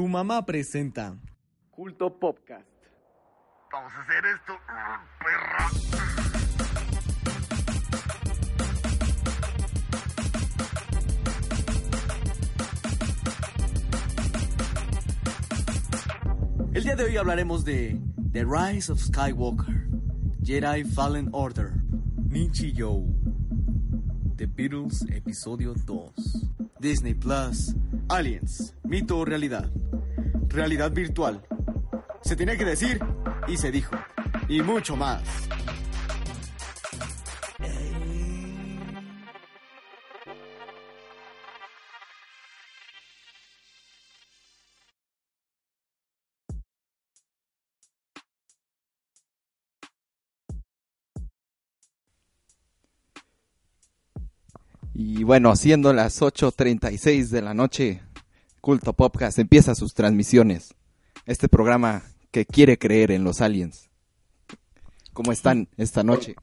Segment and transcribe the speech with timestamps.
[0.00, 1.14] Tu mamá presenta
[1.70, 2.66] Culto Podcast.
[3.70, 4.54] Vamos a hacer esto,
[5.18, 5.68] perra.
[16.72, 18.00] El día de hoy hablaremos de
[18.32, 19.86] The Rise of Skywalker,
[20.42, 21.74] Jedi Fallen Order,
[22.16, 23.02] Ninchi Yo,
[24.36, 26.14] The Beatles Episodio 2,
[26.80, 27.74] Disney Plus,
[28.08, 29.70] Aliens, mito o realidad,
[30.48, 31.46] realidad virtual.
[32.22, 32.98] Se tenía que decir
[33.48, 33.94] y se dijo,
[34.48, 35.22] y mucho más.
[55.30, 58.02] Bueno, siendo las 8.36 de la noche,
[58.60, 60.74] Culto Podcast empieza sus transmisiones.
[61.24, 63.90] Este programa que quiere creer en los aliens.
[65.12, 66.34] ¿Cómo están esta noche?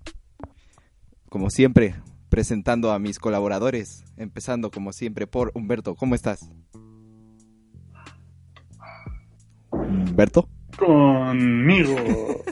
[1.27, 1.95] Como siempre,
[2.29, 5.93] presentando a mis colaboradores, empezando como siempre por Humberto.
[5.95, 6.49] ¿Cómo estás?
[9.69, 10.47] Humberto.
[10.77, 11.93] Conmigo.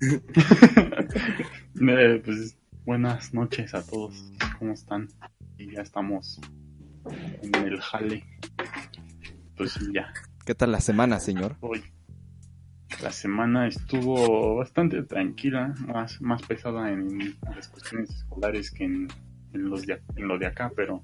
[1.82, 4.32] Eh, pues buenas noches a todos.
[4.58, 5.08] ¿Cómo están?
[5.60, 6.40] Y ya estamos
[7.42, 8.24] en el jale.
[9.58, 10.10] Pues ya.
[10.46, 11.56] ¿Qué tal la semana, señor?
[11.60, 11.82] Hoy.
[13.02, 19.06] La semana estuvo bastante tranquila, más, más pesada en las cuestiones escolares que en,
[19.52, 21.02] en los de, en lo de acá, pero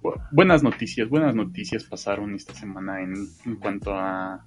[0.00, 4.44] bu- buenas noticias, buenas noticias pasaron esta semana en, en cuanto a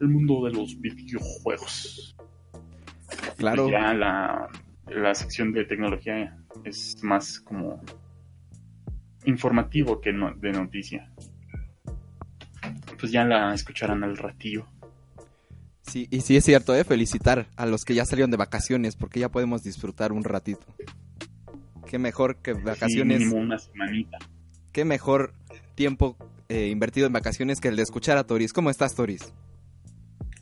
[0.00, 2.16] el mundo de los videojuegos.
[3.36, 3.68] Claro.
[3.68, 4.48] Ya la,
[4.86, 7.84] la sección de tecnología es más como
[9.28, 11.10] informativo que no- de noticia.
[12.98, 14.66] Pues ya la escucharán al ratillo.
[15.82, 16.84] Sí, y sí es cierto, ¿eh?
[16.84, 20.66] Felicitar a los que ya salieron de vacaciones porque ya podemos disfrutar un ratito.
[21.86, 24.18] Qué mejor que Sí, vacaciones, mínimo una semanita.
[24.72, 25.32] qué mejor
[25.74, 26.16] tiempo
[26.50, 28.52] eh, invertido en vacaciones que el de escuchar a Toris.
[28.52, 29.32] ¿Cómo estás, Toris?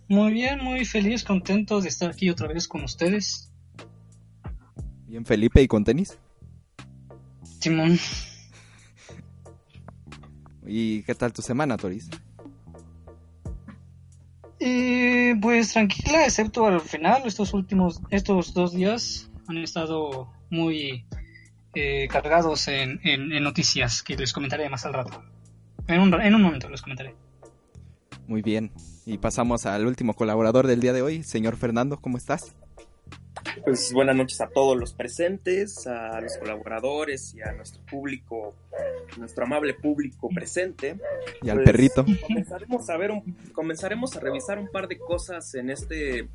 [0.09, 3.53] Muy bien, muy feliz, contento de estar aquí otra vez con ustedes.
[5.07, 6.17] Bien, Felipe, ¿y con tenis?
[7.61, 7.99] Simón,
[10.66, 12.09] ¿Y qué tal tu semana, Toris?
[14.59, 21.04] y pues tranquila, excepto al final, estos últimos, estos dos días han estado muy
[21.75, 25.22] eh, cargados en, en- en noticias que les comentaré más al rato.
[25.88, 27.15] En un, en un momento les comentaré.
[28.27, 28.72] Muy bien.
[29.04, 32.56] Y pasamos al último colaborador del día de hoy, señor Fernando, ¿cómo estás?
[33.65, 38.55] Pues buenas noches a todos los presentes, a los colaboradores y a nuestro público,
[39.19, 40.97] nuestro amable público presente.
[41.43, 42.05] Y al Pues, perrito.
[42.27, 46.29] Comenzaremos a ver, un- comenzaremos a revisar un par de cosas en este,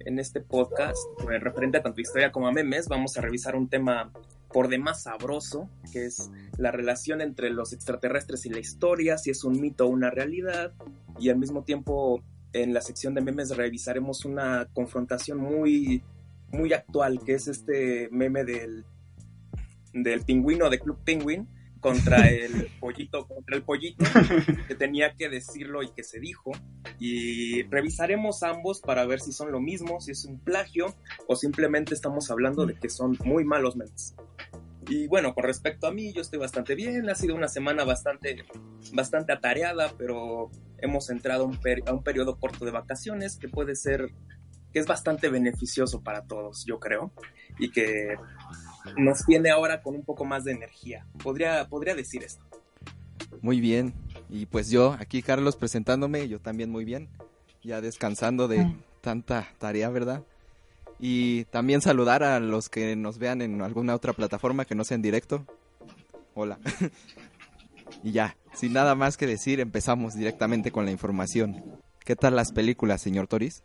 [0.00, 2.88] en este podcast, pues, referente a tanto historia como a memes.
[2.88, 4.10] Vamos a revisar un tema
[4.52, 9.42] por demás sabroso, que es la relación entre los extraterrestres y la historia, si es
[9.44, 10.72] un mito o una realidad,
[11.18, 12.22] y al mismo tiempo
[12.52, 16.04] en la sección de memes revisaremos una confrontación muy,
[16.54, 18.84] muy actual, que es este meme del,
[19.92, 21.48] del pingüino de Club Penguin
[21.80, 24.04] contra el pollito, contra el pollito,
[24.68, 26.52] que tenía que decirlo y que se dijo.
[26.98, 30.94] Y revisaremos ambos para ver si son lo mismo, si es un plagio
[31.28, 34.14] o simplemente estamos hablando de que son muy malos memes.
[34.88, 37.08] Y bueno, con respecto a mí, yo estoy bastante bien.
[37.08, 38.44] Ha sido una semana bastante,
[38.92, 43.76] bastante atareada, pero hemos entrado a un, a un periodo corto de vacaciones que puede
[43.76, 44.10] ser,
[44.74, 47.12] que es bastante beneficioso para todos, yo creo,
[47.60, 48.16] y que
[48.96, 51.06] nos tiene ahora con un poco más de energía.
[51.22, 52.42] Podría, podría decir esto.
[53.40, 53.94] Muy bien.
[54.28, 57.08] Y pues yo, aquí Carlos presentándome, yo también muy bien.
[57.62, 60.24] Ya descansando de tanta tarea, ¿verdad?
[60.98, 64.96] Y también saludar a los que nos vean en alguna otra plataforma que no sea
[64.96, 65.46] en directo.
[66.34, 66.58] Hola.
[68.02, 71.62] y ya, sin nada más que decir, empezamos directamente con la información.
[72.00, 73.62] ¿Qué tal las películas, señor Toris?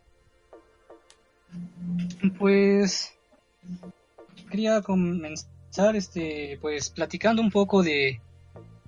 [2.38, 3.12] Pues
[4.50, 8.20] quería comenzar este pues platicando un poco de,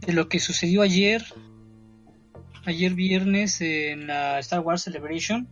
[0.08, 1.24] lo que sucedió ayer
[2.64, 5.48] ayer viernes en la Star Wars Celebration.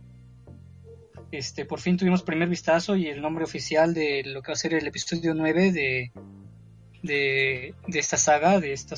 [1.31, 4.57] Este por fin tuvimos primer vistazo y el nombre oficial de lo que va a
[4.57, 6.11] ser el episodio 9 de
[7.01, 8.95] de, esta saga de esta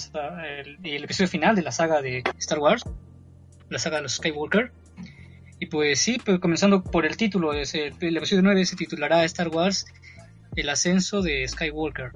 [0.60, 2.84] el, el episodio final de la saga de Star Wars
[3.70, 4.72] la saga de los Skywalker
[5.64, 9.24] y pues sí, pues comenzando por el título, es el, el episodio 9 se titulará
[9.26, 9.86] Star Wars
[10.56, 12.12] El ascenso de Skywalker.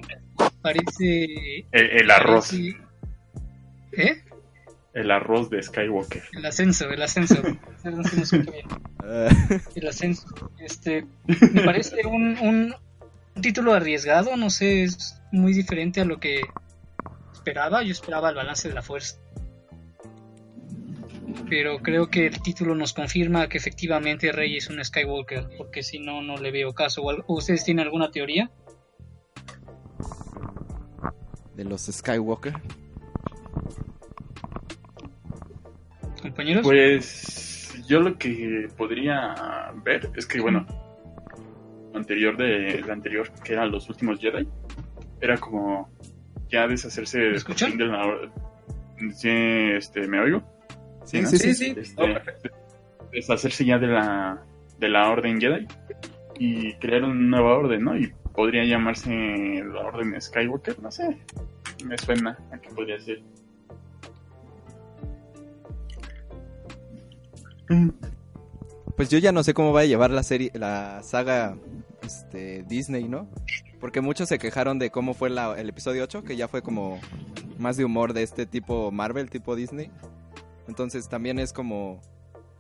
[0.62, 1.66] Parece...
[1.72, 2.50] El, el arroz.
[2.52, 2.78] parece-
[3.94, 4.24] ¿Eh?
[4.94, 6.24] el arroz de Skywalker.
[6.34, 7.36] El ascenso, el ascenso.
[9.10, 9.30] Ah,
[9.76, 10.26] El ascenso.
[10.60, 11.06] Este,
[11.54, 12.76] me parece un, un,
[13.36, 16.42] un título arriesgado, no sé, es muy diferente a lo que
[17.34, 17.84] esperaba.
[17.84, 19.18] Yo esperaba el balance de la fuerza.
[21.50, 26.00] Pero creo que el título nos confirma que efectivamente Rey es un Skywalker, porque si
[26.00, 27.04] no, no le veo caso.
[27.04, 28.50] ¿O al- ¿Ustedes tienen alguna teoría?
[31.56, 32.54] de los Skywalker.
[36.22, 40.68] Compañeros, Pues yo lo que podría ver es que, bueno,
[41.94, 44.48] lo anterior de lo anterior, que eran los últimos Jedi,
[45.20, 45.90] era como
[46.50, 48.32] ya deshacerse de la...
[49.16, 50.44] Sí, este, ¿me oigo?
[51.08, 51.30] Sí, ¿no?
[51.30, 51.54] sí, sí.
[51.54, 51.80] Sí, sí.
[51.80, 54.44] Este, Oh, deshacerse ya de la,
[54.78, 55.66] de la Orden Jedi
[56.38, 57.98] y crear una nueva orden, ¿no?
[57.98, 61.18] Y podría llamarse la Orden Skywalker, no sé,
[61.86, 63.22] me suena a que podría ser.
[68.96, 71.58] Pues yo ya no sé cómo va a llevar la serie, la saga
[72.02, 73.28] este, Disney, ¿no?
[73.80, 77.00] Porque muchos se quejaron de cómo fue la- el episodio 8, que ya fue como
[77.60, 79.92] más de humor de este tipo Marvel, tipo Disney.
[80.68, 82.02] Entonces también es como,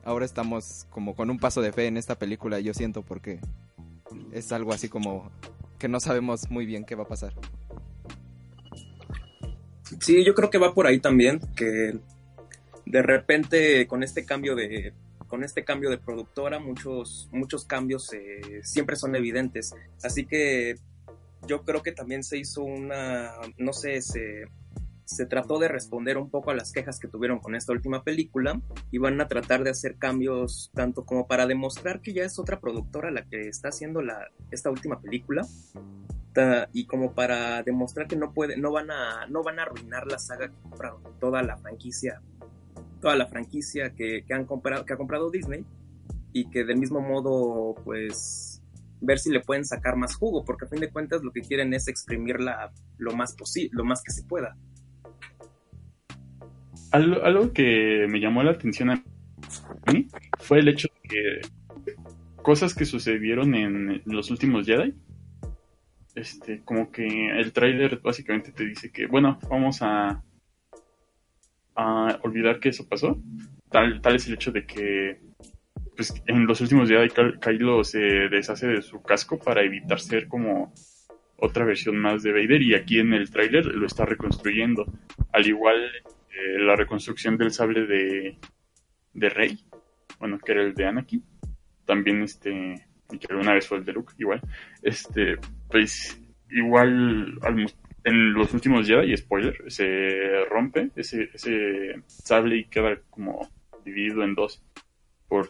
[0.04, 3.39] ahora estamos como con un paso de fe en esta película, yo siento, porque
[4.31, 5.30] es algo así como
[5.77, 7.33] que no sabemos muy bien qué va a pasar.
[10.01, 12.00] Sí, yo creo que va por ahí también, que
[12.86, 14.94] de repente con este cambio de
[15.27, 20.75] con este cambio de productora muchos muchos cambios eh, siempre son evidentes, así que
[21.45, 24.45] yo creo que también se hizo una no sé se
[25.07, 28.62] se trató de responder un poco a las quejas que tuvieron con esta última película
[28.92, 32.59] y van a tratar de hacer cambios tanto como para demostrar que ya es otra
[32.59, 35.48] productora la que está haciendo la esta última película
[36.71, 40.19] y como para demostrar que no puede, no van a, no van a arruinar la
[40.19, 42.21] saga que compraron, toda la franquicia,
[43.01, 45.65] toda la franquicia que, que han comprado, que ha comprado Disney,
[46.33, 48.62] y que del mismo modo, pues,
[49.01, 51.74] ver si le pueden sacar más jugo, porque a fin de cuentas lo que quieren
[51.74, 54.56] es exprimirla lo más posible, lo más que se pueda.
[56.92, 59.04] Algo, algo que me llamó la atención a
[59.92, 60.07] mí
[60.39, 61.42] fue el hecho de que
[62.42, 64.94] cosas que sucedieron en los últimos Jedi,
[66.16, 70.24] este, como que el tráiler básicamente te dice que, bueno, vamos a,
[71.75, 73.22] a olvidar que eso pasó.
[73.69, 75.19] Tal, tal es el hecho de que
[75.95, 80.74] pues, en los últimos Ky- Kylo se deshace de su casco para evitar ser como
[81.38, 84.86] otra versión más de Vader y aquí en el tráiler lo está reconstruyendo.
[85.34, 85.92] Al igual
[86.38, 88.38] eh, la reconstrucción del sable de,
[89.13, 89.60] de Rey,
[90.19, 91.24] bueno, que era el de Anakin,
[91.86, 92.75] también este,
[93.12, 94.42] y que una vez fue el de Luke, igual,
[94.84, 95.38] este,
[95.69, 97.39] pues igual
[98.04, 103.50] en los últimos Jedi, spoiler, se rompe ese, ese sable y queda como
[103.84, 104.63] dividido en dos
[105.28, 105.50] por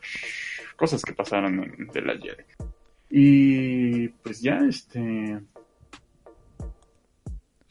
[0.76, 2.44] cosas que pasaron en de la Jedi.
[3.10, 5.40] Y pues ya, este,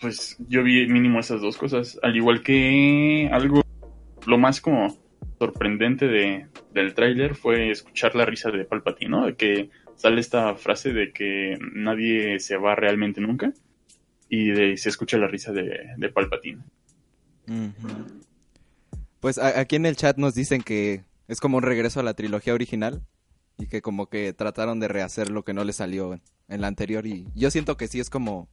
[0.01, 3.63] pues yo vi mínimo esas dos cosas, al igual que algo,
[4.27, 4.97] lo más como
[5.39, 9.27] sorprendente de, del tráiler fue escuchar la risa de Palpatine, ¿no?
[9.27, 13.53] De que sale esta frase de que nadie se va realmente nunca
[14.29, 16.63] y de, se escucha la risa de, de Palpatine.
[19.21, 22.55] Pues aquí en el chat nos dicen que es como un regreso a la trilogía
[22.55, 23.03] original
[23.59, 27.07] y que como que trataron de rehacer lo que no le salió en la anterior
[27.07, 28.49] y yo siento que sí es como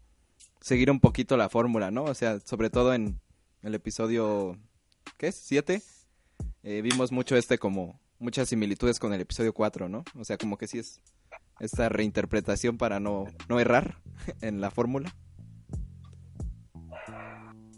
[0.63, 2.05] seguir un poquito la fórmula, ¿no?
[2.05, 3.19] O sea, sobre todo en
[3.63, 4.57] el episodio,
[5.17, 5.35] ¿qué es?
[5.35, 5.81] ¿Siete?
[6.63, 10.05] Eh, vimos mucho este como muchas similitudes con el episodio 4, ¿no?
[10.15, 11.01] O sea, como que sí es
[11.59, 13.97] esta reinterpretación para no, no errar
[14.41, 15.13] en la fórmula.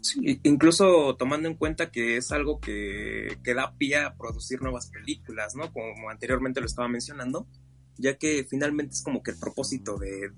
[0.00, 4.90] Sí, incluso tomando en cuenta que es algo que, que da pie a producir nuevas
[4.90, 5.72] películas, ¿no?
[5.72, 7.48] Como anteriormente lo estaba mencionando,
[7.96, 10.30] ya que finalmente es como que el propósito de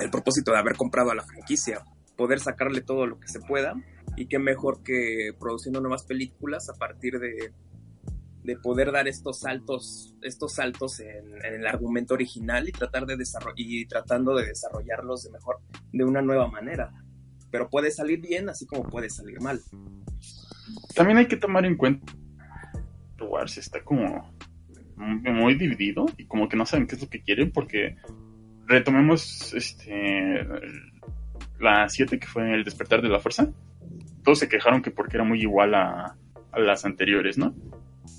[0.00, 1.84] el propósito de haber comprado a la franquicia,
[2.16, 3.74] poder sacarle todo lo que se pueda
[4.16, 7.52] y qué mejor que produciendo nuevas películas a partir de,
[8.42, 13.16] de poder dar estos saltos estos saltos en, el argumento original y tratar de
[13.56, 15.58] y tratando de desarrollarlos de mejor
[15.92, 16.92] de una nueva manera
[17.50, 19.60] pero puede salir bien así como puede salir mal.
[20.94, 22.12] También hay que tomar en cuenta
[23.28, 24.32] Wars está como
[24.96, 27.96] muy dividido y como que no saben qué es lo que quieren porque
[28.66, 30.46] retomemos este
[31.58, 33.52] la 7 que fue el despertar de la fuerza.
[34.22, 36.16] Todos se quejaron que porque era muy igual a,
[36.56, 37.54] las anteriores no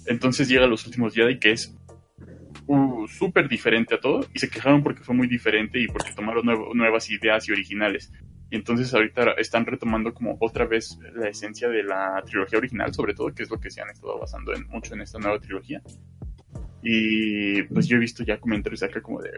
[0.05, 1.75] entonces llega los últimos Jedi que es
[2.67, 6.45] uh, súper diferente a todo y se quejaron porque fue muy diferente y porque tomaron
[6.73, 8.11] nuevas ideas y originales.
[8.51, 13.15] Y entonces ahorita están retomando como otra vez la esencia de la trilogía original, sobre
[13.15, 15.81] todo, que es lo que se han estado basando en, mucho en esta nueva trilogía.
[16.87, 19.31] Y pues yo he visto ya comentarios acá como de,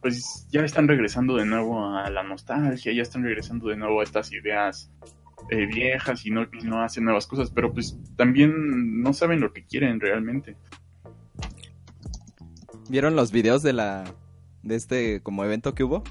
[0.00, 4.04] pues ya están regresando de nuevo a la nostalgia, ya están regresando de nuevo a
[4.04, 4.88] estas ideas
[5.50, 9.52] eh, viejas y no, y no hacen nuevas cosas, pero pues también no saben lo
[9.52, 10.56] que quieren realmente.
[12.88, 14.04] ¿Vieron los videos de la
[14.62, 16.04] de este como evento que hubo?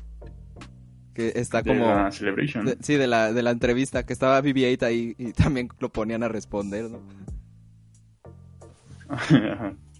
[1.14, 2.66] Que está De como la Celebration.
[2.66, 6.24] de- sí, de la de la entrevista que estaba BB-8 ahí y también lo ponían
[6.24, 7.00] a responder, ¿no?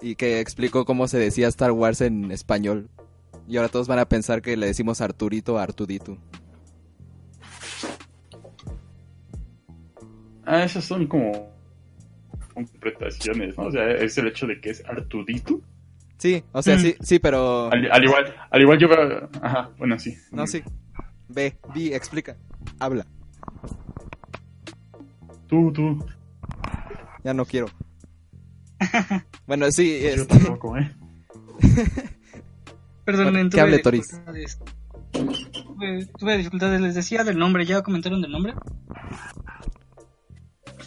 [0.00, 2.88] Y que explicó cómo se decía Star Wars en español.
[3.48, 6.16] Y ahora todos van a pensar que le decimos Arturito a Artudito.
[10.46, 11.50] ah, esas son como
[12.56, 13.64] interpretaciones, ¿no?
[13.66, 15.60] O sea, es el hecho de que es Artudito.
[16.18, 16.80] Sí, o sea, Mm.
[16.80, 19.28] sí, sí, pero Al, al igual, al igual yo veo...
[19.40, 20.14] Ajá, bueno, sí.
[20.32, 20.62] no, sí.
[21.28, 22.36] Ve, vi, explica,
[22.78, 23.06] habla.
[25.46, 26.04] Tú, tú.
[27.24, 27.68] Ya no quiero.
[29.46, 30.90] bueno, sí, Yo este, tampoco, ¿eh?
[33.06, 34.58] ¿Qué tuve hable, dificultades.
[35.12, 38.54] Tuve, tuve dificultades, les decía del nombre, ¿ya comentaron del nombre?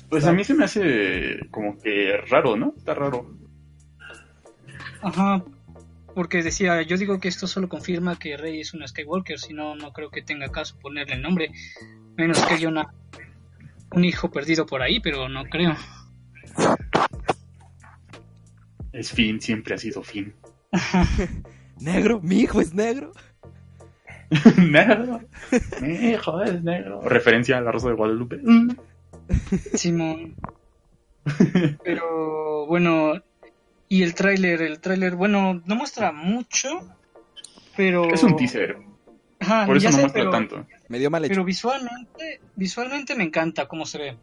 [0.09, 2.73] Pues a mí se me hace como que raro, ¿no?
[2.77, 3.35] Está raro.
[5.01, 5.43] Ajá,
[6.15, 9.75] porque decía, yo digo que esto solo confirma que Rey es una Skywalker, si no,
[9.75, 11.51] no creo que tenga caso ponerle el nombre,
[12.15, 12.93] menos que haya una,
[13.91, 15.75] un hijo perdido por ahí, pero no creo.
[18.93, 20.33] Es Finn, siempre ha sido Finn.
[21.79, 23.12] negro, mi hijo es negro.
[24.57, 25.21] negro.
[25.81, 27.01] Mi hijo es negro.
[27.01, 28.39] Referencia a la Rosa de Guadalupe.
[29.73, 30.35] Simón.
[31.83, 33.13] Pero bueno,
[33.89, 36.69] y el tráiler, el tráiler, bueno, no muestra mucho,
[37.77, 38.13] pero...
[38.13, 38.77] Es un teaser,
[39.39, 40.67] Ajá, por eso ya no sé, muestra pero- tanto.
[40.89, 41.31] Me dio mal hecho.
[41.33, 44.17] Pero visualmente, visualmente me encanta cómo se ve.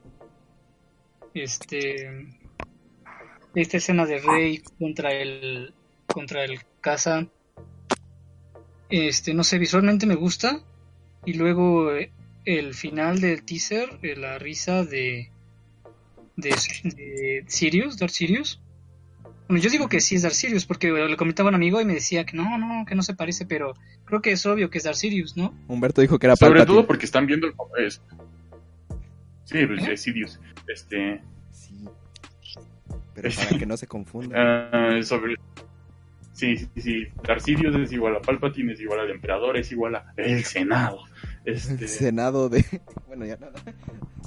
[1.35, 2.27] Este,
[3.55, 5.75] esta escena de Rey contra el,
[6.07, 7.27] contra el caza.
[8.89, 10.61] Este, no sé, visualmente me gusta.
[11.25, 12.11] Y luego eh,
[12.45, 15.31] el final del teaser, eh, la risa de,
[16.37, 16.51] de,
[16.85, 18.61] de Sirius, Darth Sirius.
[19.49, 21.85] Bueno, yo digo que sí es Darth Sirius porque le comentaba a un amigo y
[21.85, 24.79] me decía que no, no, que no se parece, pero creo que es obvio que
[24.79, 25.53] es Darth Sirius, ¿no?
[25.69, 26.75] Humberto dijo que era Sobre Palpatine.
[26.77, 27.55] todo porque están viendo el...
[27.85, 28.01] es-
[29.45, 29.93] Sí, pues ¿Eh?
[29.95, 30.39] es Sidious.
[30.69, 31.21] Este...
[31.51, 31.75] Sí.
[33.15, 34.37] Pero para que no se confunda.
[34.73, 35.37] ah, sobre...
[36.33, 37.07] Sí, sí, sí.
[37.27, 41.01] Darth Sidious es igual a Palpatine, es igual al Emperador, es igual a el Senado.
[41.45, 41.85] Este...
[41.85, 42.65] El Senado de...
[43.09, 43.53] Bueno, ya nada.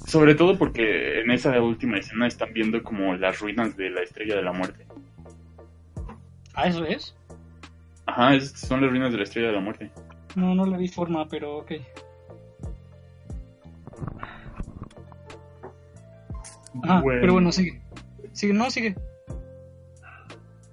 [0.05, 4.35] Sobre todo porque en esa última escena están viendo como las ruinas de la Estrella
[4.35, 4.85] de la Muerte.
[6.53, 7.15] Ah, eso es.
[8.05, 9.89] Ajá, es- son las ruinas de la Estrella de la Muerte.
[10.35, 11.71] No, no le vi forma, pero ok.
[16.83, 17.81] Ajá, pero bueno, sigue.
[18.33, 18.95] Sigue, no, sigue.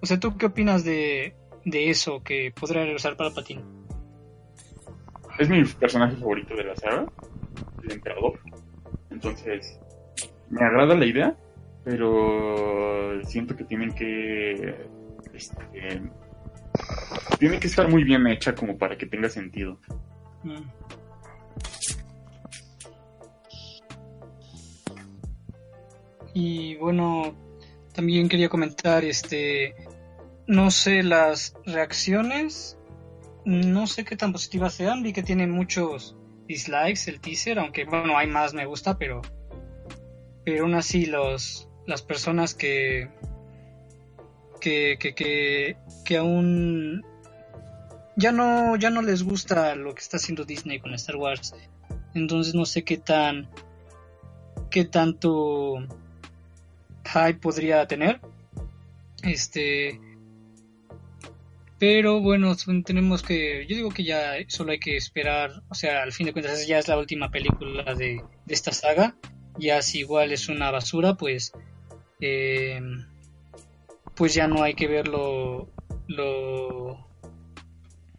[0.03, 3.63] O sea, ¿tú qué opinas de, de eso que podría regresar para Patín?
[5.39, 7.07] Es mi personaje favorito de la saga,
[7.83, 8.41] el Emperador.
[9.11, 9.79] Entonces,
[10.49, 11.37] me agrada la idea,
[11.85, 14.89] pero siento que tienen que...
[15.35, 16.03] Este,
[17.39, 19.79] tiene que estar muy bien hecha como para que tenga sentido.
[20.43, 20.63] Mm.
[26.35, 27.35] Y bueno,
[27.93, 29.75] también quería comentar, este,
[30.47, 32.79] no sé las reacciones,
[33.45, 36.17] no sé qué tan positivas sean, vi que tiene muchos
[36.47, 39.23] dislikes el teaser, aunque bueno, hay más me gusta, pero,
[40.45, 43.09] pero aún así los, las personas que,
[44.61, 47.05] que, que, que, que aún
[48.17, 51.55] ya no, ya no les gusta lo que está haciendo Disney con Star Wars.
[52.15, 53.49] Entonces no sé qué tan
[54.71, 55.79] qué tanto
[57.13, 58.21] hype podría tener.
[59.23, 60.01] Este
[61.79, 66.13] pero bueno, tenemos que yo digo que ya solo hay que esperar, o sea, al
[66.13, 69.17] fin de cuentas ya es la última película de, de esta saga.
[69.59, 71.53] Ya si igual es una basura, pues
[72.21, 72.81] eh,
[74.15, 75.71] pues ya no hay que ver lo,
[76.07, 77.11] lo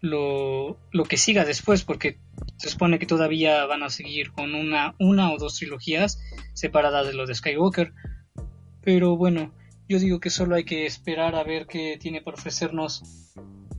[0.01, 2.17] lo, lo que siga después, porque
[2.57, 6.19] se supone que todavía van a seguir con una, una o dos trilogías
[6.53, 7.93] separadas de lo de Skywalker.
[8.83, 9.51] Pero bueno,
[9.87, 13.03] yo digo que solo hay que esperar a ver qué tiene para ofrecernos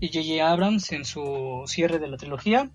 [0.01, 0.47] J.J.
[0.47, 2.71] Abrams en su cierre de la trilogía.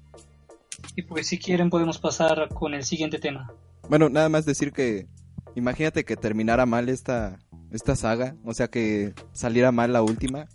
[0.95, 3.53] Y pues si quieren podemos pasar con el siguiente tema.
[3.89, 5.07] Bueno, nada más decir que...
[5.55, 7.39] Imagínate que terminara mal esta,
[7.71, 8.35] esta saga.
[8.43, 10.47] O sea, que saliera mal la última.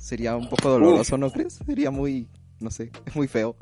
[0.00, 1.60] Sería un poco doloroso, ¿no crees?
[1.66, 2.28] Sería muy...
[2.60, 3.56] No sé, muy feo.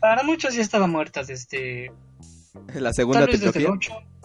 [0.00, 1.90] Para muchos ya estaba muerta desde
[2.74, 3.94] La segunda tal vez desde el trilogía.
[3.96, 4.15] 8.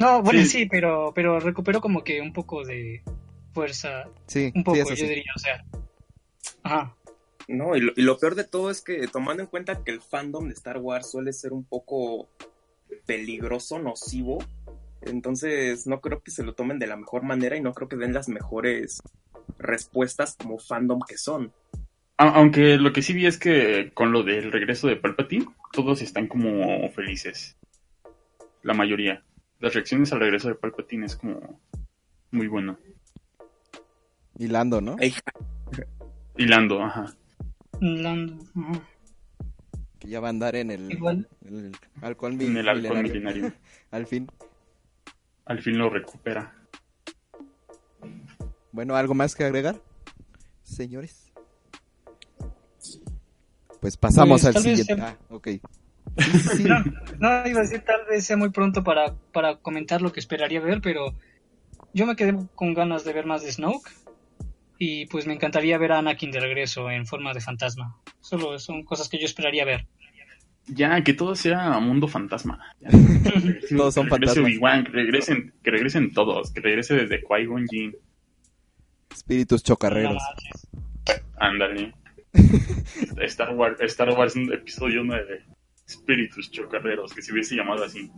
[0.00, 0.46] No, bueno, Sí.
[0.46, 3.02] sí, pero, pero recuperó como que un poco de
[3.52, 4.08] fuerza.
[4.26, 5.08] Sí, Un poco, sí, eso yo sí.
[5.08, 5.64] diría, o sea.
[6.62, 6.96] Ajá.
[7.48, 10.00] No, y lo, y lo peor de todo es que tomando en cuenta que el
[10.00, 12.28] fandom de Star Wars suele ser un poco
[13.06, 14.38] peligroso, nocivo,
[15.02, 17.96] entonces no creo que se lo tomen de la mejor manera y no creo que
[17.96, 19.00] den las mejores
[19.58, 21.52] respuestas como fandom que son.
[22.16, 26.28] Aunque lo que sí vi es que con lo del regreso de Palpatine, todos están
[26.28, 27.56] como felices.
[28.62, 29.24] La mayoría.
[29.60, 31.60] Las reacciones al regreso de Palpatine es como
[32.30, 32.78] muy bueno.
[34.38, 34.96] Hilando, ¿no?
[34.98, 35.14] Ey,
[36.36, 37.14] Hilando, ajá.
[37.80, 38.82] Lando, ajá.
[39.98, 41.28] Que ya va a andar en el, Igual.
[41.44, 43.52] el halcón mi- En el milenario.
[43.90, 44.26] Al fin.
[45.44, 46.54] Al fin lo recupera.
[48.72, 49.80] Bueno, ¿algo más que agregar?
[50.62, 51.30] Señores.
[53.80, 54.94] Pues pasamos Pues, al siguiente.
[54.94, 55.48] sea- Ah, ok.
[56.56, 56.64] Sí.
[56.64, 56.84] No,
[57.18, 60.60] no, iba a decir tal vez sea muy pronto para, para comentar lo que esperaría
[60.60, 61.14] ver, pero
[61.92, 63.90] yo me quedé con ganas de ver más de Snoke.
[64.82, 68.00] Y pues me encantaría ver a Anakin de regreso en forma de fantasma.
[68.20, 69.86] Solo son cosas que yo esperaría ver.
[70.66, 72.74] Ya, que todo sea mundo fantasma.
[73.76, 74.38] Todos son fantasmas.
[74.38, 77.94] Obi-Wan, que regresen, que regresen todos, que regrese desde Qui-Gon Jinn.
[79.12, 80.22] Espíritus chocarreros.
[81.38, 81.92] Ándale.
[83.22, 85.44] Star Wars, Star Wars episodio 9.
[85.90, 88.10] Espíritus chocarreros, que se hubiese llamado así.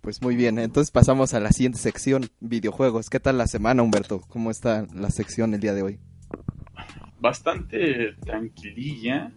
[0.00, 3.10] Pues muy bien, entonces pasamos a la siguiente sección, videojuegos.
[3.10, 4.20] ¿Qué tal la semana, Humberto?
[4.28, 6.00] ¿Cómo está la sección el día de hoy?
[7.20, 9.32] Bastante tranquililla.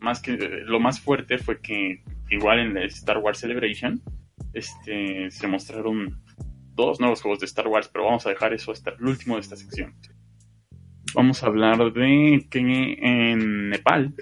[0.00, 4.02] Más que lo más fuerte fue que igual en la Star Wars Celebration
[4.52, 6.22] este, se mostraron
[6.74, 9.42] dos nuevos juegos de Star Wars, pero vamos a dejar eso hasta el último de
[9.42, 9.94] esta sección.
[11.14, 14.14] Vamos a hablar de que en Nepal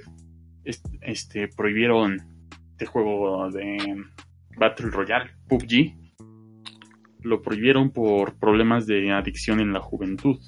[0.64, 4.04] este, prohibieron este juego de
[4.56, 5.94] Battle Royale, PUBG.
[7.22, 10.38] Lo prohibieron por problemas de adicción en la juventud.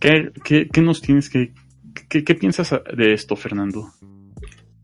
[0.00, 1.54] ¿Qué, qué, qué nos tienes que...
[2.10, 3.90] ¿Qué, qué piensas de esto, Fernando?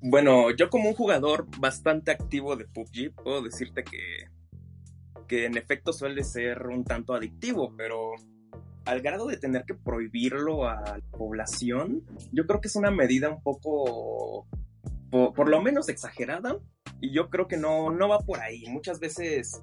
[0.00, 4.30] Bueno, yo como un jugador bastante activo de PUBG, puedo decirte que,
[5.28, 8.14] que en efecto suele ser un tanto adictivo, pero
[8.84, 13.30] al grado de tener que prohibirlo a la población, yo creo que es una medida
[13.30, 14.46] un poco,
[15.10, 16.58] por, lo menos exagerada,
[17.00, 18.64] y yo creo que no, no va por ahí.
[18.68, 19.62] Muchas veces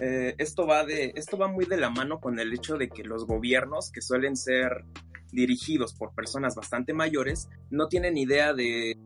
[0.00, 3.04] eh, esto, va de, esto va muy de la mano con el hecho de que
[3.04, 4.84] los gobiernos, que suelen ser
[5.32, 8.96] dirigidos por personas bastante mayores, no tienen idea de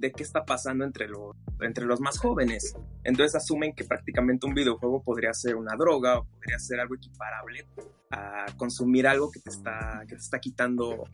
[0.00, 2.74] de qué está pasando entre los, entre los más jóvenes.
[3.04, 7.66] Entonces asumen que prácticamente un videojuego podría ser una droga o podría ser algo equiparable
[8.10, 11.04] a consumir algo que te está, que te está quitando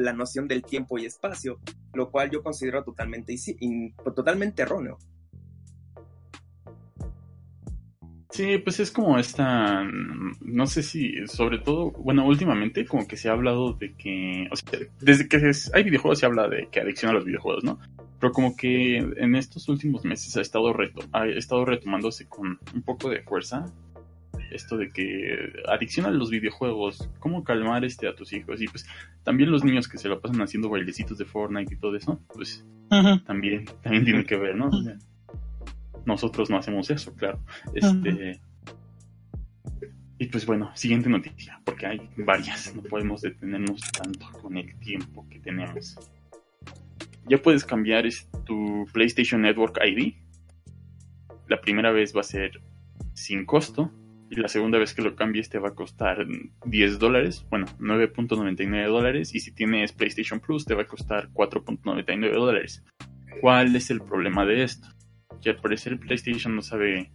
[0.00, 1.58] la, noción del tiempo y espacio,
[1.94, 4.98] lo cual yo considero totalmente, in- totalmente erróneo.
[8.36, 9.82] Sí, pues es como esta,
[10.42, 14.56] no sé si, sobre todo, bueno, últimamente como que se ha hablado de que, o
[14.56, 15.38] sea, desde que
[15.72, 17.78] hay videojuegos se habla de que adicción a los videojuegos, ¿no?
[18.20, 22.82] Pero como que en estos últimos meses ha estado, reto, ha estado retomándose con un
[22.82, 23.64] poco de fuerza
[24.50, 28.86] esto de que adicción a los videojuegos, cómo calmar este a tus hijos y pues
[29.24, 32.66] también los niños que se lo pasan haciendo bailecitos de Fortnite y todo eso, pues
[33.24, 34.68] también, también tiene que ver, ¿no?
[34.68, 34.98] O sea,
[36.06, 37.40] nosotros no hacemos eso, claro.
[37.74, 38.40] Este.
[40.18, 45.28] Y pues bueno, siguiente noticia, porque hay varias, no podemos detenernos tanto con el tiempo
[45.28, 45.98] que tenemos.
[47.28, 48.04] Ya puedes cambiar
[48.46, 50.14] tu PlayStation Network ID.
[51.48, 52.62] La primera vez va a ser
[53.12, 53.92] sin costo.
[54.28, 56.26] Y la segunda vez que lo cambies te va a costar
[56.64, 59.34] 10 dólares, bueno, 9.99 dólares.
[59.34, 62.84] Y si tienes PlayStation Plus te va a costar 4.99 dólares.
[63.40, 64.88] ¿Cuál es el problema de esto?
[65.42, 67.10] Que al parecer PlayStation no sabe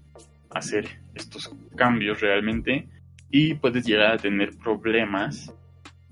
[0.50, 2.88] hacer estos cambios realmente
[3.30, 5.54] y puedes llegar a tener problemas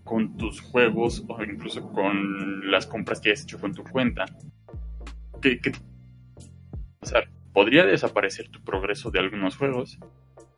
[0.04, 4.26] con tus juegos o incluso con las compras que has hecho con tu cuenta.
[5.42, 5.60] ¿Qué,
[7.04, 7.22] sea,
[7.54, 10.00] podría desaparecer tu progreso de algunos juegos,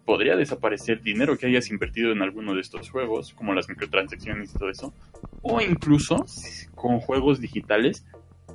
[0.05, 4.57] podría desaparecer dinero que hayas invertido en alguno de estos juegos, como las microtransacciones y
[4.57, 4.93] todo eso,
[5.41, 6.25] o incluso
[6.75, 8.05] con juegos digitales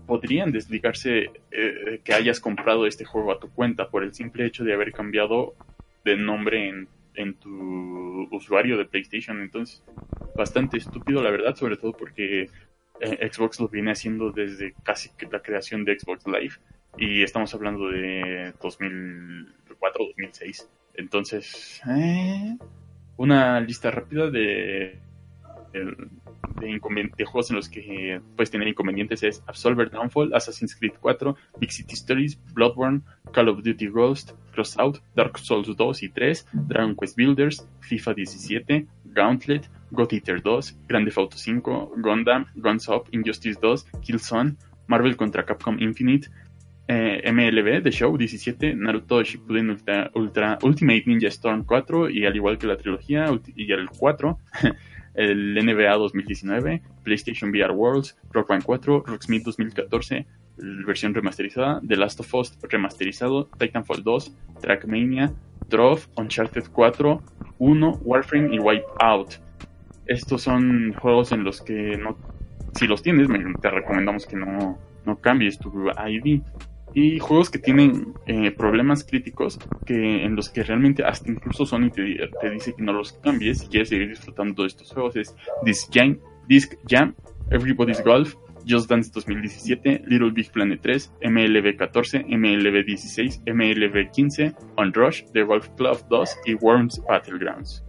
[0.07, 4.65] podrían desligarse eh, que hayas comprado este juego a tu cuenta por el simple hecho
[4.65, 5.55] de haber cambiado
[6.05, 9.41] de nombre en, en tu usuario de PlayStation.
[9.41, 9.83] Entonces,
[10.37, 12.49] bastante estúpido, la verdad, sobre todo porque
[13.01, 16.55] eh, Xbox lo viene haciendo desde casi la creación de Xbox Live.
[16.99, 20.71] Y estamos hablando de 2004, 2006.
[20.95, 22.57] Entonces, eh,
[23.19, 24.99] una lista rápida de
[25.73, 30.95] de, inconven- de juegos en los que puedes tener inconvenientes es Absolver Downfall, Assassin's Creed
[31.01, 33.03] 4, Big City Stories, Bloodborne,
[33.33, 38.87] Call of Duty Ghost, Crossout, Dark Souls 2 y 3, Dragon Quest Builders, FIFA 17,
[39.05, 44.57] Gauntlet, God Eater 2, Grand Theft Auto 5, Gundam, Guns Up, Injustice 2, Killzone,
[44.89, 46.29] Marvel contra Capcom Infinite,
[46.89, 52.37] eh, MLB The Show 17, Naruto Shippuden Ultra, Ultra- Ultimate Ninja Storm 4 y al
[52.37, 53.27] igual que la trilogía
[53.57, 54.39] y el 4,
[55.17, 60.27] el NBA 2019, PlayStation VR Worlds, Rock Band 4, Rocksmith 2014,
[60.59, 65.33] l- versión remasterizada, The Last of Us remasterizado, Titanfall 2, Trackmania,
[65.69, 67.23] Drove, Uncharted 4,
[67.59, 69.35] 1, Warframe y Wipeout.
[70.07, 72.17] Estos son juegos en los que no,
[72.75, 73.29] si los tienes,
[73.61, 76.43] te recomendamos que no, no cambies tu ID.
[76.99, 81.91] Y juegos que tienen eh, problemas críticos, que en los que realmente hasta incluso Sony
[81.91, 82.03] te,
[82.51, 86.19] dice que no los cambies si quieres seguir disfrutando de estos juegos es Disc Jam,
[86.49, 87.15] Disc Jam
[87.51, 88.35] Everybody's Golf,
[88.67, 95.25] Just Dance 2017, Little Big Planet 3, MLB 14, MLB 16, MLB 15, On Rush,
[95.35, 97.85] The Golf Club 2 y Worms Battlegrounds.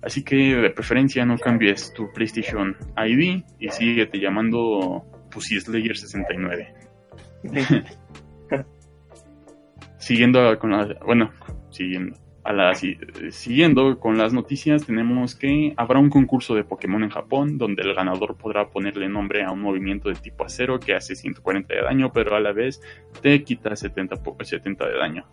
[0.00, 6.83] Así que de preferencia no cambies tu PlayStation ID y síguete llamando Pussy Slayer 69.
[9.98, 11.30] siguiendo con la, bueno,
[11.70, 12.98] siguiendo a la si-
[13.30, 17.94] siguiendo con las noticias tenemos que habrá un concurso de Pokémon en Japón donde el
[17.94, 22.12] ganador podrá ponerle nombre a un movimiento de tipo acero que hace 140 de daño
[22.12, 22.82] pero a la vez
[23.22, 25.24] te quita 70, po- 70 de daño.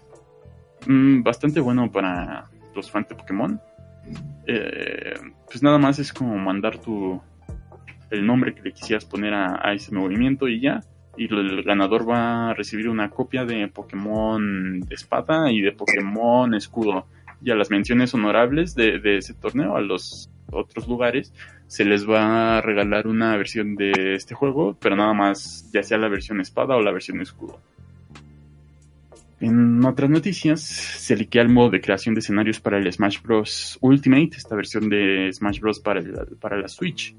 [0.87, 3.59] Mm, bastante bueno para los fans de Pokémon.
[4.47, 5.13] Eh,
[5.45, 7.21] pues nada más es como mandar tu
[8.09, 10.81] el nombre que le quisieras poner a ese movimiento y ya
[11.17, 17.05] y el ganador va a recibir una copia de Pokémon espada y de Pokémon escudo.
[17.43, 21.33] Y a las menciones honorables de, de ese torneo, a los otros lugares,
[21.67, 25.97] se les va a regalar una versión de este juego, pero nada más, ya sea
[25.97, 27.59] la versión espada o la versión escudo.
[29.39, 33.77] En otras noticias, se liquea el modo de creación de escenarios para el Smash Bros.
[33.81, 35.79] Ultimate, esta versión de Smash Bros.
[35.79, 37.15] para, el- para la Switch.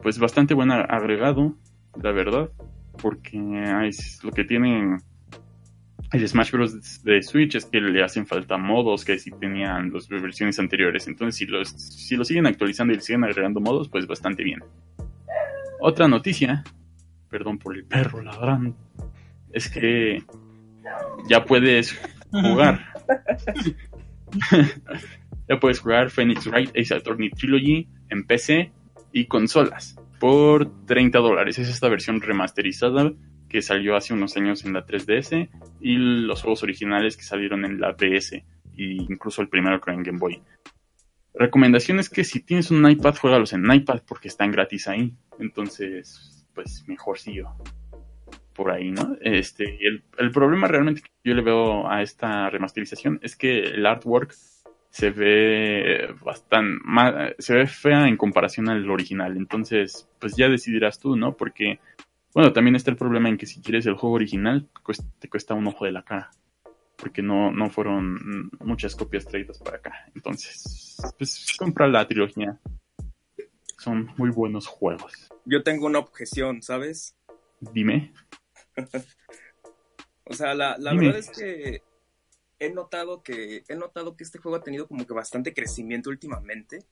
[0.00, 1.56] Pues bastante buen agregado,
[2.00, 2.50] la verdad
[3.00, 3.38] porque
[4.22, 4.98] lo que tienen
[6.12, 7.02] el Smash Bros.
[7.02, 11.06] de Switch es que le hacen falta modos que sí tenían las versiones anteriores.
[11.06, 14.60] Entonces, si los, si lo siguen actualizando y le siguen agregando modos, pues bastante bien.
[15.80, 16.64] Otra noticia,
[17.28, 18.76] perdón por el perro ladrando,
[19.52, 20.22] es que
[21.28, 22.86] ya puedes jugar.
[25.48, 28.72] ya puedes jugar Phoenix Wright Ace Attorney Trilogy en PC
[29.12, 31.58] y consolas por 30 dólares.
[31.58, 33.12] Es esta versión remasterizada
[33.48, 35.48] que salió hace unos años en la 3DS
[35.80, 38.44] y los juegos originales que salieron en la DS e
[38.76, 40.42] incluso el primero creo en Game Boy.
[41.34, 45.14] Recomendación es que si tienes un iPad, juegalos en iPad porque están gratis ahí.
[45.38, 47.56] Entonces, pues mejor sí yo.
[48.54, 49.16] Por ahí, ¿no?
[49.20, 53.86] Este, el, el problema realmente que yo le veo a esta remasterización es que el
[53.86, 54.32] artwork
[54.90, 59.36] se ve bastante más, se ve fea en comparación al original.
[59.36, 61.36] Entonces, pues ya decidirás tú, ¿no?
[61.36, 61.78] Porque,
[62.34, 65.54] bueno, también está el problema en que si quieres el juego original, cuesta- te cuesta
[65.54, 66.30] un ojo de la cara.
[66.96, 69.92] Porque no, no fueron muchas copias traídas para acá.
[70.16, 72.58] Entonces, pues compra la trilogía.
[73.78, 75.12] Son muy buenos juegos.
[75.44, 77.14] Yo tengo una objeción, ¿sabes?
[77.60, 78.12] Dime.
[80.30, 81.80] O sea, la, la verdad es que
[82.58, 86.84] he notado que he notado que este juego ha tenido como que bastante crecimiento últimamente.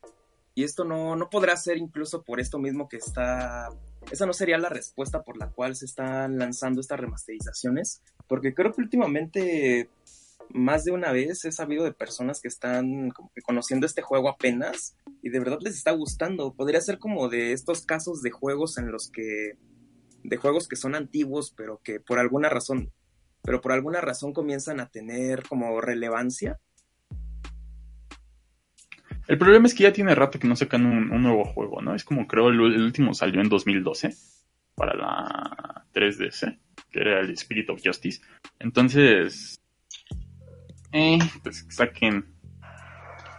[0.54, 3.68] Y esto no no podrá ser incluso por esto mismo que está
[4.10, 8.02] esa no sería la respuesta por la cual se están lanzando estas remasterizaciones.
[8.28, 9.90] Porque creo que últimamente
[10.50, 13.10] más de una vez he sabido de personas que están
[13.44, 16.54] conociendo este juego apenas y de verdad les está gustando.
[16.54, 19.56] Podría ser como de estos casos de juegos en los que
[20.22, 22.90] de juegos que son antiguos pero que por alguna razón
[23.46, 26.58] pero por alguna razón comienzan a tener como relevancia.
[29.28, 31.94] El problema es que ya tiene rato que no sacan un, un nuevo juego, ¿no?
[31.94, 34.14] Es como creo el, el último salió en 2012
[34.74, 36.58] para la 3DS,
[36.90, 38.20] que era el Spirit of Justice.
[38.58, 39.56] Entonces,
[40.92, 42.26] eh, pues saquen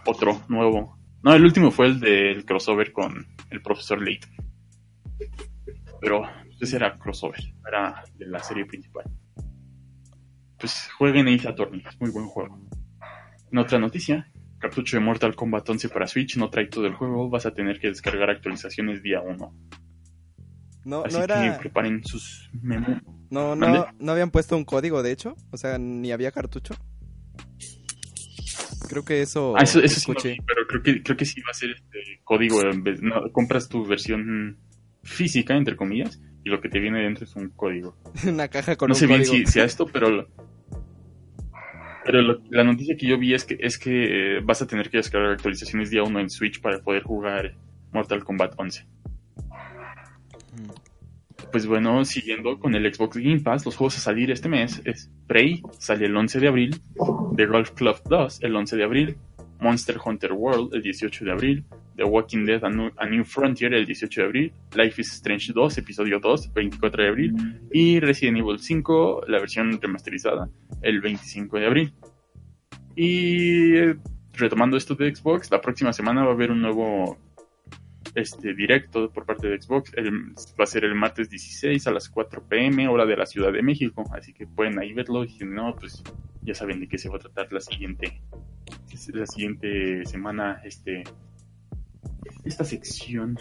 [0.06, 0.98] otro nuevo.
[1.22, 4.32] No, el último fue el del crossover con el profesor Layton.
[6.00, 6.24] Pero
[6.62, 9.06] ese era crossover, era de la serie principal.
[10.60, 12.60] Pues jueguen Ace Attorney, es muy buen juego.
[13.52, 17.30] En otra noticia, cartucho de Mortal Kombat 11 para Switch no trae todo el juego,
[17.30, 19.56] vas a tener que descargar actualizaciones día 1.
[20.86, 21.60] No, Así no que era.
[21.60, 22.88] preparen sus memo.
[23.30, 23.80] No, ¿Mande?
[23.80, 25.36] no, no habían puesto un código, de hecho.
[25.52, 26.76] O sea, ni había cartucho.
[28.88, 30.32] Creo que eso, Ah, eso, eso sí escuché.
[30.32, 32.62] vi, pero creo que, creo que sí va a ser este código.
[32.62, 34.58] En vez, no, compras tu versión
[35.04, 37.96] física, entre comillas, y lo que te viene dentro es un código.
[38.28, 39.46] Una caja con no un sé bien código.
[39.46, 40.28] si, si a esto, pero lo-
[42.06, 44.90] pero lo- la noticia que yo vi es que es que eh, vas a tener
[44.90, 47.56] que descargar actualizaciones día 1 en Switch para poder jugar
[47.92, 48.86] Mortal Kombat 11.
[50.54, 50.70] Mm.
[51.52, 55.12] Pues bueno, siguiendo con el Xbox Game Pass, los juegos a salir este mes es
[55.28, 56.82] Prey, sale el 11 de abril,
[57.36, 59.18] The Golf Club 2 el 11 de abril,
[59.60, 61.65] Monster Hunter World el 18 de abril,
[61.96, 66.20] The Walking Dead A New, Frontier el 18 de abril, Life is Strange 2 episodio
[66.20, 67.34] 2 24 de abril
[67.72, 70.50] y Resident Evil 5 la versión remasterizada
[70.82, 71.93] el 25 de abril.
[72.96, 73.96] Y eh,
[74.34, 77.17] retomando esto de Xbox, la próxima semana va a haber un nuevo
[78.18, 79.94] este directo por parte de Xbox.
[79.96, 83.52] El- va a ser el martes 16 a las 4 pm, hora de la Ciudad
[83.54, 84.04] de México.
[84.12, 85.24] Así que pueden ahí verlo.
[85.24, 86.04] Y si no, pues
[86.42, 88.22] ya saben de qué se va a tratar la siguiente,
[89.14, 90.62] la siguiente semana.
[90.64, 91.04] Este,
[92.44, 93.38] esta sección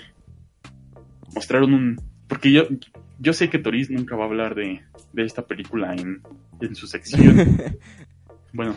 [1.35, 2.01] mostraron un.
[2.29, 2.65] Porque yo,
[3.19, 6.23] yo sé que Toriz nunca va a hablar de, de esta película en,
[6.61, 7.59] en su sección.
[8.53, 8.75] bueno,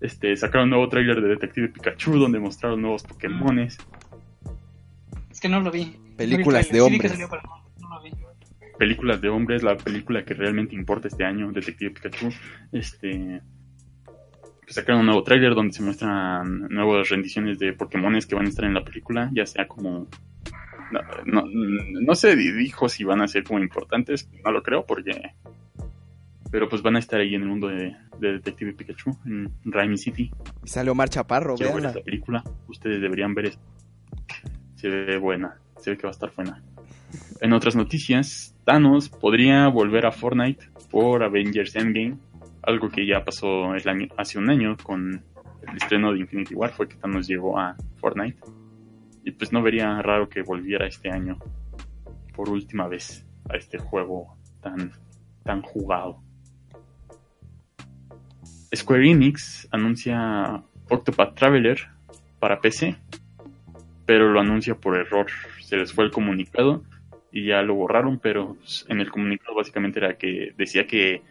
[0.00, 3.78] este, sacaron un nuevo tráiler de Detective Pikachu donde mostraron nuevos Pokémones.
[5.44, 5.94] Que no lo vi.
[6.16, 7.18] Películas No vi de hombres.
[7.18, 8.12] no, no lo vi.
[8.78, 12.30] películas de hombres, la película que realmente importa este año, Detective Pikachu,
[12.72, 13.42] este
[14.62, 18.48] pues sacaron un nuevo tráiler donde se muestran nuevas rendiciones de Pokémones que van a
[18.48, 20.08] estar en la película, ya sea como
[20.90, 25.34] no, no, no se dijo si van a ser como importantes, no lo creo porque
[26.50, 29.98] pero pues van a estar ahí en el mundo de, de Detective Pikachu, en Raimi
[29.98, 30.30] City.
[30.64, 32.42] Y sale Omar Chaparro, Quiero ver esta película.
[32.68, 33.62] Ustedes deberían ver esto.
[34.84, 35.56] Se ve buena.
[35.78, 36.62] Se ve que va a estar buena.
[37.40, 42.18] En otras noticias, Thanos podría volver a Fortnite por Avengers Endgame.
[42.60, 43.72] Algo que ya pasó
[44.18, 45.24] hace un año con
[45.66, 46.70] el estreno de Infinity War.
[46.70, 48.38] Fue que Thanos llegó a Fortnite.
[49.24, 51.38] Y pues no vería raro que volviera este año
[52.36, 54.92] por última vez a este juego tan,
[55.44, 56.20] tan jugado.
[58.76, 61.78] Square Enix anuncia Octopath Traveler
[62.38, 62.98] para PC,
[64.06, 65.26] pero lo anuncia por error.
[65.60, 66.82] Se les fue el comunicado
[67.32, 68.56] y ya lo borraron, pero
[68.88, 71.22] en el comunicado básicamente era que decía que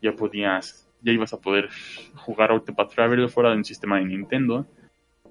[0.00, 1.68] ya podías, ya ibas a poder
[2.14, 4.66] jugar Octopath Traveler fuera de un sistema de Nintendo.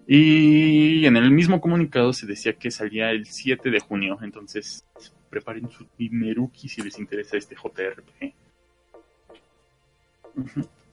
[0.08, 4.84] Y en el mismo comunicado se decía que salía el 7 de junio, entonces
[5.30, 8.34] preparen su Timeruki si les interesa este JRPG.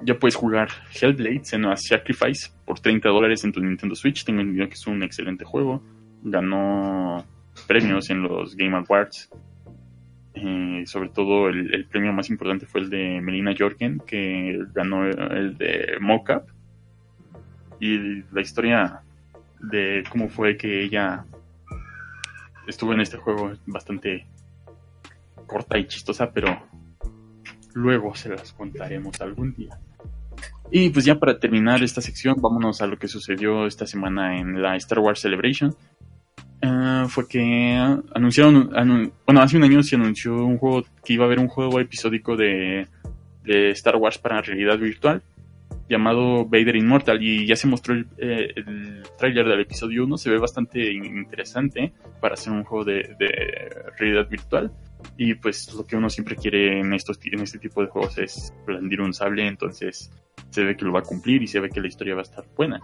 [0.00, 4.24] Ya puedes jugar Hellblade, Senua's Sacrifice por 30 dólares en tu Nintendo Switch.
[4.24, 5.82] Tengo entendido que es un excelente juego.
[6.22, 7.24] Ganó
[7.66, 9.30] premios en los Game Awards.
[10.34, 15.06] Eh, sobre todo el, el premio más importante fue el de Melina Jorgen, que ganó
[15.06, 16.46] el de Mocap.
[17.80, 19.00] Y la historia
[19.60, 21.24] de cómo fue que ella
[22.66, 24.26] estuvo en este juego es bastante
[25.46, 26.62] corta y chistosa, pero
[27.76, 29.78] luego se las contaremos algún día.
[30.70, 34.60] Y pues ya para terminar esta sección, vámonos a lo que sucedió esta semana en
[34.60, 35.74] la Star Wars Celebration.
[36.62, 37.76] Eh, fue que
[38.14, 41.48] anunciaron, anu- bueno, hace un año se anunció un juego, que iba a haber un
[41.48, 42.88] juego episódico de
[43.44, 45.22] Star Wars para realidad virtual
[45.88, 50.30] llamado Vader Immortal y ya se mostró el, eh, el tráiler del episodio 1, se
[50.30, 54.72] ve bastante interesante para hacer un juego de, de realidad virtual
[55.16, 58.52] y pues lo que uno siempre quiere en estos en este tipo de juegos es
[58.66, 60.10] blandir un sable, entonces
[60.50, 62.24] se ve que lo va a cumplir y se ve que la historia va a
[62.24, 62.80] estar buena.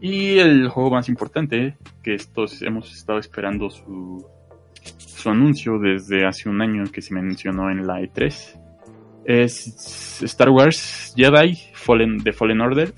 [0.00, 4.26] Y el juego más importante, que estos hemos estado esperando su,
[4.96, 8.60] su anuncio desde hace un año que se mencionó en la E3,
[9.24, 12.94] es Star Wars Jedi Fallen, The Fallen Order.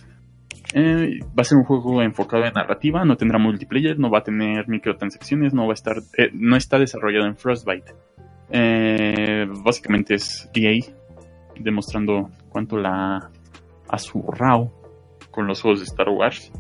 [0.74, 4.22] Eh, va a ser un juego enfocado en narrativa, no tendrá multiplayer, no va a
[4.22, 7.94] tener microtransacciones, no va a estar, eh, no está desarrollado en Frostbite.
[8.50, 10.80] Eh, básicamente es EA
[11.58, 13.30] demostrando cuánto la
[13.88, 14.72] ha zurrado
[15.30, 16.52] con los juegos de Star Wars.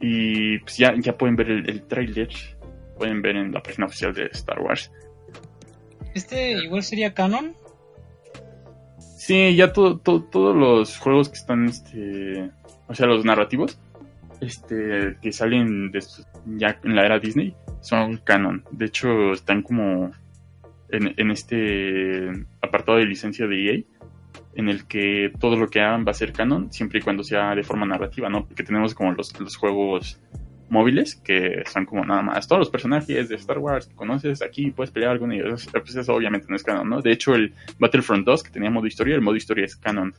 [0.00, 2.28] Y pues ya, ya pueden ver el, el tráiler,
[2.96, 4.90] pueden ver en la página oficial de Star Wars.
[6.14, 7.54] Este igual sería canon.
[9.26, 12.48] Sí, ya todo, todo- todos los juegos que están, este,
[12.86, 13.76] o sea, los narrativos,
[14.40, 16.00] este, que salen de
[16.56, 18.62] ya en la era Disney, son canon.
[18.70, 20.12] De hecho, están como
[20.90, 22.30] en, en este
[22.62, 23.82] apartado de licencia de EA,
[24.54, 27.52] en el que todo lo que hagan va a ser canon, siempre y cuando sea
[27.56, 28.46] de forma narrativa, ¿no?
[28.46, 30.20] Porque tenemos como los, los juegos
[30.68, 34.70] móviles, que son como nada más todos los personajes de Star Wars que conoces aquí,
[34.70, 35.68] puedes pelear con ellos.
[35.70, 37.02] Pues eso obviamente no es canon, ¿no?
[37.02, 40.14] De hecho, el Battlefront 2, que tenía modo historia, el modo historia es canon.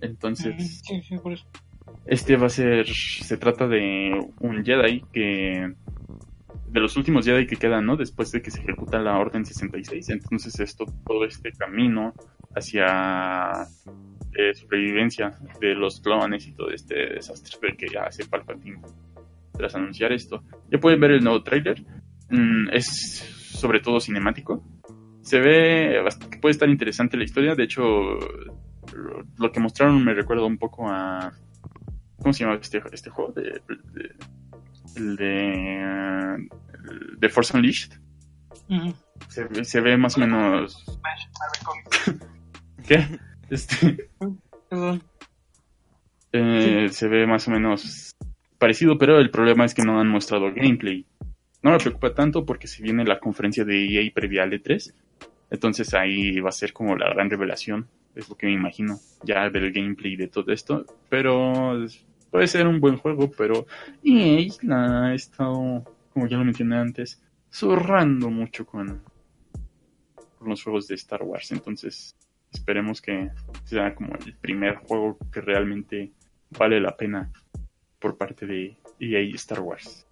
[0.00, 1.46] Entonces, Sí, sí, por eso.
[2.04, 5.72] Este va a ser, se trata de un Jedi que,
[6.68, 7.96] de los últimos Jedi que quedan, ¿no?
[7.96, 10.10] Después de que se ejecuta la Orden 66.
[10.10, 12.12] Entonces esto, todo este camino
[12.54, 13.66] hacia
[14.38, 18.80] eh, sobrevivencia de los clones y todo este desastre que ya hace Palpatine
[19.56, 20.42] tras anunciar esto.
[20.70, 21.84] Ya pueden ver el nuevo trailer.
[22.30, 22.86] Mm, es
[23.52, 24.62] sobre todo cinemático.
[25.22, 27.54] Se ve, bast- puede estar interesante la historia.
[27.54, 27.82] De hecho,
[29.38, 31.32] lo, que mostraron me recuerda un poco a.
[32.18, 33.32] ¿Cómo se llama este, este juego?
[33.32, 34.14] De, de-
[34.96, 36.34] el de.
[36.34, 37.92] el de Force Unleashed.
[39.28, 40.84] Se, ve- se ve más o menos.
[42.86, 43.06] ¿Qué?
[43.50, 44.10] Este.
[44.68, 45.02] Perdón.
[46.32, 48.15] Eh, se ve más o menos
[48.58, 51.06] parecido, pero el problema es que no han mostrado gameplay.
[51.62, 54.92] No me preocupa tanto porque si viene la conferencia de EA previa al E3,
[55.50, 59.50] entonces ahí va a ser como la gran revelación, es lo que me imagino, ya
[59.50, 60.84] del gameplay de todo esto.
[61.08, 61.86] Pero
[62.30, 63.66] puede ser un buen juego, pero
[64.04, 69.02] EA ha estado, como ya lo mencioné antes, zurrando mucho con
[70.44, 72.14] los juegos de Star Wars, entonces
[72.52, 73.30] esperemos que
[73.64, 76.12] sea como el primer juego que realmente
[76.50, 77.32] vale la pena
[77.98, 80.06] por parte de EA Star Wars.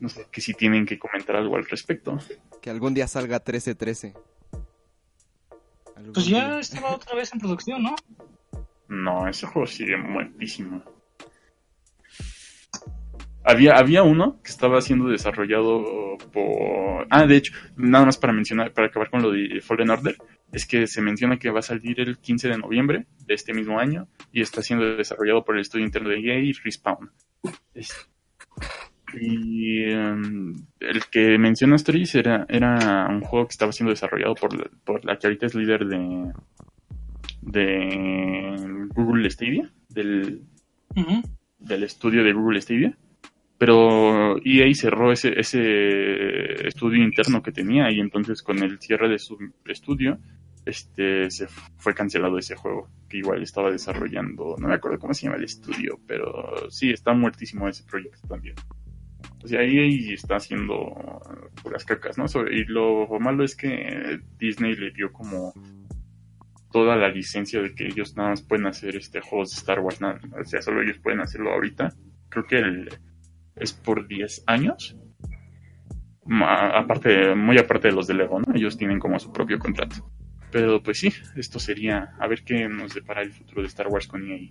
[0.00, 2.18] No sé, que si tienen que comentar algo al respecto.
[2.60, 4.14] Que algún día salga 13-13.
[5.96, 6.58] Algún Pues ya día.
[6.60, 7.94] estaba otra vez en producción, ¿no?
[8.88, 10.82] No, ese juego sigue muertísimo.
[13.44, 17.06] Había, había uno que estaba siendo desarrollado por...
[17.08, 20.16] Ah, de hecho, nada más para mencionar, para acabar con lo de Fallen Order,
[20.52, 23.78] es que se menciona que va a salir el 15 de noviembre de este mismo
[23.78, 27.10] año y está siendo desarrollado por el estudio interno de EA y Respawn.
[27.74, 28.08] Es-
[29.20, 34.54] Y em, el que menciona Stories era, era un juego que estaba siendo desarrollado por,
[34.54, 36.32] la- por la que ahorita es líder de,
[37.42, 42.96] de Google Stadia, del estudio de Google Stadia.
[43.56, 49.18] Pero EA cerró ese, ese estudio interno que tenía y entonces con el cierre de
[49.18, 50.18] su estudio
[50.68, 54.56] este se fue cancelado ese juego que igual estaba desarrollando.
[54.58, 58.54] No me acuerdo cómo se llama el estudio, pero sí, está muertísimo ese proyecto también.
[59.42, 61.20] O sea, EA está haciendo
[61.62, 62.26] puras cacas, ¿no?
[62.50, 65.52] Y lo malo es que Disney le dio como
[66.70, 70.00] toda la licencia de que ellos nada más pueden hacer este juegos de Star Wars,
[70.00, 71.94] nada, o sea, solo ellos pueden hacerlo ahorita.
[72.28, 72.88] Creo que
[73.56, 74.96] es por 10 años.
[76.30, 78.54] Aparte, muy aparte de los de Lego, ¿no?
[78.54, 80.10] Ellos tienen como su propio contrato.
[80.50, 84.06] Pero pues sí, esto sería a ver qué nos depara el futuro de Star Wars
[84.06, 84.50] con EA.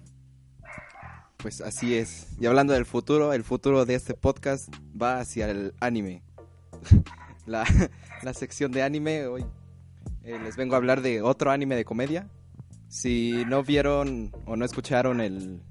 [1.38, 2.36] Pues así es.
[2.40, 6.24] Y hablando del futuro, el futuro de este podcast va hacia el anime.
[7.46, 7.64] la,
[8.24, 9.46] la sección de anime, hoy
[10.24, 12.28] eh, les vengo a hablar de otro anime de comedia.
[12.90, 15.62] Si no vieron o no escucharon el,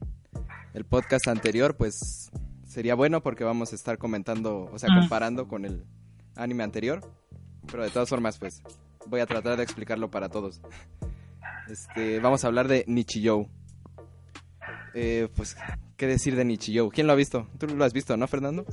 [0.75, 2.31] el podcast anterior, pues
[2.67, 5.01] sería bueno porque vamos a estar comentando, o sea, Ah.
[5.01, 5.85] comparando con el
[6.37, 7.01] anime anterior.
[7.71, 8.63] Pero de todas formas, pues
[9.09, 10.61] voy a tratar de explicarlo para todos.
[11.71, 13.49] Este, vamos a hablar de Nichijou.
[14.95, 15.57] Eh, pues,
[15.97, 16.91] ¿qué decir de Nichijou?
[16.91, 17.49] ¿Quién lo ha visto?
[17.59, 18.65] Tú lo has visto, ¿no, Fernando?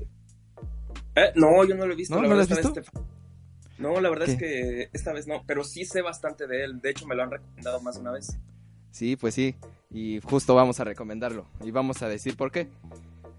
[1.16, 2.16] Eh, no, yo no lo he visto.
[2.16, 2.22] ¿No?
[2.22, 4.32] la ¿No lo verdad, has esta vez te- No, la verdad ¿Qué?
[4.32, 6.80] es que esta vez no, pero sí sé bastante de él.
[6.82, 8.38] De hecho, me lo han recomendado más de una vez.
[8.92, 9.56] Sí, pues sí.
[9.92, 11.46] Y justo vamos a recomendarlo.
[11.64, 12.68] Y vamos a decir por qué.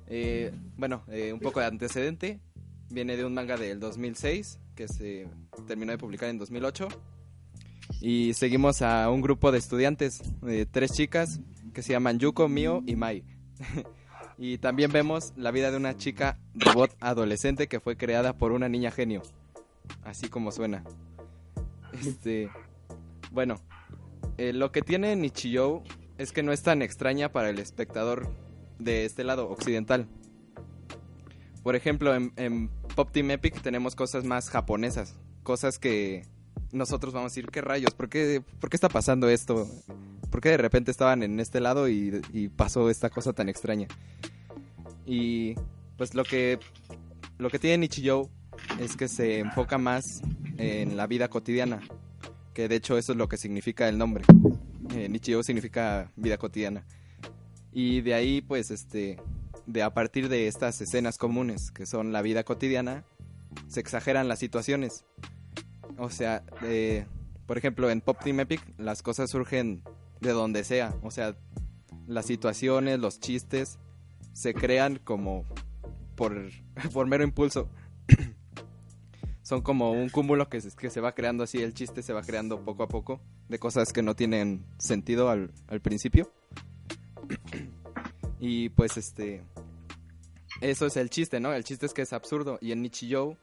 [0.08, 2.40] Eh, bueno, eh, un poco de antecedente.
[2.94, 5.26] Viene de un manga del 2006 que se
[5.66, 6.86] terminó de publicar en 2008.
[8.00, 11.40] Y seguimos a un grupo de estudiantes, eh, tres chicas
[11.72, 13.24] que se llaman Yuko, Mio y Mai.
[14.38, 18.68] y también vemos la vida de una chica robot adolescente que fue creada por una
[18.68, 19.22] niña genio.
[20.04, 20.84] Así como suena.
[22.00, 22.48] Este,
[23.32, 23.56] bueno,
[24.38, 25.82] eh, lo que tiene Nichijou
[26.16, 28.28] es que no es tan extraña para el espectador
[28.78, 30.06] de este lado occidental.
[31.64, 36.26] Por ejemplo, en, Pop Team Epic tenemos cosas más japonesas, cosas que
[36.72, 37.94] nosotros vamos a decir, ¿qué rayos?
[37.94, 39.66] ¿Por qué, por qué está pasando esto?
[40.30, 43.88] ¿Por qué de repente estaban en este lado y, y pasó esta cosa tan extraña?
[45.06, 45.54] Y
[45.96, 46.58] pues lo que,
[47.38, 48.28] lo que tiene Nichijou
[48.78, 50.20] es que se enfoca más
[50.58, 51.80] en la vida cotidiana,
[52.52, 54.24] que de hecho eso es lo que significa el nombre.
[54.94, 56.84] Eh, Nichijou significa vida cotidiana.
[57.72, 59.16] Y de ahí, pues, este,
[59.66, 63.04] de a partir de estas escenas comunes, que son la vida cotidiana,
[63.68, 65.04] se exageran las situaciones.
[65.98, 67.06] O sea, eh,
[67.46, 69.82] por ejemplo, en Pop Team Epic las cosas surgen
[70.20, 70.94] de donde sea.
[71.02, 71.36] O sea,
[72.06, 73.78] las situaciones, los chistes,
[74.32, 75.44] se crean como
[76.14, 76.50] por,
[77.06, 77.68] mero impulso.
[79.42, 82.22] Son como un cúmulo que se, que se va creando así, el chiste se va
[82.22, 86.32] creando poco a poco de cosas que no tienen sentido al, al principio.
[88.46, 89.42] Y pues este...
[90.60, 91.54] Eso es el chiste, ¿no?
[91.54, 92.58] El chiste es que es absurdo.
[92.60, 93.38] Y en Nichijou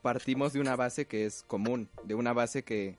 [0.00, 2.98] partimos de una base que es común, de una base que,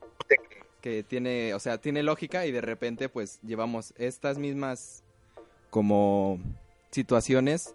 [0.81, 5.05] que tiene, o sea, tiene lógica y de repente pues llevamos estas mismas
[5.69, 6.41] como
[6.91, 7.73] situaciones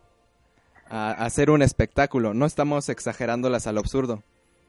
[0.90, 2.34] a, hacer un espectáculo.
[2.34, 4.22] No estamos exagerándolas al absurdo,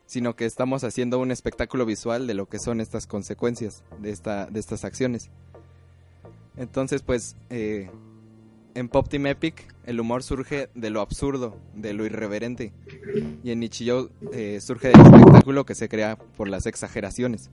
[0.06, 4.46] sino que estamos haciendo un espectáculo visual de lo que son estas consecuencias de, esta,
[4.46, 5.30] de estas acciones.
[6.56, 7.90] Entonces, pues, eh,
[8.76, 12.74] en Pop Team Epic el humor surge de lo absurdo, de lo irreverente.
[13.44, 17.50] Y en Nichijou eh, surge del espectáculo que se crea por las exageraciones.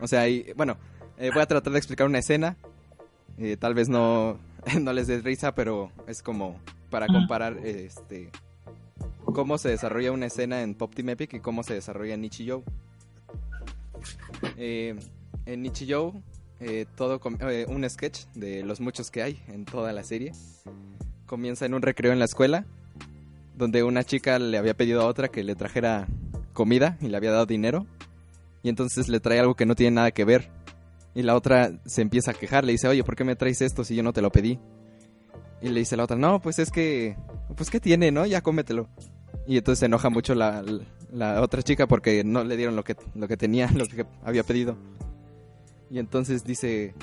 [0.00, 0.76] O sea, y, bueno,
[1.18, 2.56] eh, voy a tratar de explicar una escena.
[3.38, 4.38] Eh, tal vez no,
[4.80, 6.58] no les dé risa, pero es como
[6.90, 8.30] para comparar este
[9.24, 12.64] cómo se desarrolla una escena en Pop Team Epic y cómo se desarrolla en Nichijou.
[14.56, 14.98] Eh,
[15.46, 16.22] en Nichijou,
[16.60, 20.32] eh, todo eh, un sketch de los muchos que hay en toda la serie
[21.26, 22.66] comienza en un recreo en la escuela
[23.56, 26.08] donde una chica le había pedido a otra que le trajera
[26.52, 27.86] comida y le había dado dinero
[28.62, 30.50] y entonces le trae algo que no tiene nada que ver
[31.14, 33.82] y la otra se empieza a quejar, le dice, oye, ¿por qué me traes esto
[33.82, 34.60] si yo no te lo pedí?
[35.60, 37.16] Y le dice la otra, no, pues es que,
[37.56, 38.24] pues ¿qué tiene, no?
[38.24, 38.88] Ya cómetelo.
[39.46, 40.62] Y entonces se enoja mucho la,
[41.10, 44.44] la otra chica porque no le dieron lo que, lo que tenía, lo que había
[44.44, 44.76] pedido.
[45.90, 46.94] Y entonces dice,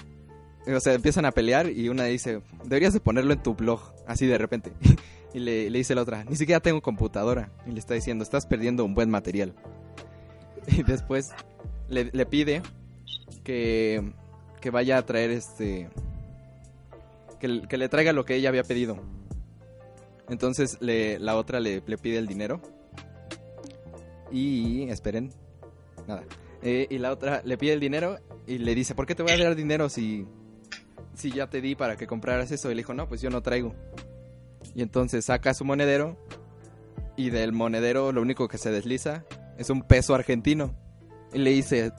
[0.68, 4.26] o sea, empiezan a pelear y una dice, deberías de ponerlo en tu blog, así
[4.26, 4.74] de repente.
[5.34, 7.52] y le, le dice la otra, ni siquiera tengo computadora.
[7.66, 9.54] Y le está diciendo, estás perdiendo un buen material.
[10.68, 11.30] Y después
[11.90, 12.64] le, le pide
[13.44, 14.14] que,
[14.60, 15.90] que vaya a traer este...
[17.40, 18.98] Que, que le traiga lo que ella había pedido.
[20.28, 22.62] Entonces le, la otra le, le pide el dinero.
[24.32, 25.32] Y esperen.
[26.08, 26.24] Nada.
[26.64, 28.18] Eh, y la otra le pide el dinero
[28.48, 30.26] y le dice, ¿por qué te voy a dar dinero si,
[31.14, 32.70] si ya te di para que compraras eso?
[32.72, 33.74] Y le dijo, no, pues yo no traigo.
[34.76, 36.18] Y entonces saca su monedero
[37.18, 39.24] y del monedero lo único que se desliza
[39.58, 40.74] es un peso argentino.
[41.34, 41.92] Y le dice,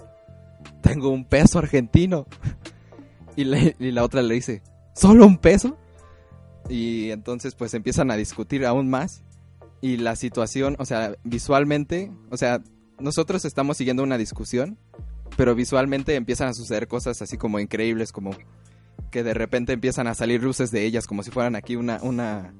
[0.82, 2.26] tengo un peso argentino.
[3.38, 4.62] Y, le- y la otra le dice,
[4.94, 5.76] ¿solo un peso?
[6.70, 9.24] Y entonces pues empiezan a discutir aún más.
[9.82, 12.62] Y la situación, o sea, visualmente, o sea,
[12.98, 14.78] nosotros estamos siguiendo una discusión,
[15.36, 18.30] pero visualmente empiezan a suceder cosas así como increíbles, como
[19.10, 22.54] que de repente empiezan a salir luces de ellas, como si fueran aquí una, una,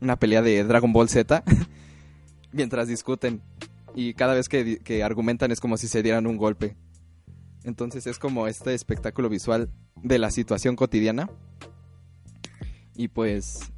[0.00, 1.42] una pelea de Dragon Ball Z,
[2.52, 3.40] mientras discuten.
[3.94, 6.76] Y cada vez que, que argumentan es como si se dieran un golpe.
[7.64, 9.70] Entonces es como este espectáculo visual
[10.02, 11.30] de la situación cotidiana.
[12.96, 13.72] Y pues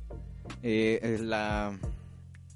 [0.63, 1.79] eh, eh, la,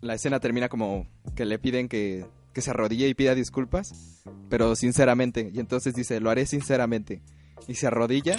[0.00, 4.17] la escena termina como que le piden que, que se arrodille y pida disculpas,
[4.48, 5.50] pero sinceramente.
[5.52, 7.22] Y entonces dice, lo haré sinceramente.
[7.66, 8.36] Y se arrodilla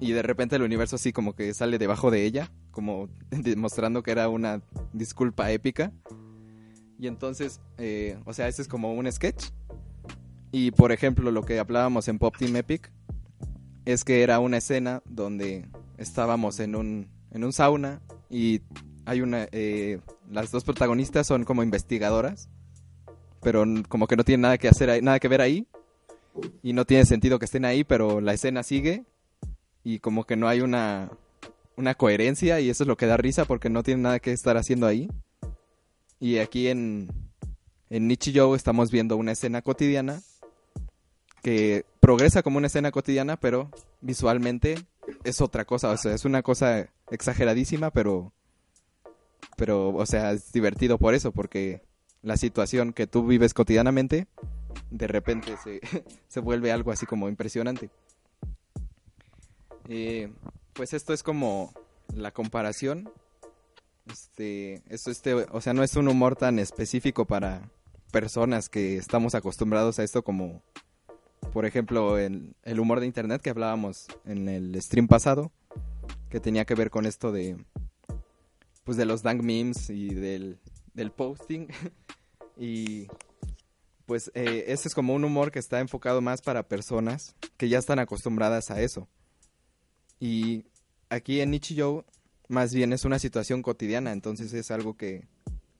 [0.00, 4.10] y de repente el universo así como que sale debajo de ella, como demostrando que
[4.10, 5.92] era una disculpa épica.
[6.98, 9.50] Y entonces, eh, o sea, ese es como un sketch.
[10.52, 12.90] Y por ejemplo, lo que hablábamos en Pop Team Epic
[13.84, 18.62] es que era una escena donde estábamos en un, en un sauna y
[19.04, 19.48] hay una.
[19.52, 20.00] eh,
[20.30, 22.48] las dos protagonistas son como investigadoras,
[23.42, 25.66] pero como que no tienen nada que hacer ahí- nada que ver ahí.
[26.62, 29.04] Y no tiene sentido que estén ahí, pero la escena sigue
[29.82, 31.10] y como que no hay una,
[31.76, 34.56] una coherencia y eso es lo que da risa porque no tienen nada que estar
[34.56, 35.08] haciendo ahí.
[36.20, 37.08] Y aquí en,
[37.88, 40.20] en Nichijou estamos viendo una escena cotidiana
[41.42, 43.70] que progresa como una escena cotidiana, pero
[44.00, 44.76] visualmente
[45.24, 45.90] es otra cosa.
[45.90, 48.32] O sea, es una cosa exageradísima, pero,
[49.56, 51.82] pero, o sea, es divertido por eso, porque
[52.22, 54.26] la situación que tú vives cotidianamente,
[54.90, 55.80] de repente se,
[56.28, 57.90] se vuelve algo así como impresionante.
[59.88, 60.32] Eh,
[60.72, 61.72] pues esto es como
[62.14, 63.10] la comparación.
[64.10, 67.70] Este, esto este, o sea, no es un humor tan específico para
[68.10, 70.62] personas que estamos acostumbrados a esto como,
[71.52, 75.52] por ejemplo, el, el humor de internet que hablábamos en el stream pasado,
[76.28, 77.56] que tenía que ver con esto de,
[78.84, 80.58] pues de los dank memes y del,
[80.94, 81.68] del posting.
[82.56, 83.06] y
[84.06, 87.78] pues eh, este es como un humor que está enfocado más para personas que ya
[87.78, 89.08] están acostumbradas a eso.
[90.18, 90.64] Y
[91.08, 92.04] aquí en Nichijou
[92.48, 95.28] más bien es una situación cotidiana, entonces es algo que,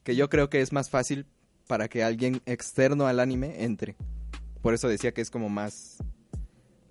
[0.05, 1.27] que yo creo que es más fácil
[1.67, 3.97] para que alguien externo al anime entre.
[4.63, 5.99] Por eso decía que es como más,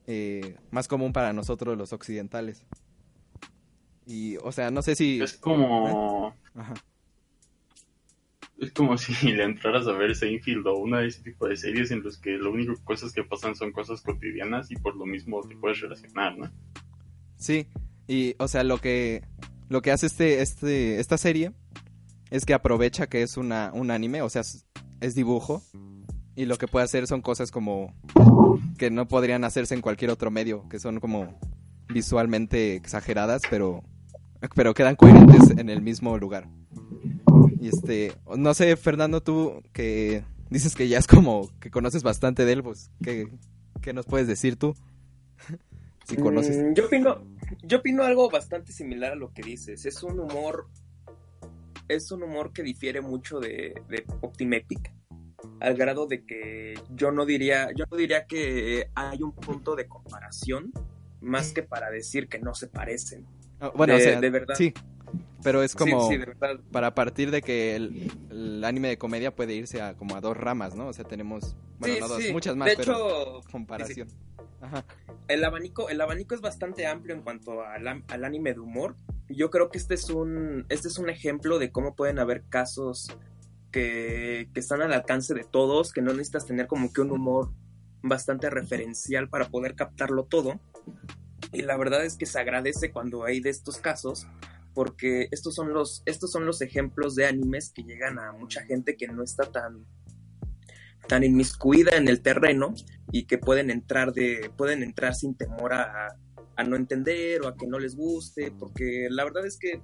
[0.06, 2.66] eh, más común para nosotros los occidentales.
[4.06, 5.22] Y, o sea, no sé si...
[5.22, 6.36] Es como.
[6.56, 6.74] Ajá.
[8.60, 11.92] Es como si le entraras a ver Seinfeld o una de ese tipo de series
[11.92, 15.42] en los que lo único cosas que pasan son cosas cotidianas y por lo mismo
[15.42, 16.52] te puedes relacionar, ¿no?
[17.38, 17.68] Sí,
[18.08, 19.24] y o sea, lo que
[19.70, 21.52] lo que hace este, este, esta serie
[22.32, 24.66] es que aprovecha que es una, un anime, o sea, es,
[25.00, 25.64] es dibujo,
[26.36, 27.94] y lo que puede hacer son cosas como
[28.78, 31.40] que no podrían hacerse en cualquier otro medio, que son como
[31.88, 33.84] visualmente exageradas, pero,
[34.56, 36.48] pero quedan coherentes en el mismo lugar.
[37.60, 42.46] Y este, no sé, Fernando, tú que dices que ya es como que conoces bastante
[42.46, 43.28] de él, pues, ¿qué,
[43.82, 44.76] qué nos puedes decir tú?
[46.08, 46.58] si conoces.
[46.58, 47.22] Mm, yo opino,
[47.64, 49.86] yo opino algo bastante similar a lo que dices.
[49.86, 50.68] Es un humor,
[51.88, 54.94] es un humor que difiere mucho de, de Optimepic,
[55.60, 59.88] al grado de que yo no diría, yo no diría que hay un punto de
[59.88, 60.72] comparación
[61.22, 63.26] más que para decir que no se parecen.
[63.60, 64.56] Ah, bueno, de, o sea, de verdad.
[64.56, 64.74] sí,
[65.44, 66.60] pero es como Sí, sí, de verdad.
[66.72, 70.36] para partir de que el, el anime de comedia puede irse a como a dos
[70.38, 70.88] ramas, ¿no?
[70.88, 72.32] O sea, tenemos, bueno, Sí, no dos, sí.
[72.34, 74.08] muchas más, De pero hecho, comparación.
[74.62, 74.84] Ajá.
[75.30, 78.96] el abanico, el abanico es bastante amplio en cuanto al, al anime de humor.
[79.30, 83.16] Yo creo que este es un, este es un ejemplo de cómo pueden haber casos
[83.72, 87.52] que, que están al alcance de todos, que no necesitas tener como que un humor
[88.02, 90.60] bastante referencial para poder captarlo todo.
[91.54, 94.28] Y la verdad es que se agradece cuando hay de estos casos,
[94.80, 98.96] porque estos son los, estos son los ejemplos de animes que llegan a mucha gente
[98.96, 99.86] que no está tan,
[101.06, 102.74] tan inmiscuida en el terreno
[103.12, 106.16] y que pueden entrar de, pueden entrar sin temor a,
[106.56, 109.82] a no entender o a que no les guste, porque la verdad es que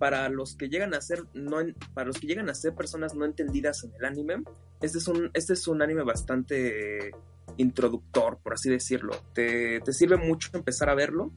[0.00, 1.58] para los que llegan a ser no
[1.94, 4.42] para los que llegan a ser personas no entendidas en el anime,
[4.82, 7.12] este es un, este es un anime bastante
[7.56, 9.14] introductor, por así decirlo.
[9.32, 11.32] Te, te sirve mucho empezar a verlo.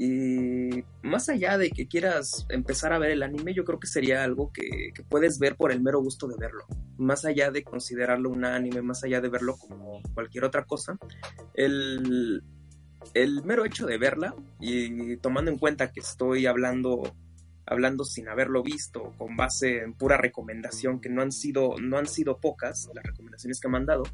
[0.00, 4.22] Y más allá de que quieras empezar a ver el anime, yo creo que sería
[4.22, 6.64] algo que, que puedes ver por el mero gusto de verlo.
[6.96, 10.96] Más allá de considerarlo un anime, más allá de verlo como cualquier otra cosa,
[11.54, 12.44] el,
[13.14, 17.02] el mero hecho de verla y tomando en cuenta que estoy hablando
[17.70, 22.06] hablando sin haberlo visto, con base en pura recomendación, que no han sido, no han
[22.06, 24.04] sido pocas las recomendaciones que me han dado,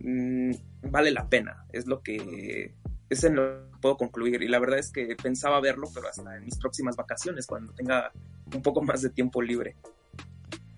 [0.00, 0.50] mm,
[0.90, 1.64] vale la pena.
[1.72, 2.74] Es lo que
[3.12, 4.42] es en lo que puedo concluir.
[4.42, 8.12] Y la verdad es que pensaba verlo, pero hasta en mis próximas vacaciones, cuando tenga
[8.54, 9.76] un poco más de tiempo libre.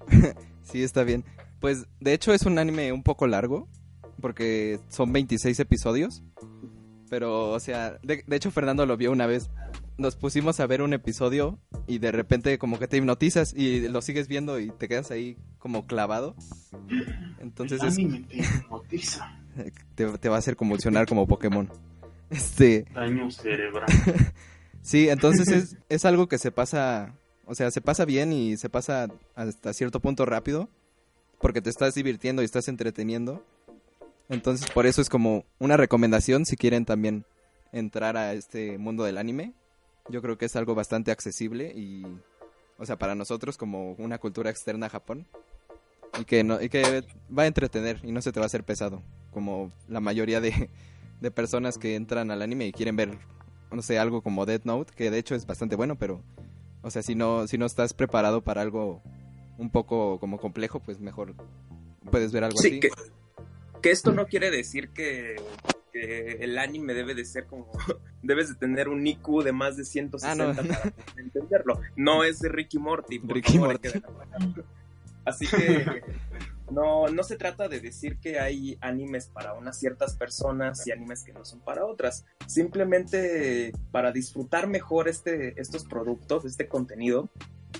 [0.64, 1.24] Sí, está bien.
[1.61, 3.68] Pues de hecho es un anime un poco largo,
[4.20, 6.24] porque son 26 episodios.
[7.11, 9.51] Pero, o sea, de, de hecho Fernando lo vio una vez.
[9.99, 14.03] Nos pusimos a ver un episodio y de repente como que te hipnotizas y lo
[14.03, 16.35] sigues viendo y te quedas ahí como clavado.
[17.39, 19.39] Entonces el es, anime te hipnotiza.
[19.95, 21.70] te, te va a hacer convulsionar como Pokémon.
[22.30, 23.86] Este, Daño cerebral.
[24.82, 27.14] sí, entonces es, es algo que se pasa,
[27.46, 30.68] o sea, se pasa bien y se pasa hasta cierto punto rápido,
[31.40, 33.44] porque te estás divirtiendo y estás entreteniendo.
[34.28, 37.26] Entonces por eso es como una recomendación si quieren también
[37.72, 39.52] entrar a este mundo del anime.
[40.08, 42.04] Yo creo que es algo bastante accesible y,
[42.78, 45.26] o sea, para nosotros como una cultura externa a Japón.
[46.18, 47.02] Y que, no, y que
[47.36, 49.02] va a entretener y no se te va a hacer pesado,
[49.32, 50.70] como la mayoría de,
[51.20, 53.18] de personas que entran al anime y quieren ver,
[53.72, 56.22] no sé, algo como Death Note, que de hecho es bastante bueno, pero,
[56.82, 59.02] o sea, si no, si no estás preparado para algo
[59.58, 61.34] un poco como complejo, pues mejor
[62.10, 62.80] puedes ver algo Sí, así.
[62.80, 62.90] que,
[63.82, 65.36] que esto no quiere decir que,
[65.92, 67.68] que el anime debe de ser como
[68.22, 70.54] debes de tener un IQ de más de 160 Ah, no.
[70.68, 71.80] para entenderlo.
[71.96, 73.88] No es de Ricky Morty, por Ricky favor, Morty.
[73.88, 74.02] que.
[75.24, 76.02] Así que
[76.70, 81.22] no, no se trata de decir que hay animes para unas ciertas personas y animes
[81.22, 82.24] que no son para otras.
[82.46, 87.30] Simplemente para disfrutar mejor este, estos productos, este contenido,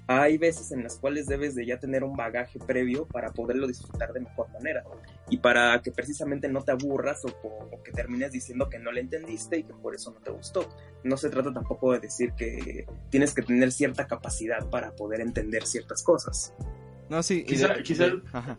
[0.07, 4.13] hay veces en las cuales debes de ya tener un bagaje previo para poderlo disfrutar
[4.13, 4.85] de mejor manera
[5.31, 9.01] y para que precisamente no te aburras o, o que termines diciendo que no le
[9.01, 10.69] entendiste y que por eso no te gustó.
[11.05, 15.67] No se trata tampoco de decir que tienes que tener cierta capacidad para poder entender
[15.67, 16.53] ciertas cosas.
[17.09, 17.45] No, sí.
[17.45, 18.57] Quizá- de- quizá- de- ajá.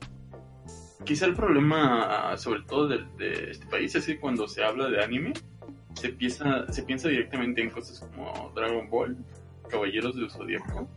[1.04, 5.04] Quizá el problema, sobre todo de, de este país, es que cuando se habla de
[5.04, 5.34] anime,
[5.94, 9.16] se piensa, se piensa directamente en cosas como Dragon Ball,
[9.70, 10.88] Caballeros del Zodíaco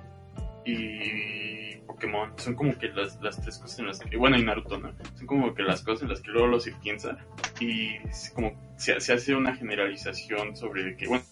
[0.64, 2.32] y Pokémon.
[2.36, 4.92] Son como que las, las tres cosas en las que, bueno, y Naruto, ¿no?
[5.16, 7.18] Son como que las cosas en las que luego se piensa
[7.60, 11.24] y es como se, se hace una generalización sobre que, bueno,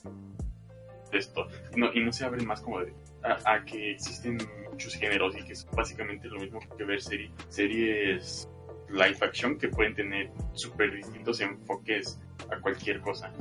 [1.12, 2.92] esto, y no, y no se abre más como de,
[3.22, 4.38] a, a que existen
[4.76, 8.46] muchos géneros y que es básicamente lo mismo que ver serie- series
[8.90, 12.20] live action que pueden tener súper distintos enfoques
[12.50, 13.32] a cualquier cosa.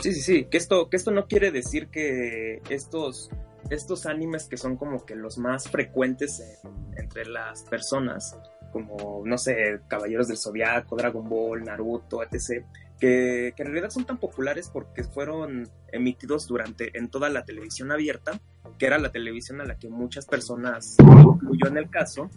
[0.00, 3.30] Sí, sí, sí, que esto, que esto no quiere decir que estos,
[3.70, 8.36] estos animes que son como que los más frecuentes en- entre las personas,
[8.72, 12.64] como, no sé, Caballeros del Zodiaco, Dragon Ball, Naruto, etc.,
[12.98, 17.92] que, que, en realidad son tan populares porque fueron emitidos durante en toda la televisión
[17.92, 18.40] abierta,
[18.78, 22.30] que era la televisión a la que muchas personas, incluyó en el caso,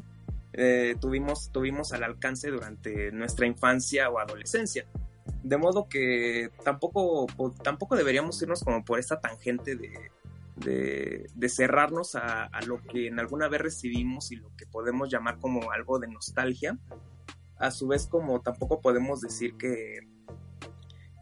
[0.54, 4.86] eh, tuvimos, tuvimos al alcance durante nuestra infancia o adolescencia.
[5.44, 7.28] De modo que tampoco,
[7.64, 10.12] tampoco deberíamos irnos como por esta tangente de,
[10.56, 15.10] de, de cerrarnos a, a, lo que en alguna vez recibimos y lo que podemos
[15.10, 16.78] llamar como algo de nostalgia.
[17.58, 20.00] A su vez, como tampoco podemos decir que,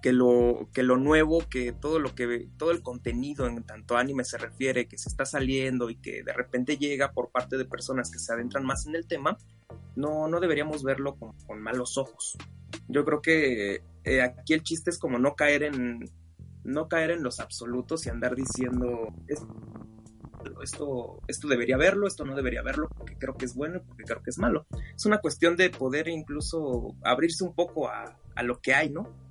[0.03, 4.25] que lo, que lo nuevo, que todo lo que todo el contenido en tanto anime
[4.25, 8.11] se refiere, que se está saliendo y que de repente llega por parte de personas
[8.11, 9.37] que se adentran más en el tema,
[9.95, 12.37] no, no deberíamos verlo con, malos ojos.
[12.89, 16.11] Yo creo que eh, aquí el chiste es como no caer en
[16.65, 19.07] no caer en los absolutos y andar diciendo
[20.61, 24.03] esto, esto debería verlo, esto no debería verlo, porque creo que es bueno y porque
[24.03, 24.65] creo que es malo.
[24.93, 29.23] Es una cuestión de poder incluso abrirse un poco a, a lo que hay, ¿no?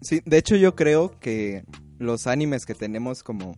[0.00, 1.64] Sí, de hecho yo creo que
[1.98, 3.56] los animes que tenemos como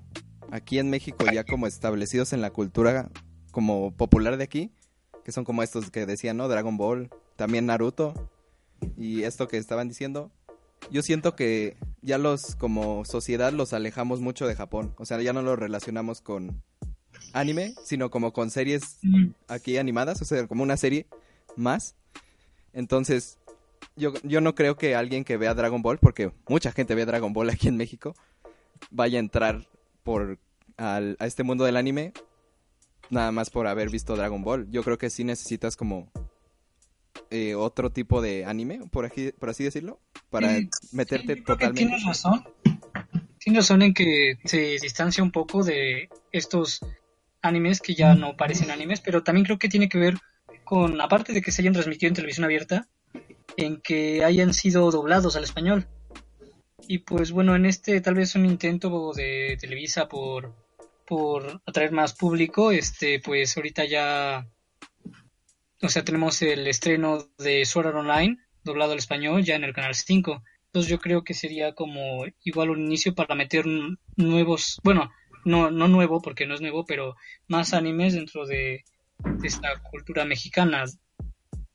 [0.50, 3.10] aquí en México ya como establecidos en la cultura
[3.52, 4.72] como popular de aquí,
[5.24, 6.48] que son como estos que decían, ¿no?
[6.48, 8.30] Dragon Ball, también Naruto
[8.96, 10.32] y esto que estaban diciendo,
[10.90, 15.32] yo siento que ya los como sociedad los alejamos mucho de Japón, o sea, ya
[15.32, 16.62] no los relacionamos con
[17.32, 18.98] anime, sino como con series
[19.48, 21.06] aquí animadas, o sea, como una serie
[21.56, 21.94] más.
[22.72, 23.38] Entonces,
[23.96, 27.32] yo, yo no creo que alguien que vea Dragon Ball, porque mucha gente ve Dragon
[27.32, 28.14] Ball aquí en México,
[28.90, 29.66] vaya a entrar
[30.02, 30.38] por
[30.76, 32.12] al, a este mundo del anime
[33.12, 34.68] nada más por haber visto Dragon Ball.
[34.70, 36.10] Yo creo que sí necesitas como
[37.30, 41.80] eh, otro tipo de anime, por, aquí, por así decirlo, para Sí, meterte sí, totalmente.
[41.80, 42.44] Tienes razón.
[43.38, 46.80] Tienes razón en que se distancia un poco de estos
[47.42, 50.18] animes que ya no parecen animes, pero también creo que tiene que ver
[50.64, 52.88] con, aparte de que se hayan transmitido en televisión abierta,
[53.56, 55.86] en que hayan sido doblados al español.
[56.88, 60.54] Y pues bueno, en este tal vez un intento de Televisa por,
[61.06, 64.48] por atraer más público, este pues ahorita ya,
[65.80, 69.72] o sea, tenemos el estreno de Sword Art Online, doblado al español, ya en el
[69.72, 70.42] canal 5.
[70.66, 73.66] Entonces yo creo que sería como igual un inicio para meter
[74.16, 75.10] nuevos, bueno,
[75.44, 78.84] no, no nuevo porque no es nuevo, pero más animes dentro de,
[79.18, 80.84] de esta cultura mexicana.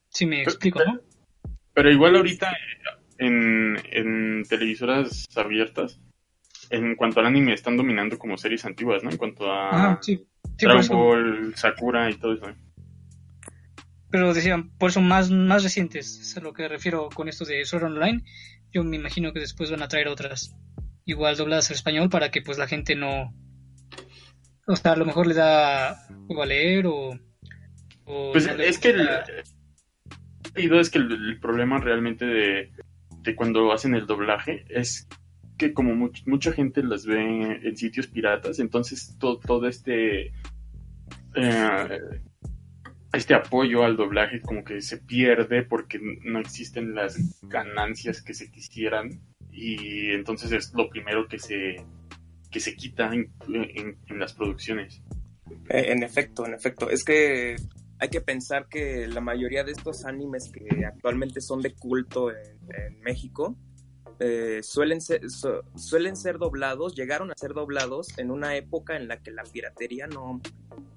[0.09, 0.99] Si me explico, ¿no?
[1.77, 2.51] Pero igual ahorita
[3.19, 6.01] en, en televisoras abiertas,
[6.71, 9.11] en cuanto al anime, están dominando como series antiguas, ¿no?
[9.11, 10.25] En cuanto a Ajá, sí.
[10.57, 12.47] Sí, Dragon Ball, Sakura y todo eso.
[14.09, 17.63] pero decían, por eso más, más recientes, es a lo que refiero con esto de
[17.63, 18.23] Sword Online.
[18.73, 20.55] Yo me imagino que después van a traer otras
[21.05, 23.35] igual dobladas al español para que pues la gente no,
[24.65, 27.19] o sea, a lo mejor le da juego a leer o,
[28.05, 29.07] o Pues no es que el,
[30.57, 32.71] oído es que el, problema realmente de,
[33.21, 35.07] de cuando hacen el doblaje es
[35.57, 40.33] que como much- mucha gente las ve en sitios piratas, entonces todo, todo este
[41.35, 41.99] eh,
[43.13, 48.51] este apoyo al doblaje como que se pierde porque no existen las ganancias que se
[48.51, 49.19] quisieran
[49.51, 51.77] y entonces es lo primero que se
[52.51, 55.01] que se quita en, en- en las producciones.
[55.69, 56.89] Eh, en efecto, en efecto.
[56.89, 57.55] Es que
[57.99, 62.57] hay que pensar que la mayoría de estos animes que actualmente son de culto en,
[63.01, 63.55] México
[64.19, 69.07] eh, suelen, ser, su- suelen ser doblados, llegaron a ser doblados en una época en
[69.07, 70.41] la que la piratería no,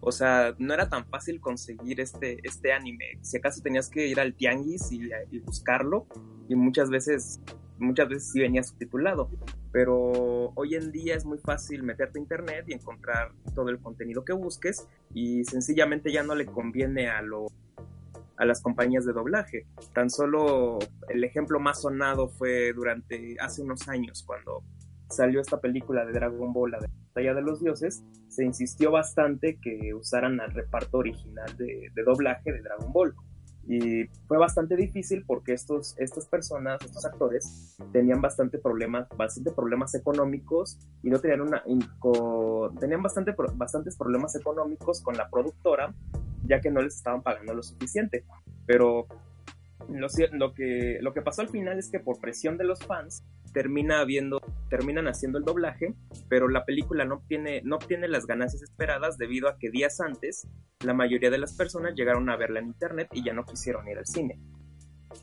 [0.00, 3.18] o sea, no era tan fácil conseguir este, este anime.
[3.22, 6.06] Si acaso tenías que ir al tianguis y, y buscarlo
[6.48, 7.40] y muchas veces,
[7.78, 9.30] muchas veces sí venía subtitulado
[9.72, 14.24] pero hoy en día es muy fácil meterte a internet y encontrar todo el contenido
[14.24, 17.46] que busques y sencillamente ya no le conviene a lo
[18.36, 19.66] a las compañías de doblaje.
[19.92, 20.78] Tan solo
[21.10, 24.62] el ejemplo más sonado fue durante hace unos años cuando
[25.10, 29.58] salió esta película de Dragon Ball, la de Batalla de los Dioses, se insistió bastante
[29.60, 33.14] que usaran al reparto original de, de doblaje de Dragon Ball.
[33.70, 39.94] Y fue bastante difícil porque estos, estas personas, estos actores, tenían bastante problemas, bastante problemas
[39.94, 41.62] económicos y no tenían una,
[42.80, 45.94] tenían bastante, bastantes problemas económicos con la productora,
[46.44, 48.24] ya que no les estaban pagando lo suficiente.
[48.66, 49.06] Pero
[49.88, 53.22] lo, lo que, lo que pasó al final es que por presión de los fans
[53.52, 55.94] termina habiendo, terminan haciendo el doblaje,
[56.28, 60.46] pero la película no obtiene, no obtiene las ganancias esperadas debido a que días antes
[60.80, 63.98] la mayoría de las personas llegaron a verla en internet y ya no quisieron ir
[63.98, 64.38] al cine.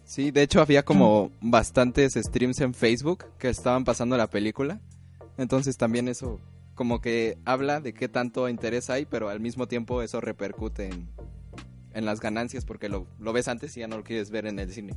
[0.04, 4.80] Sí, de hecho había como bastantes streams en Facebook que estaban pasando la película.
[5.38, 6.40] Entonces también eso
[6.76, 11.10] como que habla de qué tanto interés hay, pero al mismo tiempo eso repercute en,
[11.94, 14.60] en las ganancias porque lo, lo ves antes y ya no lo quieres ver en
[14.60, 14.94] el cine.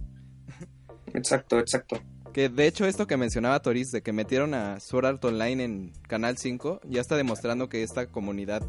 [1.14, 2.00] Exacto, exacto.
[2.32, 5.92] Que de hecho esto que mencionaba Toris, de que metieron a Sword Art Online en
[6.06, 8.62] Canal 5, ya está demostrando que esta comunidad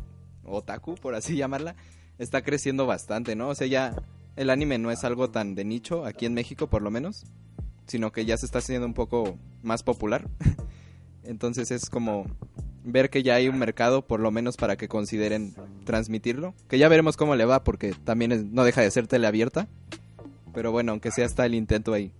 [0.44, 1.76] otaku, por así llamarla,
[2.18, 3.50] está creciendo bastante, ¿no?
[3.50, 3.96] O sea, ya
[4.36, 7.24] el anime no es algo tan de nicho, aquí en México por lo menos,
[7.86, 10.28] sino que ya se está haciendo un poco más popular.
[11.24, 12.26] Entonces es como
[12.84, 15.54] ver que ya hay un mercado, por lo menos para que consideren
[15.86, 16.56] transmitirlo.
[16.68, 19.68] Que ya veremos cómo le va, porque también no deja de ser teleabierta.
[20.52, 22.12] Pero bueno, aunque sea está el intento ahí.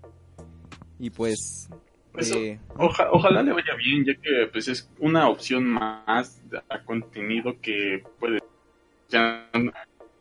[1.02, 1.68] Y pues...
[2.16, 6.84] Eso- eh, Oja- ojalá le vaya bien, ya que pues es una opción más a
[6.84, 8.40] contenido que puede...
[9.10, 9.50] Ya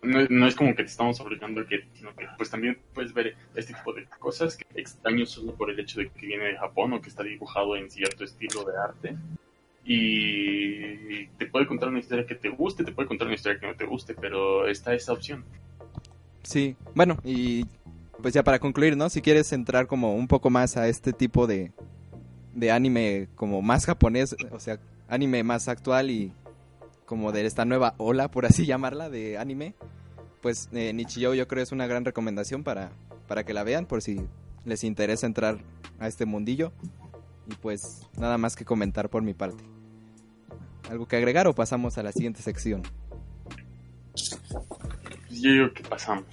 [0.02, 3.12] no, no es como que te estamos obligando a que, sino que pues también puedes
[3.12, 6.56] ver este tipo de cosas que extraño solo por el hecho de que viene de
[6.56, 9.16] Japón o que está dibujado en cierto estilo de arte.
[9.84, 13.66] Y te puede contar una historia que te guste, te puede contar una historia que
[13.66, 15.44] no te guste, pero está esa opción.
[16.42, 17.66] Sí, bueno, y
[18.20, 19.08] pues ya para concluir, ¿no?
[19.08, 21.72] Si quieres entrar como un poco más a este tipo de,
[22.54, 26.32] de anime como más japonés, o sea, anime más actual y
[27.06, 29.74] como de esta nueva ola, por así llamarla, de anime,
[30.40, 32.92] pues eh, yo creo es una gran recomendación para,
[33.26, 34.20] para que la vean por si
[34.64, 35.58] les interesa entrar
[35.98, 36.72] a este mundillo.
[37.50, 39.64] Y pues nada más que comentar por mi parte.
[40.88, 42.82] ¿Algo que agregar o pasamos a la siguiente sección?
[45.30, 46.26] Yo digo que pasamos.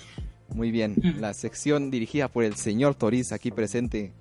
[0.57, 4.11] Muy bien, la sección dirigida por el señor Toriz aquí presente.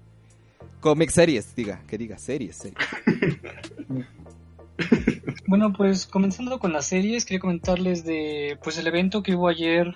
[0.81, 2.79] Comic series, diga, que diga series, series.
[5.49, 9.95] Bueno, pues comenzando con las series, quería comentarles de pues el evento que hubo ayer,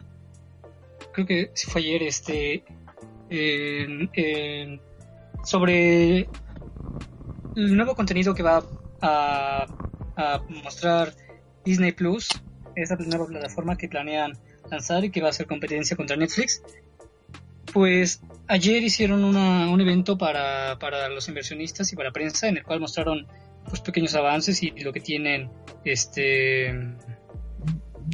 [1.12, 2.64] creo que fue ayer, este,
[3.28, 4.80] en- en-
[5.44, 6.20] sobre
[7.56, 8.64] el nuevo contenido que va
[9.02, 9.66] a,
[10.16, 11.12] a mostrar
[11.64, 12.28] Disney Plus,
[12.76, 14.32] esa nueva plataforma que planean
[14.70, 16.62] lanzar y que va a hacer competencia contra Netflix.
[17.72, 22.62] Pues ayer hicieron una- un evento para, para los inversionistas y para prensa en el
[22.64, 23.26] cual mostraron
[23.68, 25.50] pues pequeños avances y lo que tienen
[25.84, 26.72] este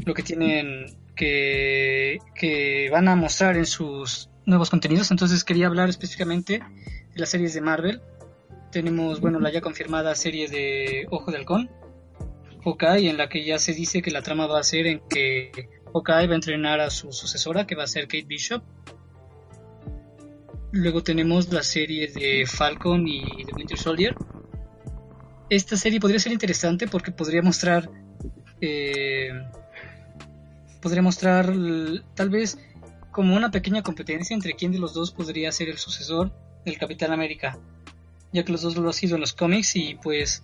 [0.05, 5.89] lo que tienen que, que van a mostrar en sus nuevos contenidos entonces quería hablar
[5.89, 6.59] específicamente
[7.15, 8.03] de las series de Marvel
[8.73, 11.71] tenemos bueno la ya confirmada serie de Ojo de Halcón
[12.65, 15.69] Hawkeye en la que ya se dice que la trama va a ser en que
[15.97, 18.63] Hawkeye va a entrenar a su sucesora que va a ser Kate Bishop.
[20.73, 24.15] Luego tenemos la serie de Falcon y de Winter Soldier.
[25.49, 27.89] Esta serie podría ser interesante porque podría mostrar
[28.61, 29.31] eh,
[30.83, 31.53] podría mostrar
[32.15, 32.59] tal vez
[33.11, 36.33] como una pequeña competencia entre quién de los dos podría ser el sucesor
[36.65, 37.59] del Capitán América
[38.33, 40.43] ya que los dos lo han sido en los cómics y pues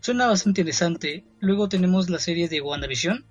[0.00, 1.24] suena bastante interesante.
[1.40, 3.24] Luego tenemos la serie de WandaVision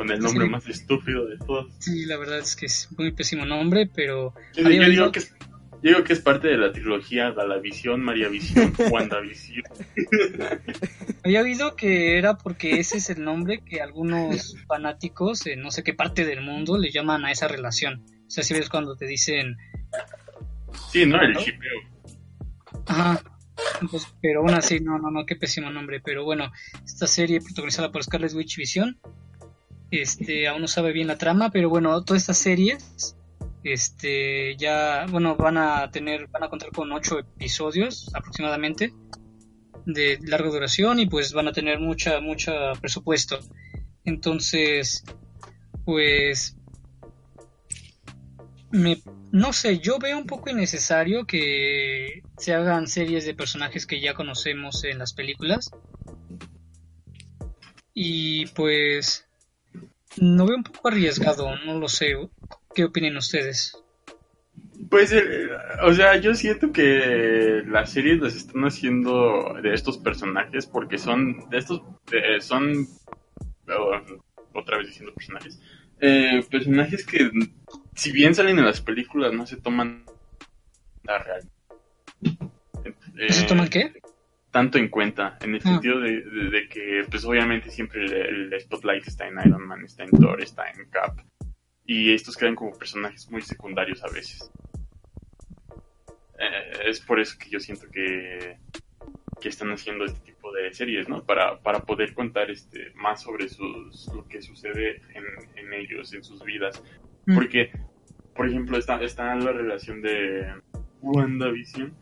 [0.00, 0.50] Con el nombre Sí.
[0.50, 1.70] más estúpido de todos.
[1.78, 5.34] sí la verdad es que es muy pésimo nombre pero Yo, yo digo que es,
[5.82, 9.62] yo digo que es parte de la trilogía Galavisión, María Visión, WandaVision.
[11.24, 15.82] Había oído que era porque ese es el nombre que algunos fanáticos en no sé
[15.82, 18.02] qué parte del mundo le llaman a esa relación.
[18.26, 19.56] O sea, si ves cuando te dicen,
[20.90, 21.20] Sí, ¿no?
[21.20, 21.78] El shipeo.
[22.86, 23.22] ajá,
[23.90, 26.00] pues, pero aún así, no, no, no, qué pésimo nombre.
[26.02, 26.50] Pero bueno,
[26.84, 28.98] esta serie protagonizada por Scarlet Witch Vision,
[29.90, 33.16] este, aún no sabe bien la trama, pero bueno, todas estas series,
[33.64, 38.94] este, ya, bueno, van a tener, van a contar con ocho episodios aproximadamente
[39.86, 43.38] de larga duración y pues van a tener mucha, mucha presupuesto.
[44.04, 45.04] Entonces,
[45.84, 46.56] pues,
[48.70, 54.00] me, no sé, yo veo un poco innecesario que se hagan series de personajes que
[54.00, 55.70] ya conocemos en las películas.
[57.92, 59.28] Y pues,
[60.18, 62.14] no veo un poco arriesgado, no lo sé.
[62.74, 63.76] ¿Qué opinan ustedes?
[64.88, 65.48] Pues, eh,
[65.82, 71.48] o sea, yo siento que las series las están haciendo de estos personajes porque son
[71.50, 71.82] de estos,
[72.12, 72.86] eh, son,
[73.68, 74.00] oh,
[74.54, 75.60] otra vez diciendo personajes,
[76.00, 77.30] eh, personajes que
[77.94, 80.04] si bien salen en las películas no se toman
[81.04, 81.48] la real.
[82.22, 83.92] ¿No se toman qué?
[84.50, 85.68] Tanto en cuenta, en el Ah.
[85.70, 89.84] sentido de, de- de que, pues obviamente siempre el, el spotlight está en Iron Man,
[89.84, 91.18] está en Thor, está en Cap,
[91.84, 94.50] y estos quedan como personajes muy secundarios a veces.
[96.38, 98.56] Eh, es por eso que yo siento que,
[99.40, 101.22] que están haciendo este tipo de series, ¿no?
[101.24, 105.24] Para, para poder contar este más sobre sus, lo que sucede en,
[105.56, 106.82] en ellos, en sus vidas.
[107.26, 107.34] Mm.
[107.34, 107.70] Porque,
[108.34, 110.54] por ejemplo, está, está la relación de
[111.02, 111.94] WandaVision,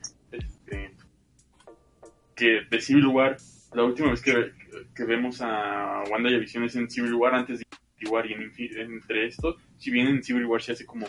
[2.38, 3.36] que de Civil War,
[3.74, 4.52] la última vez que,
[4.94, 7.66] que vemos a Wanda y Vision es en Civil War, antes de
[7.98, 11.06] Civil War y en, entre esto, si bien en Civil War se hace como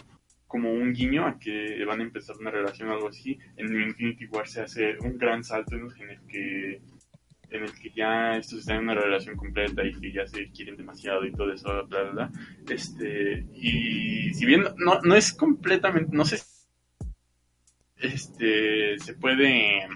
[0.50, 3.38] como un guiño a que van a empezar una relación o algo así.
[3.56, 6.82] En Infinity War se hace un gran salto en el que
[7.52, 10.76] en el que ya estos están en una relación completa y que ya se quieren
[10.76, 12.32] demasiado y todo eso, bla, bla, bla.
[12.68, 16.40] Este, y si bien no, no es completamente, no sé,
[17.98, 19.88] este, se puede,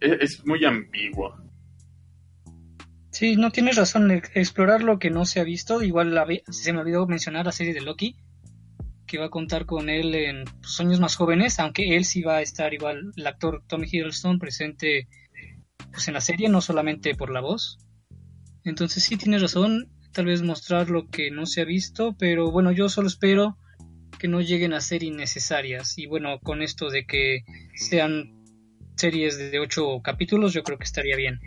[0.00, 1.34] es, muy ambiguo.
[3.10, 4.10] Sí, no tienes razón.
[4.10, 5.82] e- Explorar lo que no se ha visto.
[5.82, 6.14] Igual
[6.48, 8.16] se me olvidó mencionar la serie de Loki,
[9.06, 12.36] que va a contar con él en sus años más jóvenes, aunque él sí va
[12.36, 15.08] a estar igual, el actor Tommy Hiddleston presente
[15.90, 17.78] pues, en la serie, no solamente por la voz.
[18.64, 22.70] Entonces sí tienes razón, tal vez mostrar lo que no se ha visto, pero bueno,
[22.70, 23.56] yo solo espero
[24.18, 25.96] que no lleguen a ser innecesarias.
[25.96, 27.44] Y bueno, con esto de que
[27.74, 28.37] sean
[28.98, 31.40] series de ocho capítulos, yo creo que estaría bien.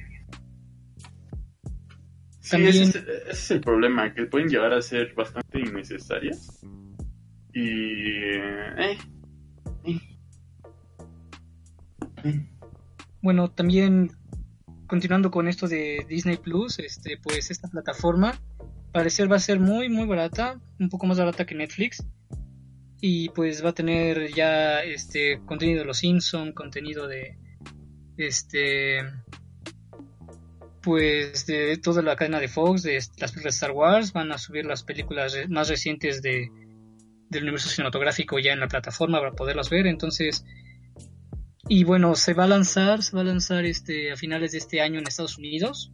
[2.40, 6.66] Sí, También- ese, es, ese es el problema, que pueden llegar a ser bastante innecesarias.
[7.54, 7.70] Y...
[7.70, 8.98] eh,
[9.86, 10.00] eh,
[12.24, 12.48] eh.
[13.22, 14.12] Bueno, también
[14.88, 18.40] continuando con esto de Disney Plus, este, pues esta plataforma
[18.92, 22.06] parecer va a ser muy muy barata, un poco más barata que Netflix
[23.00, 27.38] y pues va a tener ya este contenido de los Simpson, contenido de
[28.22, 29.02] este
[30.82, 34.38] pues de toda la cadena de Fox, de las películas de Star Wars, van a
[34.40, 36.50] subir las películas más recientes de
[37.30, 40.44] del universo cinematográfico ya en la plataforma para poderlas ver, entonces
[41.68, 44.82] y bueno, se va a lanzar, se va a lanzar este a finales de este
[44.82, 45.92] año en Estados Unidos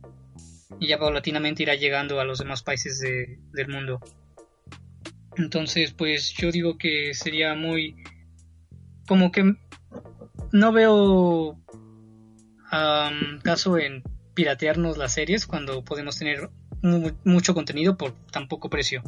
[0.80, 4.00] y ya paulatinamente irá llegando a los demás países de- del mundo.
[5.36, 7.96] Entonces, pues yo digo que sería muy
[9.08, 9.54] como que
[10.52, 11.60] no veo
[13.44, 14.04] caso en
[14.34, 16.50] piratearnos las series cuando podemos tener
[16.82, 19.02] mu- mucho contenido por tan poco precio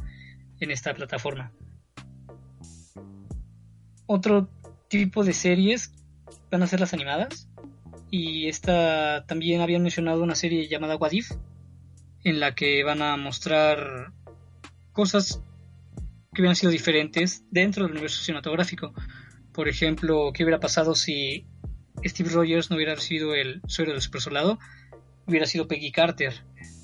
[0.59, 1.51] en esta plataforma.
[4.05, 4.49] Otro
[4.87, 5.93] tipo de series
[6.49, 7.47] van a ser las animadas.
[8.11, 11.31] Y esta también habían mencionado una serie llamada What If,
[12.23, 14.11] en la que van a mostrar
[14.93, 15.43] cosas
[16.33, 18.93] que hubieran sido diferentes dentro del universo cinematográfico.
[19.53, 21.45] Por ejemplo, ¿qué hubiera pasado si
[22.03, 24.59] Steve Rogers no hubiera sido el suero del super soldado?
[25.25, 26.33] Hubiera sido Peggy Carter.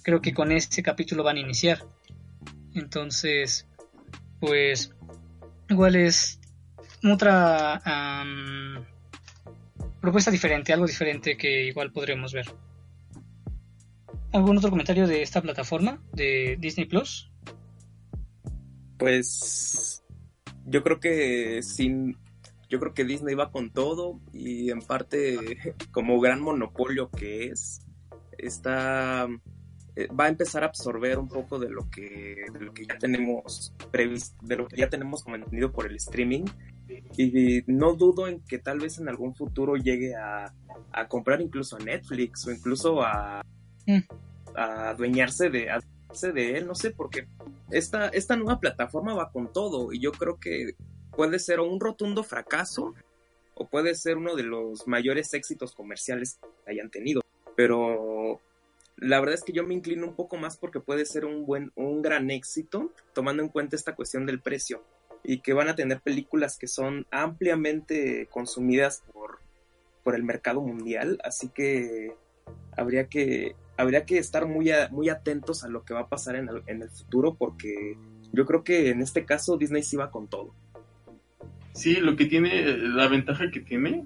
[0.04, 1.86] Creo que con este capítulo van a iniciar.
[2.74, 3.68] Entonces,
[4.40, 4.94] pues,
[5.70, 6.40] igual es
[7.04, 7.82] otra
[10.02, 12.46] propuesta diferente, algo diferente que igual podremos ver.
[14.32, 17.32] ¿Algún otro comentario de esta plataforma de Disney Plus?
[18.98, 20.04] Pues
[20.66, 22.18] yo creo que sin
[22.70, 25.38] yo creo que Disney va con todo y en parte
[25.92, 27.82] como gran monopolio que es
[28.38, 29.28] está
[29.96, 32.98] eh, va a empezar a absorber un poco de lo que de lo que ya
[32.98, 36.46] tenemos previsto de lo que ya tenemos como entendido por el streaming
[37.18, 40.54] y no dudo en que tal vez en algún futuro llegue a,
[40.92, 43.42] a comprar incluso a Netflix o incluso a,
[43.86, 44.00] Mm.
[44.56, 45.80] a adueñarse de a
[46.34, 47.28] de él no sé porque
[47.72, 50.76] esta, esta nueva plataforma va con todo y yo creo que
[51.16, 52.94] puede ser un rotundo fracaso
[53.56, 57.22] o puede ser uno de los mayores éxitos comerciales que hayan tenido.
[57.56, 58.42] Pero
[58.98, 61.72] la verdad es que yo me inclino un poco más porque puede ser un buen,
[61.76, 64.84] un gran éxito, tomando en cuenta esta cuestión del precio
[65.24, 69.40] y que van a tener películas que son ampliamente consumidas por,
[70.04, 72.14] por el mercado mundial, así que
[72.78, 76.36] habría que habría que estar muy, a- muy atentos a lo que va a pasar
[76.38, 77.98] en el, en el futuro porque
[78.32, 80.54] yo creo que en este caso Disney sí va con todo.
[81.76, 84.06] Sí, lo que tiene, la ventaja que tiene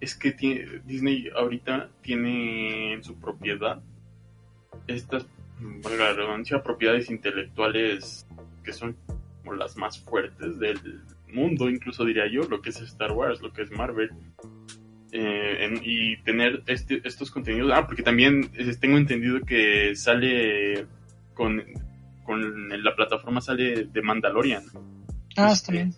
[0.00, 3.80] es que tiene, Disney ahorita tiene en su propiedad
[4.86, 5.26] estas,
[5.60, 8.26] valga la redundancia, propiedades intelectuales
[8.64, 8.96] que son
[9.42, 10.78] como las más fuertes del
[11.28, 14.10] mundo, incluso diría yo, lo que es Star Wars, lo que es Marvel.
[15.12, 20.86] Eh, en- y tener este, estos contenidos, ah, porque también eh, tengo entendido que sale
[21.34, 21.62] con,
[22.24, 24.64] con la plataforma sale de Mandalorian.
[25.36, 25.94] Ah, Este, está bien.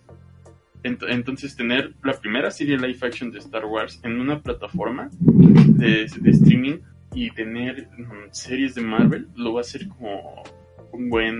[0.83, 6.05] Ent- Entonces, tener la primera serie live action de Star Wars en una plataforma de,
[6.19, 6.79] de streaming
[7.13, 10.43] y tener mm, series de Marvel lo va a hacer como
[10.91, 11.35] un buen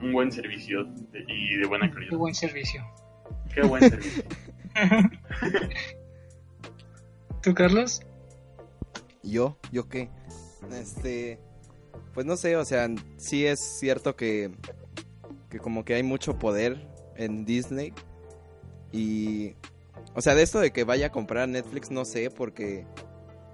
[0.00, 2.16] un buen servicio de- y de buena Qué calidad.
[2.18, 2.82] buen servicio.
[3.54, 4.24] Qué buen servicio.
[7.42, 8.00] ¿Tú, Carlos?
[9.22, 9.58] ¿Yo?
[9.72, 10.08] ¿Yo qué?
[10.72, 11.38] Este,
[12.14, 14.50] pues no sé, o sea, sí es cierto que,
[15.50, 16.86] que como que hay mucho poder
[17.16, 17.92] en Disney
[18.92, 19.54] y,
[20.14, 22.86] o sea, de esto de que vaya a comprar Netflix no sé porque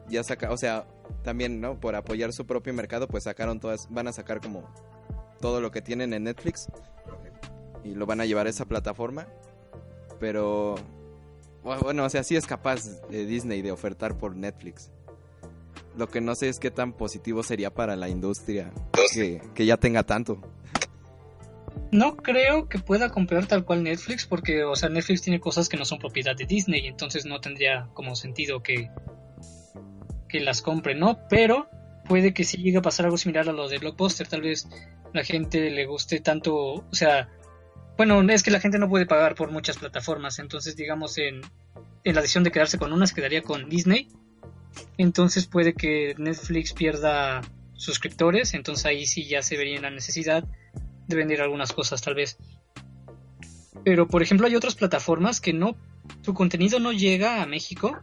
[0.08, 0.86] ya saca, o sea,
[1.22, 1.78] también, ¿no?
[1.78, 4.68] Por apoyar su propio mercado, pues sacaron todas, van a sacar como
[5.40, 6.68] todo lo que tienen en Netflix
[7.84, 9.28] y lo van a llevar a esa plataforma.
[10.18, 10.74] Pero
[11.62, 14.90] bueno, o sea, sí es capaz de Disney de ofertar por Netflix.
[15.96, 18.72] Lo que no sé es qué tan positivo sería para la industria
[19.14, 20.40] que, que ya tenga tanto.
[21.90, 25.76] No creo que pueda comprar tal cual Netflix porque, o sea, Netflix tiene cosas que
[25.76, 28.90] no son propiedad de Disney, entonces no tendría como sentido que,
[30.28, 31.20] que las compre, ¿no?
[31.28, 31.68] Pero
[32.06, 34.68] puede que si llegue a pasar algo similar a lo de Blockbuster, tal vez
[35.12, 37.28] la gente le guste tanto, o sea,
[37.96, 41.40] bueno, es que la gente no puede pagar por muchas plataformas, entonces digamos en,
[42.04, 44.08] en la decisión de quedarse con una se quedaría con Disney,
[44.96, 47.40] entonces puede que Netflix pierda
[47.74, 50.44] suscriptores, entonces ahí sí ya se vería la necesidad
[51.08, 52.36] de vender algunas cosas tal vez.
[53.84, 55.76] Pero por ejemplo hay otras plataformas que no,
[56.22, 57.96] su contenido no llega a México,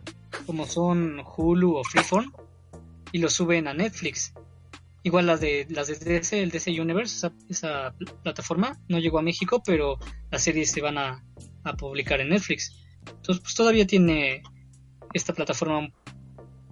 [0.45, 2.32] como son Hulu o Freeform,
[3.12, 4.34] y lo suben a Netflix.
[5.03, 9.22] Igual las de las de DC, el DC Universe, esa, esa plataforma no llegó a
[9.22, 9.99] México, pero
[10.32, 11.24] las series se van a,
[11.64, 12.76] a publicar en Netflix.
[13.06, 14.41] Entonces pues todavía tiene
[15.14, 15.88] esta plataforma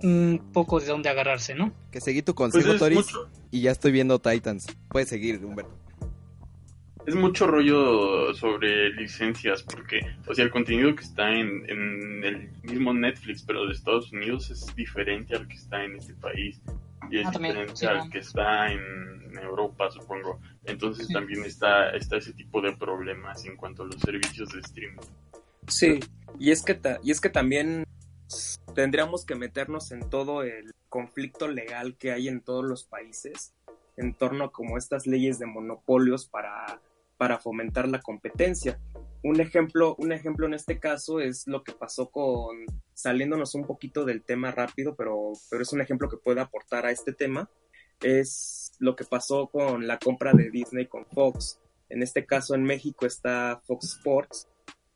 [0.01, 1.71] un poco de dónde agarrarse, ¿no?
[1.91, 3.29] Que seguí tu consejo, Pues es Toris, mucho.
[3.51, 4.65] y ya estoy viendo Titans.
[4.89, 5.82] Puedes seguir, Humberto.
[7.05, 12.49] Es mucho rollo sobre licencias, porque, o sea, el contenido que está en, en el
[12.63, 16.61] mismo Netflix, pero de Estados Unidos, es diferente al que está en este país.
[17.11, 20.39] Y es Ah, también, diferente sí, al que está en Europa, supongo.
[20.63, 21.13] Entonces Sí.
[21.13, 25.01] también está, está ese tipo de problemas en cuanto a los servicios de streaming.
[25.67, 25.99] Sí,
[26.39, 27.83] y es que, ta- y es que también
[28.73, 33.53] tendríamos que meternos en todo el conflicto legal que hay en todos los países
[33.95, 36.81] en torno a como estas leyes de monopolios para,
[37.17, 38.79] para fomentar la competencia.
[39.23, 44.03] Un ejemplo, un ejemplo en este caso es lo que pasó con, saliéndonos un poquito
[44.03, 47.49] del tema rápido, pero, pero es un ejemplo que puede aportar a este tema,
[48.01, 51.59] es lo que pasó con la compra de Disney con Fox.
[51.89, 54.47] En este caso en México está Fox Sports,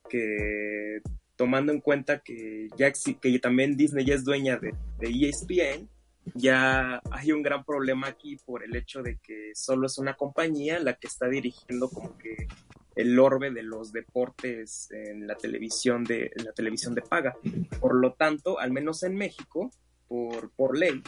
[0.09, 1.01] que
[1.37, 5.87] tomando en cuenta que ya que también Disney ya es dueña de, ESPN,
[6.35, 10.79] ya hay un gran problema aquí por el hecho de que solo es una compañía
[10.79, 12.47] la que está dirigiendo como que
[12.95, 17.37] el orbe de los deportes en la televisión de la televisión de paga.
[17.79, 19.71] Por lo tanto, al menos en México,
[20.07, 21.03] por, por ley,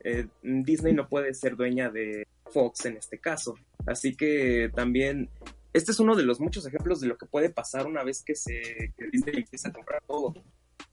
[0.00, 3.54] eh, Disney no puede ser dueña de Fox en este caso.
[3.86, 5.30] Así que también
[5.72, 8.34] este es uno de los muchos ejemplos de lo que puede pasar una vez que
[8.34, 10.34] se que Disney empieza a comprar todo.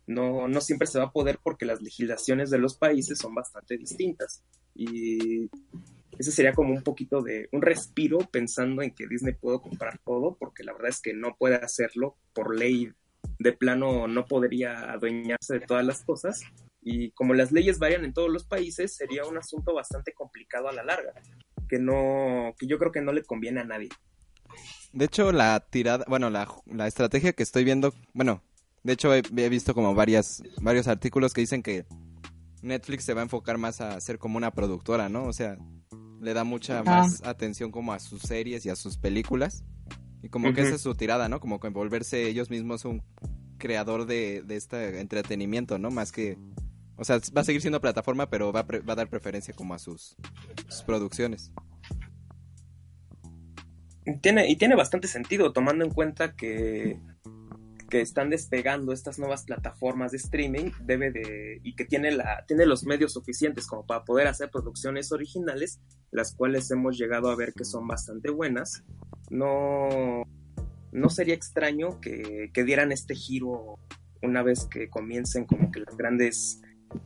[0.08, 3.78] No, no siempre se va a poder porque las legislaciones de los países son bastante
[3.78, 4.43] distintas.
[4.76, 5.49] Y
[6.18, 10.38] ese sería como un poquito de un respiro pensando en que Disney puede comprar todo,
[10.39, 12.91] porque la verdad es que no puede hacerlo por ley.
[13.39, 16.41] De plano no podría adueñarse de todas las cosas.
[16.82, 20.74] Y como las leyes varían en todos los países, sería un asunto bastante complicado a
[20.74, 21.14] la larga,
[21.68, 23.89] que no, que yo creo que no le conviene a nadie.
[24.93, 28.41] De hecho, la tirada, bueno, la, la estrategia que estoy viendo, bueno,
[28.86, 31.86] de hecho he, he visto como varias, varios artículos que dicen que
[32.61, 35.25] Netflix se va a enfocar más a ser como una productora, ¿no?
[35.25, 35.57] O sea,
[36.21, 39.63] le da mucha más atención como a sus series y a sus películas.
[40.21, 41.39] Y como que esa es su tirada, ¿no?
[41.39, 43.03] Como que volverse ellos mismos un
[43.57, 45.89] creador de, de este entretenimiento, ¿no?
[45.89, 46.38] Más que...
[46.97, 49.53] O sea, va a seguir siendo plataforma, pero va a, pre- va a dar preferencia
[49.53, 50.15] como a sus,
[50.69, 51.51] sus producciones.
[54.21, 56.99] Tiene, y tiene bastante sentido, tomando en cuenta que,
[57.89, 62.65] que están despegando estas nuevas plataformas de streaming, debe de, y que tiene la, tiene
[62.65, 65.79] los medios suficientes como para poder hacer producciones originales,
[66.11, 68.83] las cuales hemos llegado a ver que son bastante buenas.
[69.29, 70.23] No,
[70.91, 73.79] no sería extraño que, que dieran este giro
[74.21, 76.61] una vez que comiencen como que las grandes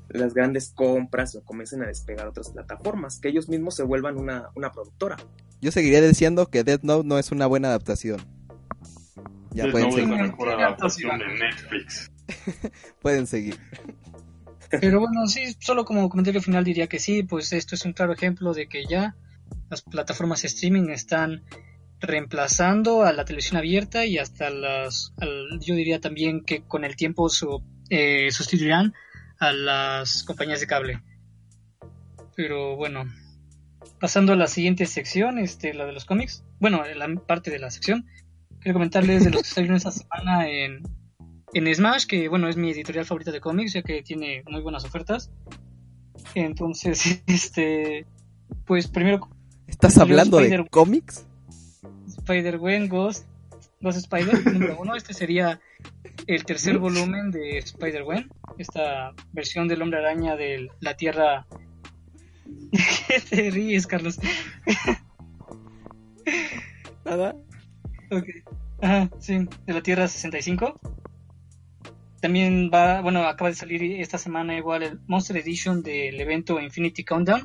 [0.09, 4.49] las grandes compras o comiencen a despegar otras plataformas, que ellos mismos se vuelvan una,
[4.55, 5.17] una productora.
[5.61, 8.38] Yo seguiría diciendo que Death Note no es una buena adaptación.
[9.51, 10.09] Ya pueden seguir.
[10.09, 12.11] la mejor adaptación de Netflix.
[13.01, 13.57] Pueden seguir.
[14.69, 18.13] Pero bueno, sí, solo como comentario final diría que sí, pues esto es un claro
[18.13, 19.15] ejemplo de que ya
[19.71, 21.43] las plataformas de streaming están
[21.99, 26.95] reemplazando a la televisión abierta y hasta las, al- yo diría también que con el
[26.95, 28.93] tiempo su- eh, sustituirán
[29.39, 31.01] a las compañías de cable.
[32.35, 33.05] Pero bueno,
[33.99, 37.71] pasando a la siguiente sección, este, la de los cómics, bueno, la parte de la
[37.71, 38.05] sección,
[38.61, 40.83] quiero comentarles de los que salieron esta semana en,
[41.53, 44.85] en Smash, que bueno, es mi editorial favorita de cómics, ya que tiene muy buenas
[44.85, 45.31] ofertas.
[46.35, 48.05] Entonces, este,
[48.65, 49.29] pues primero
[49.67, 51.25] ¿Estás hablando de Spider- cómics?
[52.07, 53.25] Spider-Gwen, Ghost,
[53.81, 54.95] Ghost Spider, número uno.
[54.95, 55.59] Este sería
[56.27, 61.47] el tercer volumen de Spider-Gwen, esta versión del hombre araña de la Tierra.
[63.07, 64.19] ¿Qué te ríes, Carlos?
[67.05, 67.35] Nada.
[68.11, 68.25] Ok.
[69.19, 70.79] Sí, de la Tierra 65.
[72.21, 77.03] También va, bueno, acaba de salir esta semana igual el Monster Edition del evento Infinity
[77.03, 77.43] Countdown.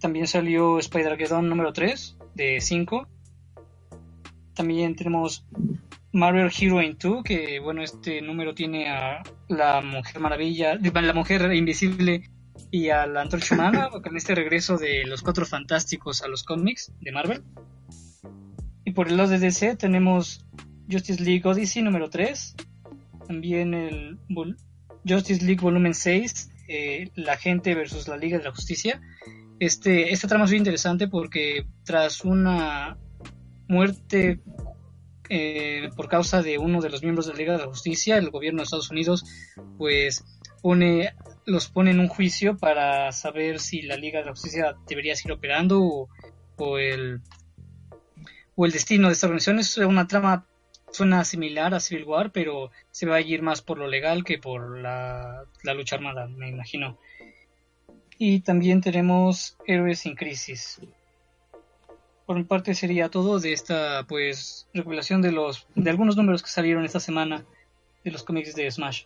[0.00, 3.08] También salió Spider-Geddon número 3 de 5.
[4.54, 5.44] También tenemos
[6.12, 12.30] Marvel Heroine 2, que bueno, este número tiene a la Mujer Maravilla, la Mujer Invisible
[12.70, 16.92] y a la Antorcha Humana, con este regreso de los Cuatro Fantásticos a los cómics
[17.00, 17.42] de Marvel.
[18.86, 20.46] Y por el lado de DC tenemos
[20.88, 22.54] Justice League Odyssey número 3,
[23.26, 24.16] también el
[25.04, 29.00] Justice League volumen 6, eh, La gente versus la Liga de la Justicia.
[29.58, 32.96] Este, esta trama es muy interesante porque tras una
[33.66, 34.38] muerte
[35.30, 38.30] eh, por causa de uno de los miembros de la Liga de la Justicia, el
[38.30, 39.24] gobierno de Estados Unidos
[39.78, 40.24] pues
[40.62, 41.12] pone
[41.44, 45.32] los pone en un juicio para saber si la Liga de la Justicia debería seguir
[45.32, 46.08] operando
[46.56, 47.20] o el
[48.56, 50.44] o el destino de esta organización es una trama
[50.90, 54.38] suena similar a Civil War pero se va a ir más por lo legal que
[54.38, 56.98] por la, la lucha armada me imagino
[58.18, 60.80] y también tenemos Héroes sin Crisis
[62.26, 66.50] por mi parte sería todo de esta pues recopilación de los de algunos números que
[66.50, 67.44] salieron esta semana
[68.04, 69.04] de los cómics de Smash.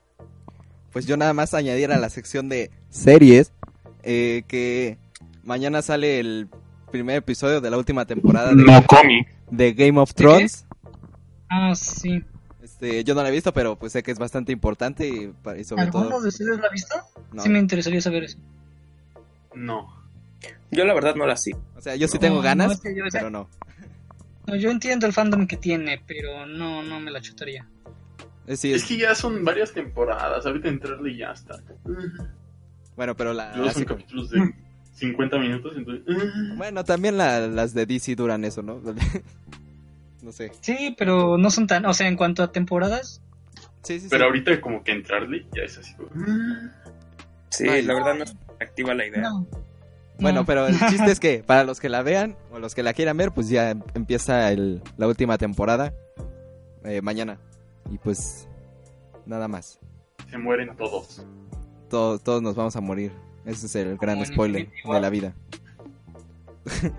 [0.91, 3.53] Pues yo nada más añadir a la sección de series
[4.03, 4.99] eh, que
[5.45, 6.49] mañana sale el
[6.91, 9.29] primer episodio de la última temporada de, No cómic.
[9.51, 10.23] De Game of qué?
[10.23, 10.67] Thrones.
[11.49, 12.23] Ah, sí.
[12.63, 15.65] Este, yo no la he visto, pero pues sé que es bastante importante y, y
[15.65, 16.21] sobre ¿Alguno todo...
[16.23, 16.95] de ustedes lo ha visto?
[17.33, 17.43] no.
[17.43, 18.39] Sí me interesaría saber eso.
[19.55, 19.95] No.
[20.71, 21.61] Yo la verdad no la sigo.
[21.77, 23.49] O sea, yo sí No, tengo no, ganas, es que yo- pero no.
[24.47, 27.67] No, yo entiendo el fandom que tiene, pero no, no me la chutaría.
[28.49, 30.45] Sí, Es es- que ya son varias temporadas.
[30.47, 31.61] Ahorita entrarle y ya está.
[32.97, 33.53] Bueno, pero la...
[33.55, 34.55] Son la- capítulos de
[34.93, 35.73] 50 minutos.
[35.77, 36.05] Entonces.
[36.57, 38.81] Bueno, también la- las de DC duran eso, ¿no?
[40.23, 40.53] no sé.
[40.61, 43.23] Sí, pero no son tan, o sea, en cuanto a temporadas,
[43.83, 44.07] Sí, sí, sí.
[44.11, 45.95] Pero ahorita como que entrarle ya es así.
[47.49, 47.99] Sí, Ay, la no.
[48.05, 49.23] verdad no es activa la idea.
[49.23, 49.47] no.
[50.19, 50.47] Bueno, No.
[50.47, 53.17] pero el chiste es que para los que la vean o los que la quieran
[53.17, 55.95] ver, pues ya em- empieza el- la última temporada
[56.85, 57.39] eh, mañana.
[57.91, 58.47] Y pues
[59.25, 59.79] nada más.
[60.31, 61.25] Se mueren todos.
[61.89, 63.13] Todos, todos nos vamos a morir.
[63.45, 65.35] Ese es el gran spoiler Infinity de la vida.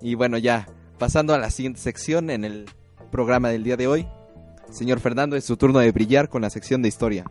[0.00, 0.66] y bueno, ya
[0.98, 2.66] pasando a la siguiente sección en el
[3.10, 4.08] programa del día de hoy.
[4.70, 7.24] Señor Fernando, es su turno de brillar con la sección de historia.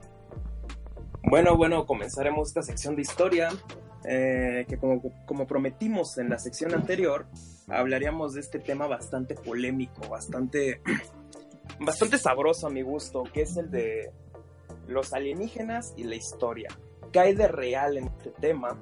[1.23, 3.49] Bueno, bueno, comenzaremos esta sección de historia,
[4.09, 7.27] eh, que como, como prometimos en la sección anterior,
[7.67, 10.81] hablaríamos de este tema bastante polémico, bastante,
[11.79, 14.11] bastante sabroso a mi gusto, que es el de
[14.87, 16.69] los alienígenas y la historia.
[17.11, 18.77] ¿Qué hay de real en este tema?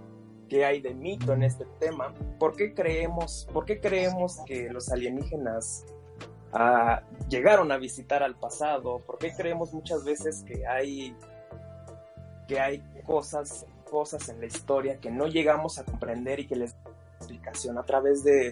[0.49, 2.13] ¿Qué hay de mito en este tema?
[2.39, 5.86] ¿Por qué creemos, por qué creemos que los alienígenas
[6.53, 8.99] ah, llegaron a visitar al pasado?
[8.99, 11.15] ¿Por qué creemos muchas veces que hay
[12.47, 16.76] que hay cosas, cosas en la historia que no llegamos a comprender y que les
[17.17, 18.51] explicación a través de,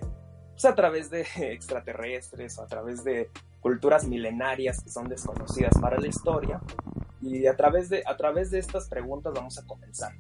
[0.52, 1.22] pues a través de
[1.54, 6.62] extraterrestres o a través de culturas milenarias que son desconocidas para la historia.
[7.24, 10.14] Y a través de, a través de estas preguntas vamos a comenzar.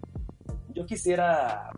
[0.73, 1.69] Yo quisiera,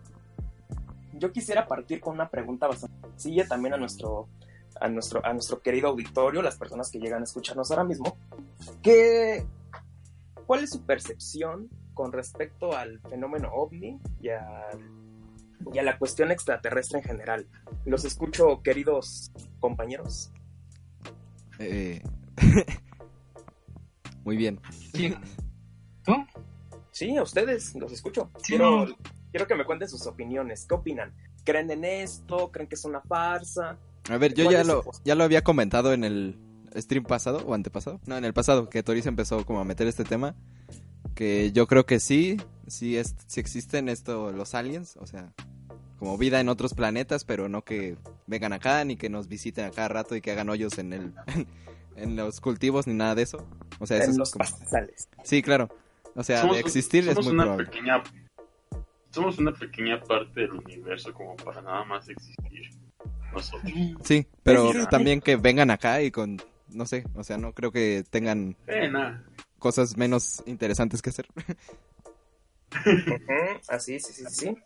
[1.14, 4.28] yo quisiera partir con una pregunta bastante sencilla también a nuestro,
[4.80, 8.16] a nuestro, a nuestro querido auditorio, las personas que llegan a escucharnos ahora mismo.
[8.82, 9.44] ¿Qué,
[10.46, 14.90] ¿Cuál es su percepción con respecto al fenómeno ovni y, al-
[15.72, 17.46] y a la cuestión extraterrestre en general?
[17.84, 20.30] Los escucho, queridos compañeros.
[21.58, 22.02] Eh,
[24.26, 24.60] Muy bien.
[24.92, 25.16] ¿quién?
[26.04, 26.12] ¿Tú?
[26.90, 28.28] Sí, a ustedes, los escucho.
[28.38, 28.54] Sí.
[28.54, 28.86] Quiero,
[29.30, 30.66] quiero que me cuenten sus opiniones.
[30.68, 31.14] ¿Qué opinan?
[31.44, 32.50] ¿Creen en esto?
[32.50, 33.78] ¿Creen que es una farsa?
[34.10, 36.40] A ver, yo ¿Cuál ya lo, ya lo había comentado en el
[36.76, 38.00] stream pasado o antepasado.
[38.06, 40.34] No, en el pasado, que Toriz empezó como a meter este tema.
[41.14, 42.36] Que yo creo que sí,
[42.66, 45.32] sí, es, sí existen esto, los aliens, o sea,
[46.00, 47.96] como vida en otros planetas, pero no que
[48.26, 51.14] vengan acá ni que nos visiten a cada rato y que hagan hoyos en el
[51.96, 53.46] en los cultivos ni nada de eso.
[53.78, 55.08] O sea, eso en es los como- pastizales.
[55.24, 55.68] Sí, claro.
[56.14, 57.66] O sea, Somos de existir es somos muy una probable.
[57.66, 58.02] pequeña
[59.10, 62.70] somos una pequeña parte del universo como para nada más existir
[63.32, 63.72] nosotros.
[64.04, 66.36] Sí, pero Sí, también que vengan acá y con
[66.68, 69.24] no sé, o sea, no creo que tengan Eh, nada.
[69.58, 71.26] cosas menos interesantes que hacer.
[73.68, 74.56] Así, sí, sí, sí, sí.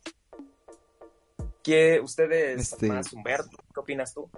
[1.63, 4.31] ¿Qué ustedes, Este- más Humberto, qué opinas tú?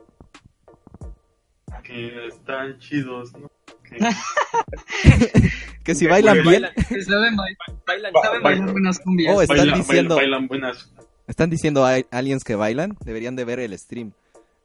[1.82, 3.50] Que están chidos, ¿no?
[3.82, 3.98] Que-
[5.84, 6.72] Que si bailan bien, Bailan,
[7.04, 7.44] ¿Saben, ba-
[7.86, 8.42] bailan, saben Bailan.
[8.42, 9.34] bailar buenas cumbias?
[9.36, 10.92] Oh, están bailan, diciendo- bailan, bailan buenas.
[11.26, 14.12] están diciendo a- aliens que bailan, deberían de ver el stream.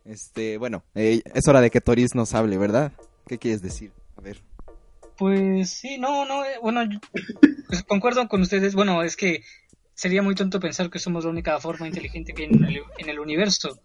[0.05, 2.91] Este, bueno, eh, es hora de que Toris nos hable, ¿verdad?
[3.27, 3.91] ¿Qué quieres decir?
[4.15, 4.41] A ver.
[5.17, 6.99] Pues sí, no, no, eh, bueno, yo-
[7.67, 8.75] pues concuerdo con ustedes.
[8.75, 9.41] Bueno, es que
[9.95, 13.09] sería muy tonto pensar que somos la única forma inteligente que hay en el, en
[13.09, 13.79] el universo.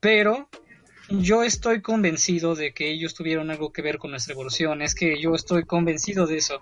[0.00, 0.48] Pero
[1.08, 4.82] yo estoy convencido de que ellos tuvieron algo que ver con nuestra evolución.
[4.82, 6.60] Es que yo estoy convencido de eso.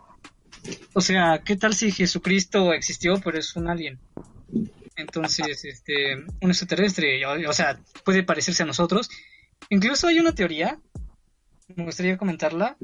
[0.95, 3.99] O sea, ¿qué tal si Jesucristo existió, pero es un alien?
[4.97, 9.09] Entonces, este, un extraterrestre, o, o sea, puede parecerse a nosotros.
[9.71, 10.79] Incluso hay una teoría,
[11.75, 12.77] me gustaría comentarla,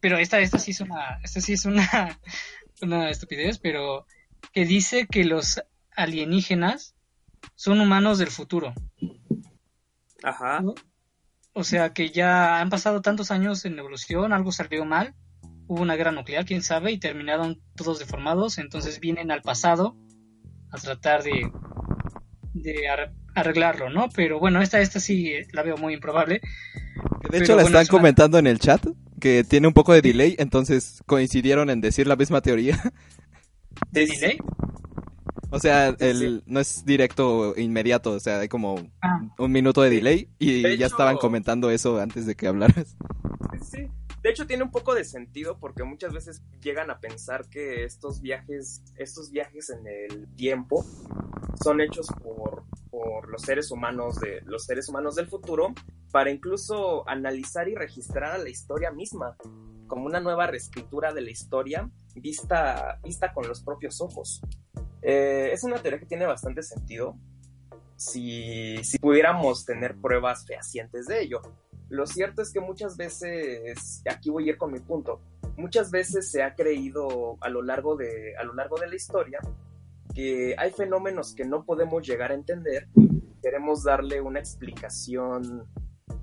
[0.00, 2.20] pero esta, esta sí es una, esta sí es una,
[2.82, 4.06] una estupidez, pero
[4.52, 5.62] que dice que los
[5.96, 6.94] alienígenas
[7.54, 8.74] son humanos del futuro.
[10.22, 10.62] Ajá.
[11.52, 15.14] O sea que ya han pasado tantos años en evolución, algo salió mal,
[15.66, 19.96] hubo una guerra nuclear, quién sabe, y terminaron todos deformados, entonces vienen al pasado
[20.70, 21.50] a tratar de,
[22.54, 24.08] de ar- arreglarlo, ¿no?
[24.14, 26.40] Pero bueno, esta, esta sí eh, la veo muy improbable.
[27.22, 28.84] De Pero hecho, la bueno, están es una- comentando en el chat
[29.20, 32.80] que tiene un poco de delay, entonces coincidieron en decir la misma teoría.
[33.90, 34.38] ¿De delay?
[35.50, 36.42] O sea, el, sí.
[36.46, 39.20] no es directo inmediato, o sea, hay como Ah.
[39.38, 42.96] un minuto de delay y De ya hecho- estaban comentando eso antes de que hablaras.
[43.62, 43.88] Sí.
[44.22, 48.20] De hecho tiene un poco de sentido porque muchas veces llegan a pensar que estos
[48.20, 50.84] viajes, estos viajes en el tiempo
[51.64, 55.72] son hechos por, por los seres humanos de los seres humanos del futuro
[56.12, 59.36] para incluso analizar y registrar a la historia misma
[59.86, 64.42] como una nueva reescritura de la historia vista, vista con los propios ojos.
[65.02, 67.16] Eh, es una teoría que tiene bastante sentido
[67.96, 71.42] si, si pudiéramos tener pruebas fehacientes de ello.
[71.88, 75.20] Lo cierto es que muchas veces, aquí voy a ir con mi punto,
[75.56, 79.40] muchas veces se ha creído a lo largo de, a lo largo de la historia
[80.14, 82.88] que hay fenómenos que no podemos llegar a entender,
[83.42, 85.66] queremos darle una explicación,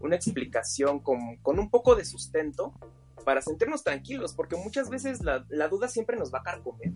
[0.01, 2.73] una explicación con, con un poco de sustento
[3.27, 6.93] para sentirnos tranquilos, porque muchas veces la, la duda siempre nos va a carcomer.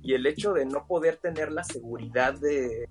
[0.00, 2.88] Y el hecho de no poder tener la seguridad de,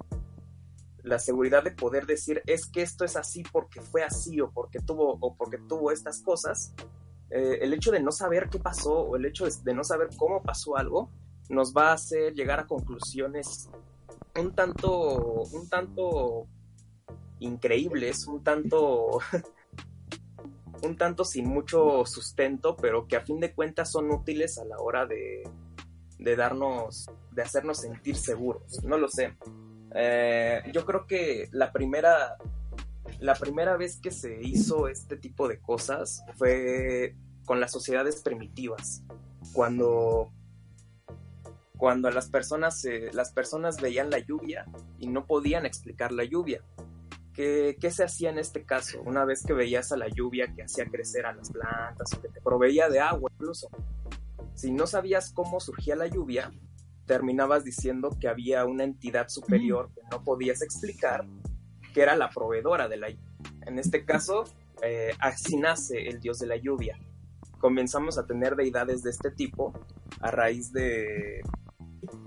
[1.02, 4.82] la seguridad de poder decir es que esto es así porque fue así o porque
[4.82, 6.76] tuvo o porque tuvo estas cosas
[7.32, 10.10] eh, el hecho de no saber qué pasó o el hecho de, de no saber
[10.16, 11.10] cómo pasó algo
[11.50, 13.68] nos va a hacer llegar a conclusiones
[14.40, 16.46] un tanto un tanto
[17.40, 19.10] increíbles un tanto
[20.84, 24.78] un tanto sin mucho sustento pero que a fin de cuentas son útiles a la
[24.78, 25.44] hora de
[26.20, 28.84] de darnos de hacernos sentir seguros.
[28.84, 29.38] No lo sé.
[29.94, 32.38] Eh, yo creo que la primera,
[33.20, 37.16] la primera vez que se hizo este tipo de cosas fue
[37.46, 39.04] con las sociedades primitivas,
[39.54, 40.32] cuando,
[41.78, 42.84] cuando las personas,
[43.14, 44.66] las personas veían la lluvia
[44.98, 46.64] y no podían explicar la lluvia.
[47.36, 49.02] ¿Qué, ¿Qué se hacía en este caso?
[49.02, 52.30] Una vez que veías a la lluvia que hacía crecer a las plantas o que
[52.30, 53.70] te proveía de agua incluso.
[54.54, 56.52] Si no sabías cómo surgía la lluvia,
[57.06, 61.26] terminabas diciendo que había una entidad superior que no podías explicar,
[61.94, 63.26] que era la proveedora de la lluvia.
[63.66, 64.46] En este caso,
[64.82, 66.98] eh, así nace el dios de la lluvia.
[67.60, 69.74] Comenzamos a tener deidades de este tipo
[70.22, 71.42] a raíz de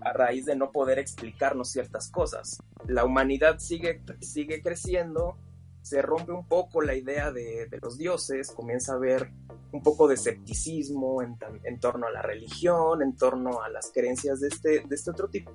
[0.02, 2.58] a raíz de no poder explicarnos ciertas cosas.
[2.86, 5.36] La humanidad sigue, sigue creciendo,
[5.82, 9.30] se rompe un poco la idea de, de los dioses, comienza a haber
[9.72, 14.40] un poco de escepticismo en, en torno a la religión, en torno a las creencias
[14.40, 15.52] de este, de este otro tipo.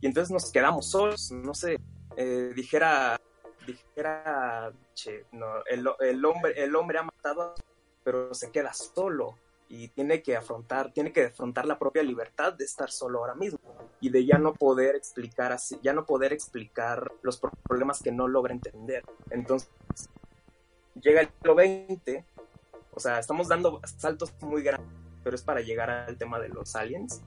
[0.00, 1.78] Y entonces nos quedamos solos, no sé,
[2.16, 3.20] eh, dijera,
[3.66, 4.72] dijera,
[5.66, 7.54] el, el hombre, el hombre ha matado,
[8.04, 9.36] pero se queda solo
[9.68, 13.58] y tiene que afrontar, tiene que afrontar la propia libertad de estar solo ahora mismo
[14.00, 18.10] y de ya no poder explicar así, ya no poder explicar los pro- problemas que
[18.10, 19.04] no logra entender.
[19.30, 19.70] Entonces,
[21.00, 22.24] llega el siglo XX,
[22.94, 24.88] o sea, estamos dando saltos muy grandes,
[25.22, 27.22] pero es para llegar al tema de los aliens.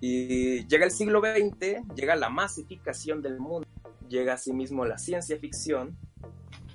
[0.00, 3.66] Y llega el siglo XX, llega la masificación del mundo,
[4.08, 5.96] llega asimismo la ciencia ficción,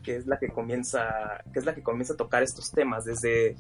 [0.04, 3.06] que es la que comienza, que es la que comienza a tocar estos temas.
[3.06, 3.56] Desde,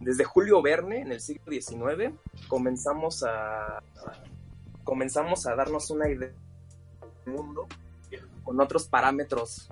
[0.00, 2.14] desde Julio Verne, en el siglo XIX,
[2.48, 3.82] comenzamos a,
[4.82, 6.32] comenzamos a darnos una idea
[7.24, 7.66] del mundo
[8.42, 9.68] con otros parámetros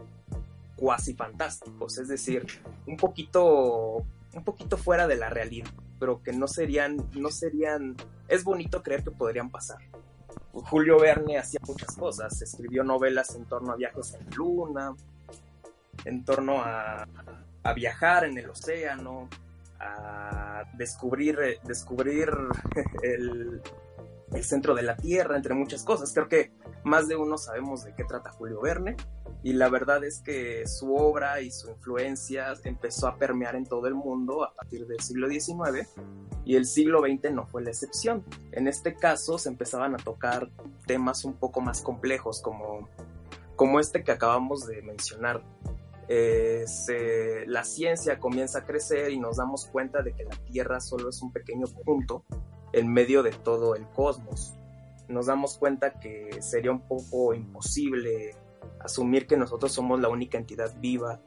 [0.77, 2.47] cuasi fantásticos, es decir,
[2.87, 5.69] un poquito, un poquito fuera de la realidad,
[6.01, 7.95] pero que no serían, no serían,
[8.27, 9.79] es bonito creer que podrían pasar.
[10.53, 14.95] Julio Verne hacía muchas cosas, escribió novelas en torno a viajes en la luna,
[16.05, 17.07] en torno a,
[17.63, 19.29] a viajar en el océano,
[19.83, 22.31] a descubrir, eh, descubrir
[23.03, 23.61] el,
[24.33, 26.13] el centro de la Tierra, entre muchas cosas.
[26.13, 26.53] Creo que
[26.85, 28.97] más de uno sabemos de qué trata Julio Verne.
[29.45, 33.89] y la verdad es que su obra y su influencia empezó a permear en todo
[33.89, 35.89] el mundo a partir del siglo XIX
[36.45, 38.25] y el siglo XX no fue la excepción.
[38.53, 40.49] En este caso se empezaban a tocar
[40.87, 42.89] temas un poco más complejos como,
[43.57, 45.43] como este que acabamos de mencionar.
[46.09, 46.65] Eh,
[47.47, 51.23] la ciencia comienza a crecer y nos damos cuenta de que la Tierra solo es
[51.23, 52.25] un pequeño punto
[52.73, 54.55] en medio de todo el cosmos.
[55.09, 58.35] Nos damos cuenta que sería un poco imposible
[58.81, 61.21] asumir que nosotros somos la única entidad viva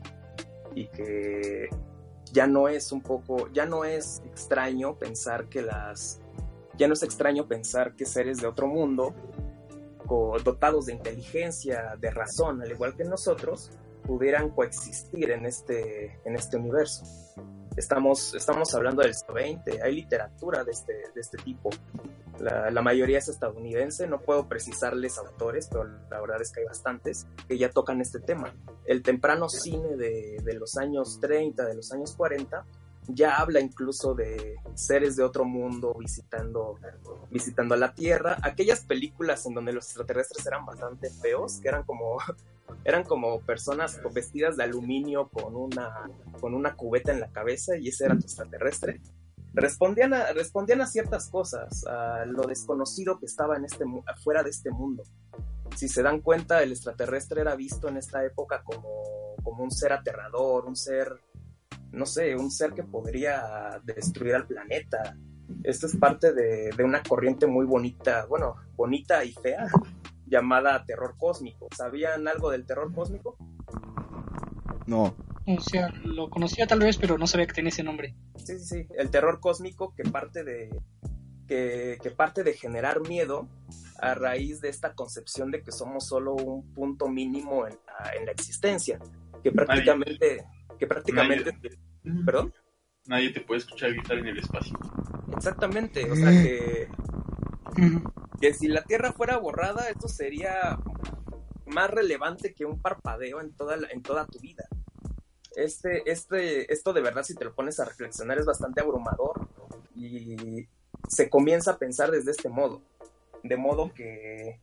[0.73, 1.69] y que
[2.31, 6.19] ya no es un poco, ya no es extraño pensar que las,
[6.77, 9.13] ya no es extraño pensar que seres de otro mundo,
[10.43, 13.71] dotados de inteligencia, de razón, al igual que nosotros,
[14.05, 17.03] pudieran coexistir en este, en este universo.
[17.75, 21.69] Estamos, estamos hablando del siglo XX, hay literatura de este, de este tipo.
[22.39, 27.27] La, mayoría es estadounidense, no puedo precisarles autores, pero la verdad es que hay bastantes
[27.47, 28.53] que ya tocan este tema.
[28.85, 32.65] El temprano cine de, de los años 30, de los años 40,
[33.07, 36.77] ya habla incluso de seres de otro mundo visitando,
[37.29, 38.37] visitando la Tierra.
[38.41, 42.17] Aquellas películas en donde los extraterrestres eran bastante feos, que eran como,
[42.83, 46.09] eran como personas vestidas de aluminio con una,
[46.39, 49.01] con una cubeta en la cabeza y ese era tu extraterrestre.
[49.53, 54.49] Respondían a, respondían a ciertas cosas, a lo desconocido que estaba en este, afuera de
[54.49, 55.03] este mundo.
[55.75, 59.93] Si se dan cuenta, el extraterrestre era visto en esta época como, como un ser
[59.93, 61.19] aterrador, un ser
[61.95, 65.17] no sé, un ser que podría destruir al planeta.
[65.63, 69.67] Esto es parte de, una corriente muy bonita, bueno, bonita y fea,
[70.25, 71.67] llamada terror cósmico.
[71.75, 73.37] ¿Sabían algo del terror cósmico?
[74.87, 75.15] No.
[75.47, 78.15] O sea, lo conocía tal vez, pero no sabía que tenía ese nombre.
[78.37, 78.87] Sí, sí, sí.
[78.97, 80.69] El terror cósmico que parte de.
[81.47, 83.47] que, parte de generar miedo
[83.99, 87.77] a raíz de esta concepción de que somos solo un punto mínimo en
[88.25, 88.99] la, existencia.
[89.43, 90.43] Que prácticamente.
[90.79, 91.57] que prácticamente.
[92.25, 92.53] ¿Perdón?
[93.07, 94.77] Nadie te puede escuchar gritar en el espacio.
[95.35, 96.87] Exactamente, o sea que,
[98.39, 100.77] que si la Tierra fuera borrada, esto sería
[101.65, 104.65] más relevante que un parpadeo en toda, en toda tu vida.
[105.55, 109.47] Este, este, esto de verdad, si te lo pones a reflexionar, es bastante abrumador
[109.95, 110.67] y
[111.07, 112.81] se comienza a pensar desde este modo.
[113.43, 114.59] De modo que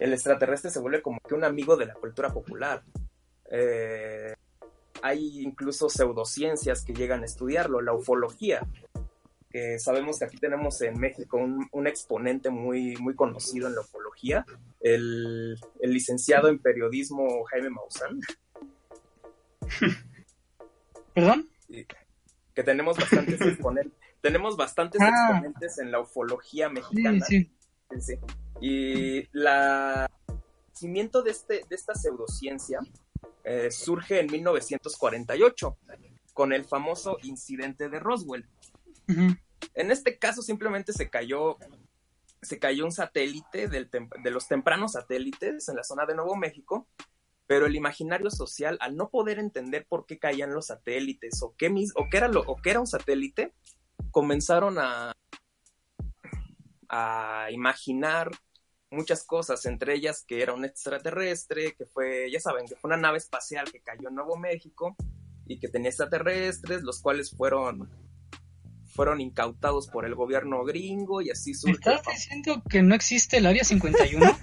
[0.00, 2.82] el extraterrestre se vuelve como que un amigo de la cultura popular.
[3.50, 4.34] Eh,
[5.02, 8.66] hay incluso pseudociencias que llegan a estudiarlo, la ufología,
[9.52, 14.46] que sabemos que aquí tenemos en México un, exponente muy, muy conocido en la ufología,
[14.80, 18.20] el, licenciado en periodismo Jaime Maussan.
[21.14, 21.48] ¿Perdón?
[22.54, 25.08] Que tenemos bastantes exponentes, tenemos bastantes ah.
[25.08, 27.24] exponentes en la ufología mexicana.
[27.26, 27.50] Sí,
[28.00, 28.18] sí.
[28.60, 30.08] Y la
[30.72, 32.80] cimiento de, este, de esta pseudociencia
[33.44, 35.76] eh, surge en 1948
[36.32, 38.48] con el famoso incidente de Roswell.
[39.06, 41.56] En este caso simplemente se cayó,
[42.40, 46.88] se cayó un satélite de los tempranos satélites en la zona de Nuevo México,
[47.46, 51.68] pero el imaginario social, al no poder entender por qué caían los satélites o qué,
[51.96, 53.52] o qué, era, lo, o era un satélite,
[54.10, 55.12] comenzaron a,
[56.88, 58.30] a imaginar
[58.90, 62.96] muchas cosas, entre ellas que era un extraterrestre, que fue, ya saben, que fue una
[62.96, 64.96] nave espacial que cayó en Nuevo México
[65.46, 67.90] y que tenía extraterrestres, los cuales fueron
[68.92, 71.76] fueron incautados por el gobierno gringo y así surge.
[71.76, 74.24] ¿Estás diciendo que no existe el Área 51?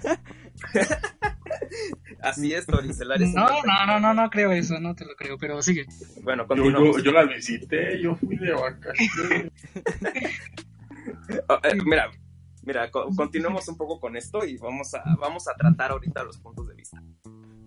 [2.22, 3.62] así es, Doris, el Área no, 51.
[3.64, 5.86] No, no, no, no creo eso, no te lo creo, pero sigue.
[6.22, 9.52] Bueno, yo, yo, la visité, yo fui de vacaciones.
[11.48, 12.10] Oh, eh, mira,
[12.62, 16.68] Mira, continuemos un poco con esto y vamos a, vamos a tratar ahorita los puntos
[16.68, 17.02] de vista.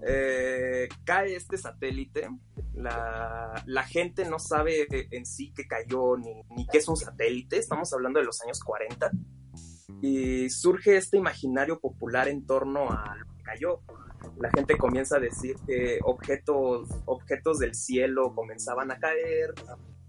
[0.05, 2.29] Eh, cae este satélite,
[2.73, 7.93] la, gente no sabe en sí qué cayó ni, ni qué es un satélite, estamos
[7.93, 9.11] hablando de los años 40,
[10.01, 13.81] y surge este imaginario popular en torno a lo que cayó.
[14.39, 19.53] La gente comienza a decir que objetos, objetos del cielo comenzaban a caer,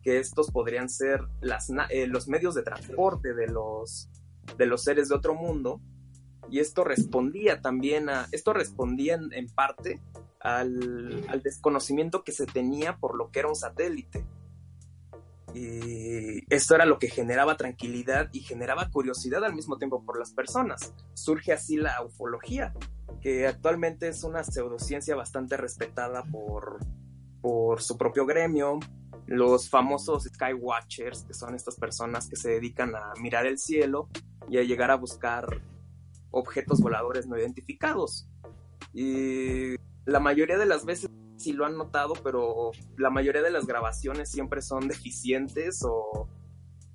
[0.02, 4.08] que estos podrían ser las, eh, los medios de transporte de los,
[4.56, 5.80] de los seres de otro mundo
[6.55, 10.01] y esto respondía también a, esto respondía en, parte
[10.39, 14.24] al, desconocimiento que se tenía por lo que era un satélite.
[15.52, 20.31] Y esto era lo que generaba tranquilidad y generaba curiosidad al mismo tiempo por las
[20.31, 20.94] personas.
[21.14, 22.72] Surge así la ufología,
[23.20, 26.78] que actualmente es una pseudociencia bastante respetada por,
[27.43, 28.78] por su propio gremio,
[29.26, 34.09] los famosos Skywatchers, que son estas personas que se dedican a mirar el cielo
[34.48, 35.60] y a llegar a buscar
[36.35, 38.28] objetos voladores no identificados.
[38.93, 43.66] Y la mayoría de las veces sí lo han notado, pero la mayoría de las
[43.66, 46.28] grabaciones siempre son deficientes o,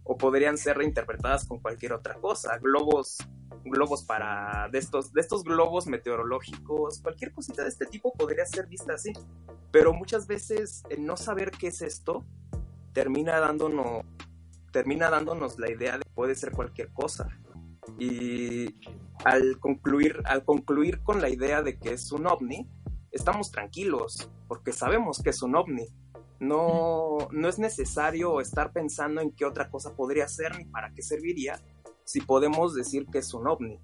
[0.04, 2.58] o podrían ser reinterpretadas con cualquier otra cosa.
[2.58, 3.18] Globos,
[3.64, 8.68] globos para, de estos, de estos globos meteorológicos, cualquier cosita de este tipo podría ser
[8.68, 9.14] vista así.
[9.72, 12.26] Pero muchas veces el no saber qué es esto
[12.94, 14.04] termina dándonos,
[14.72, 17.30] termina dándonos la idea de que puede ser cualquier cosa.
[17.98, 18.76] Y
[19.26, 22.70] al concluir, al concluir con la idea de que es un ovni,
[23.12, 25.88] estamos tranquilos, porque sabemos que es un ovni.
[26.40, 31.02] No, no es necesario estar pensando en qué otra cosa podría ser ni para qué
[31.02, 31.60] serviría
[32.06, 33.80] si podemos decir que es un ovni.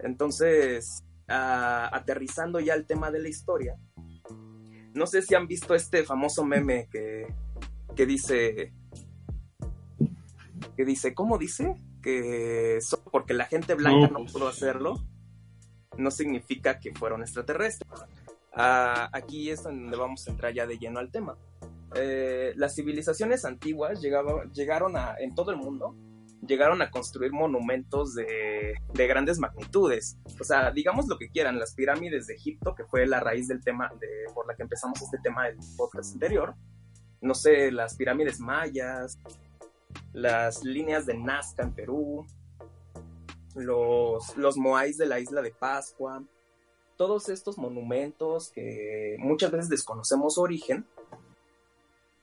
[0.00, 3.76] Entonces, aterrizando ya el tema de la historia,
[4.94, 7.26] no sé si han visto este famoso meme que,
[7.94, 8.72] que dice,
[10.76, 11.74] que dice, ¿cómo dice?
[12.02, 12.78] Que
[13.10, 15.04] porque la gente blanca no pudo hacerlo,
[15.96, 17.90] no significa que fueron extraterrestres.
[18.52, 21.36] Ah, aquí es donde vamos a entrar ya de lleno al tema.
[21.94, 25.94] Eh, las civilizaciones antiguas llegaban, llegaron a, en todo el mundo,
[26.46, 30.18] llegaron a construir monumentos de, de, grandes magnitudes.
[30.38, 33.62] O sea, digamos lo que quieran, las pirámides de Egipto, que fue la raíz del
[33.62, 36.54] tema de, por la que empezamos este tema del podcast anterior.
[37.20, 39.18] No sé, las pirámides mayas,
[40.12, 42.26] las líneas de Nazca en Perú,
[43.54, 46.22] los, los moais de la isla de Pascua,
[46.96, 50.86] todos estos monumentos que muchas veces desconocemos su origen,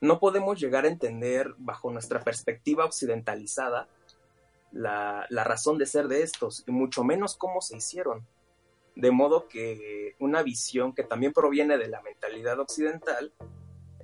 [0.00, 3.88] no podemos llegar a entender bajo nuestra perspectiva occidentalizada
[4.72, 8.26] la, la, razón de ser de estos, y mucho menos cómo se hicieron.
[8.94, 13.32] De modo que una visión que también proviene de la mentalidad occidental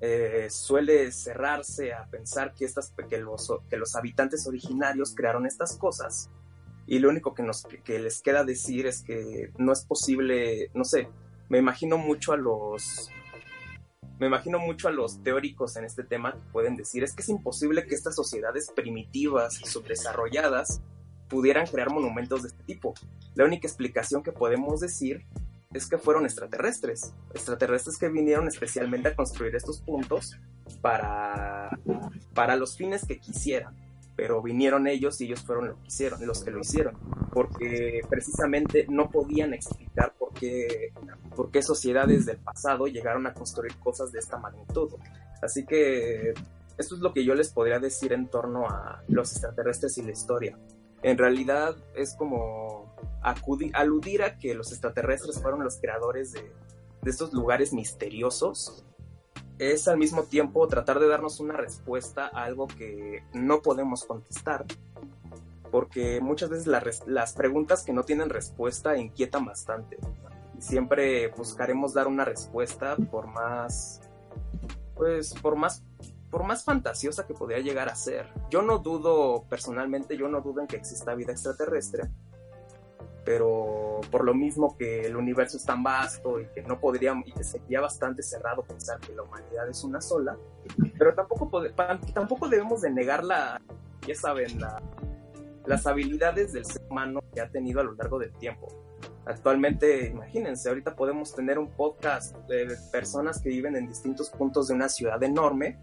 [0.04, 5.76] eh, suele cerrarse a pensar que, estas, que, los, que los habitantes originarios crearon estas
[5.76, 6.28] cosas
[6.88, 10.84] y lo único que, nos, que les queda decir es que no es posible, no
[10.84, 11.08] sé,
[11.48, 13.10] me imagino mucho a los
[14.18, 17.28] me imagino mucho a los teóricos en este tema que pueden decir es que es
[17.28, 20.80] imposible que estas sociedades primitivas y subdesarrolladas
[21.28, 22.94] pudieran crear monumentos de este tipo.
[23.34, 25.24] La única explicación que podemos decir
[25.74, 30.36] es que fueron extraterrestres, extraterrestres que vinieron especialmente a construir estos puntos
[30.80, 31.70] para,
[32.34, 33.74] para los fines que quisieran
[34.14, 36.96] pero vinieron ellos y ellos fueron los que hicieron, los que lo hicieron,
[37.32, 40.92] porque precisamente no podían explicar por qué,
[41.34, 44.90] por qué sociedades del pasado llegaron a construir cosas de esta magnitud.
[45.40, 46.34] Así que
[46.78, 50.12] esto es lo que yo les podría decir en torno a los extraterrestres y la
[50.12, 50.58] historia.
[51.02, 52.81] En realidad es como
[53.22, 56.52] aludir a que los extraterrestres fueron los creadores de,
[57.02, 58.84] de estos lugares misteriosos
[59.58, 64.64] es al mismo tiempo tratar de darnos una respuesta a algo que no podemos contestar.
[65.70, 66.66] Porque muchas veces
[67.06, 69.98] las preguntas que no tienen respuesta inquietan bastante.
[70.58, 74.00] Siempre buscaremos dar una respuesta por más,
[74.94, 75.82] pues, por más,
[76.30, 78.28] por más fantasiosa que podría llegar a ser.
[78.50, 82.10] Yo no dudo, personalmente, yo no dudo en que exista vida extraterrestre
[83.24, 87.32] pero por lo mismo que el universo es tan vasto y que no podríamos, y
[87.32, 90.36] que sería bastante cerrado pensar que la humanidad es una sola,
[90.98, 91.62] pero tampoco,
[92.12, 93.60] tampoco debemos de negar la,
[94.06, 94.82] ya saben, la,
[95.66, 98.68] las habilidades del ser humano que ha tenido a lo largo del tiempo.
[99.24, 104.74] Actualmente, imagínense, ahorita podemos tener un podcast de personas que viven en distintos puntos de
[104.74, 105.78] una ciudad enorme,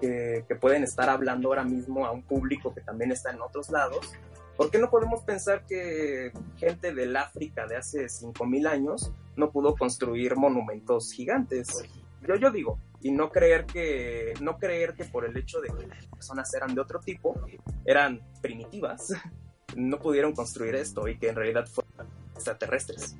[0.00, 3.68] que, que pueden estar hablando ahora mismo a un público que también está en otros
[3.68, 4.12] lados,
[4.58, 9.76] ¿Por qué no podemos pensar que gente del África de hace 5.000 años no pudo
[9.76, 11.84] construir monumentos gigantes?
[12.26, 15.86] Yo, yo digo, y no creer que no creer que por el hecho de que
[15.86, 17.40] las personas eran de otro tipo,
[17.84, 19.12] eran primitivas,
[19.76, 23.14] no pudieron construir esto y que en realidad fueron extraterrestres.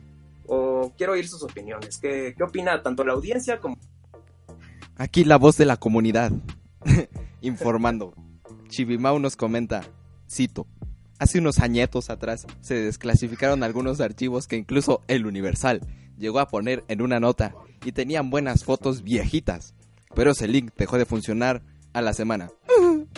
[0.49, 1.99] O quiero oír sus opiniones.
[1.99, 3.79] ¿Qué, qué opina tanto la audiencia como...
[4.97, 6.33] Aquí la voz de la comunidad,
[7.43, 8.13] informando.
[8.67, 9.83] Chivimau nos comenta,
[10.29, 10.67] cito,
[11.19, 15.81] Hace unos añetos atrás se desclasificaron algunos archivos que incluso el Universal
[16.17, 17.55] llegó a poner en una nota
[17.85, 19.75] y tenían buenas fotos viejitas,
[20.15, 21.63] pero ese link dejó de funcionar
[21.93, 22.51] a la semana.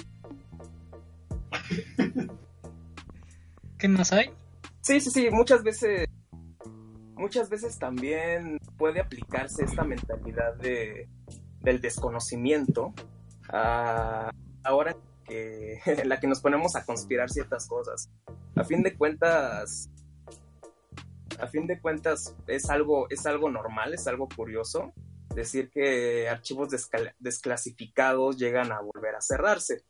[3.79, 4.31] ¿Qué más hay?
[4.81, 6.09] Sí, sí, sí, muchas veces
[7.17, 11.07] muchas veces también puede aplicarse esta mentalidad de,
[11.61, 12.95] del desconocimiento
[13.51, 14.31] a,
[14.65, 14.97] ahora
[15.87, 18.11] en la que nos ponemos a conspirar ciertas cosas.
[18.57, 19.91] A fin de cuentas,
[21.39, 24.93] a fin de cuentas es algo, es algo normal, es algo curioso
[25.35, 26.69] decir que archivos
[27.19, 29.85] desclasificados llegan a volver a cerrarse.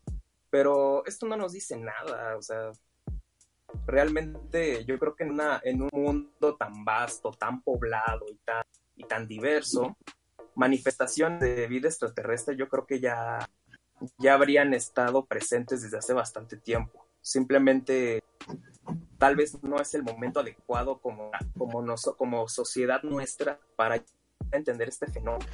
[0.51, 2.73] Pero esto no nos dice nada, o sea,
[3.87, 8.65] realmente yo creo que en, una, en un mundo tan vasto, tan poblado y tan,
[8.97, 9.97] y tan diverso,
[10.57, 13.39] manifestaciones de vida extraterrestre yo creo que ya,
[14.19, 17.07] ya habrían estado presentes desde hace bastante tiempo.
[17.21, 18.23] Simplemente
[19.19, 21.85] tal vez no es el momento adecuado como, como,
[22.17, 24.03] como sociedad nuestra para
[24.51, 25.47] entender este fenómeno.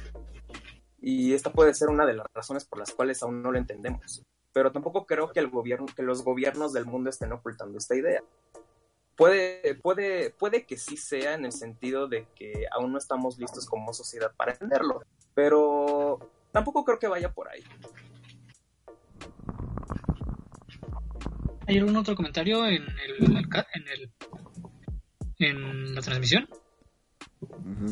[0.99, 4.23] Y esta puede ser una de las razones por las cuales aún no lo entendemos.
[4.53, 8.23] Pero tampoco creo que, el gobierno, que los gobiernos del mundo estén ocultando esta idea.
[9.15, 13.65] Puede, puede, puede que sí sea en el sentido de que aún no estamos listos
[13.65, 15.01] como sociedad para entenderlo,
[15.33, 16.19] pero
[16.51, 17.63] tampoco creo que vaya por ahí.
[21.67, 24.11] ¿Hay algún otro comentario en el, en el
[25.39, 26.47] en la transmisión?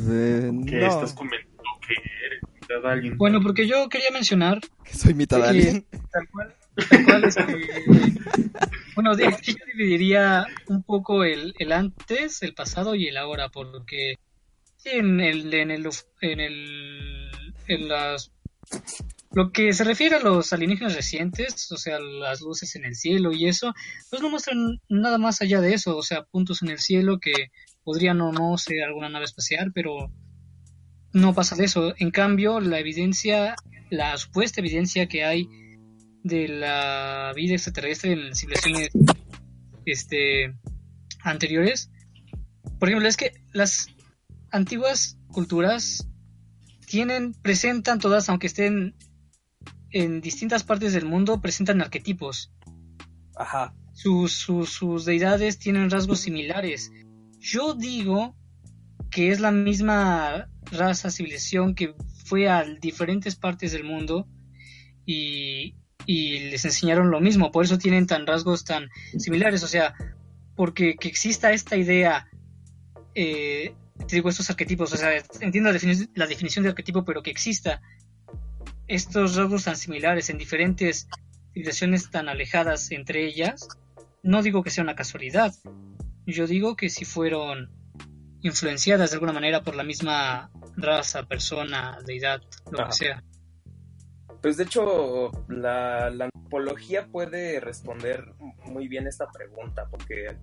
[0.09, 1.93] Eh, ¿Qué estás comentando que
[2.25, 3.17] eres mitad alguien?
[3.17, 5.85] Bueno, porque yo quería mencionar que soy mitad alguien.
[6.11, 6.55] Tal cual,
[6.89, 7.35] tal cual es
[8.95, 14.15] bueno, yo dividiría un poco el, el antes, el pasado y el ahora, porque
[14.85, 15.89] en el en el
[16.21, 18.31] en el en las
[19.35, 23.33] lo que se refiere a los alienígenas recientes, o sea, las luces en el cielo
[23.33, 23.73] y eso,
[24.09, 27.51] pues no muestran nada más allá de eso, o sea, puntos en el cielo que
[27.83, 30.09] podrían o no ser alguna nave espacial, pero
[31.11, 31.93] no pasa de eso.
[31.97, 33.57] En cambio, la evidencia,
[33.89, 35.49] la supuesta evidencia que hay
[36.23, 38.89] de la vida extraterrestre en civilizaciones
[39.85, 40.55] este,
[41.23, 41.91] anteriores,
[42.79, 43.89] por ejemplo, es que las
[44.49, 46.07] antiguas culturas
[46.87, 48.95] tienen, presentan todas, aunque estén
[49.95, 52.51] en distintas partes del mundo presentan arquetipos.
[53.37, 53.73] Ajá.
[53.93, 56.91] Sus, sus, deidades tienen rasgos similares.
[57.39, 58.35] Yo digo
[59.09, 61.95] que es la misma raza, civilización que
[62.25, 64.27] fue a diferentes partes del mundo
[65.05, 67.53] y, y les enseñaron lo mismo.
[67.53, 69.63] Por eso tienen tan rasgos tan similares.
[69.63, 69.93] O sea,
[70.57, 72.27] porque que exista esta idea,
[73.13, 73.73] eh,
[74.09, 75.79] te digo estos arquetipos, o sea, entiendo la,
[76.15, 77.81] la definición de arquetipo, pero que exista
[78.87, 81.07] estos rasgos tan similares en diferentes
[81.53, 83.67] civilizaciones tan alejadas entre ellas,
[84.23, 85.53] no digo que sea una casualidad.
[86.25, 87.69] Yo digo que si fueron
[88.41, 92.41] influenciadas de alguna manera por la misma raza, persona, deidad,
[92.71, 93.23] lo que sea.
[94.41, 98.33] Pues de hecho, la, la, antropología puede responder
[98.65, 100.37] muy bien esta pregunta, porque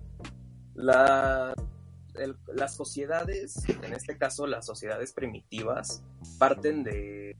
[0.75, 1.53] la,
[2.53, 6.03] las sociedades, en este caso las sociedades primitivas,
[6.37, 7.37] parten de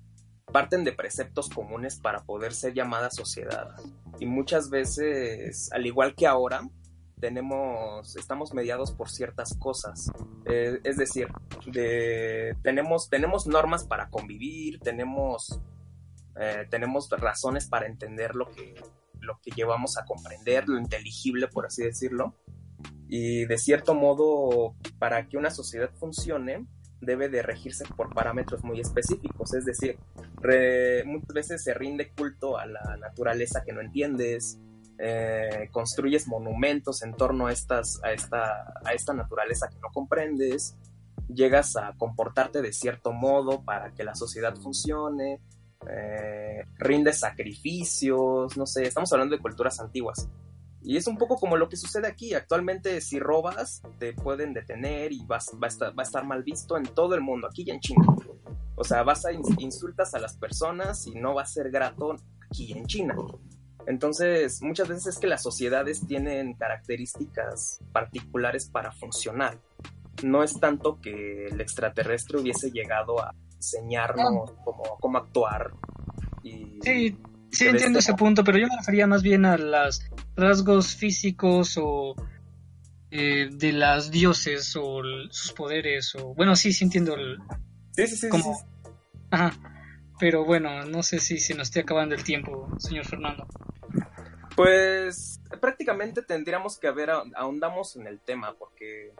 [0.51, 3.75] parten de preceptos comunes para poder ser llamada sociedad.
[4.19, 6.69] Y muchas veces, al igual que ahora,
[7.19, 10.11] tenemos, estamos mediados por ciertas cosas.
[10.45, 11.29] Eh, es decir,
[11.67, 15.61] de, tenemos, tenemos normas para convivir, tenemos,
[16.39, 18.75] eh, tenemos razones para entender lo que,
[19.21, 22.35] lo que llevamos a comprender, lo inteligible, por así decirlo.
[23.07, 26.67] Y de cierto modo, para que una sociedad funcione,
[27.05, 29.97] debe de regirse por parámetros muy específicos, es decir,
[31.05, 34.59] muchas veces se rinde culto a la naturaleza que no entiendes,
[34.99, 40.75] eh, construyes monumentos en torno a, a, esta, a esta naturaleza que no comprendes,
[41.27, 45.41] llegas a comportarte de cierto modo para que la sociedad funcione,
[45.89, 50.29] eh, rindes sacrificios, no sé, estamos hablando de culturas antiguas.
[50.83, 52.33] Y es un poco como lo que sucede aquí.
[52.33, 56.43] Actualmente, si robas, te pueden detener y vas, va, a estar, va a estar mal
[56.43, 58.05] visto en todo el mundo, aquí y en China.
[58.75, 62.15] O sea, vas a insultas a las personas y no va a ser grato
[62.49, 63.15] aquí y en China.
[63.85, 69.59] Entonces, muchas veces es que las sociedades tienen características particulares para funcionar.
[70.23, 75.71] No es tanto que el extraterrestre hubiese llegado a enseñarnos cómo, cómo actuar.
[76.43, 77.17] Y sí,
[77.53, 80.01] Sí, entiendo ese punto, pero yo me refería más bien a los
[80.35, 82.15] rasgos físicos o
[83.11, 87.37] eh, de las dioses o sus poderes o bueno, sí, sí entiendo el
[87.95, 88.29] Sí, sí, sí.
[88.29, 88.59] Como...
[89.29, 89.51] Ajá.
[90.19, 93.47] Pero bueno, no sé si se nos esté acabando el tiempo, señor Fernando.
[94.55, 99.13] Pues prácticamente tendríamos que haber ahondamos en el tema porque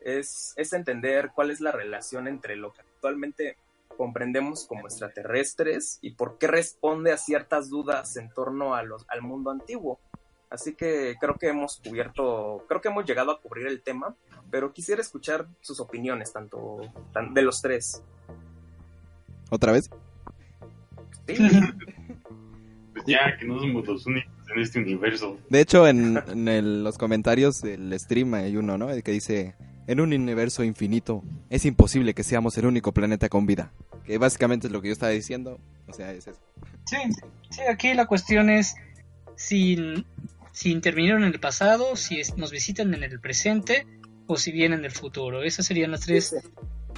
[0.00, 3.58] es, es entender cuál es la relación entre lo que actualmente
[3.96, 9.22] comprendemos como extraterrestres y por qué responde a ciertas dudas en torno a los, al
[9.22, 10.00] mundo antiguo.
[10.50, 14.14] Así que creo que hemos cubierto, creo que hemos llegado a cubrir el tema,
[14.50, 16.80] pero quisiera escuchar sus opiniones, tanto
[17.32, 18.02] de los tres.
[19.50, 19.90] ¿Otra vez?
[21.26, 21.34] Sí.
[22.92, 25.38] pues ya, que no somos los únicos en este universo.
[25.48, 28.90] De hecho, en, en los comentarios del stream hay uno, ¿no?
[28.90, 33.46] El que dice, en un universo infinito es imposible que seamos el único planeta con
[33.46, 33.72] vida.
[34.04, 35.58] Que básicamente es lo que yo estaba diciendo.
[35.86, 36.40] O sea, es eso.
[36.86, 36.96] Sí,
[37.50, 38.74] sí aquí la cuestión es
[39.36, 40.04] si,
[40.52, 43.86] si intervinieron en el pasado, si nos visitan en el presente
[44.26, 45.42] o si vienen del futuro.
[45.42, 46.34] Esas serían las tres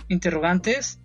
[0.08, 1.00] interrogantes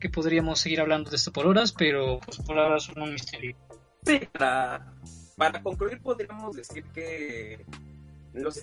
[0.00, 3.56] que podríamos seguir hablando de esto por horas, pero pues, por ahora son un misterio.
[4.04, 4.94] Sí, para,
[5.36, 7.64] para concluir podríamos decir que
[8.32, 8.62] los,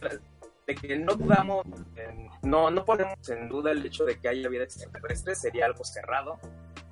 [0.66, 1.64] de que no dudamos,
[1.96, 5.84] en- no, no ponemos en duda el hecho de que haya vida extraterrestre, sería algo
[5.84, 6.40] cerrado,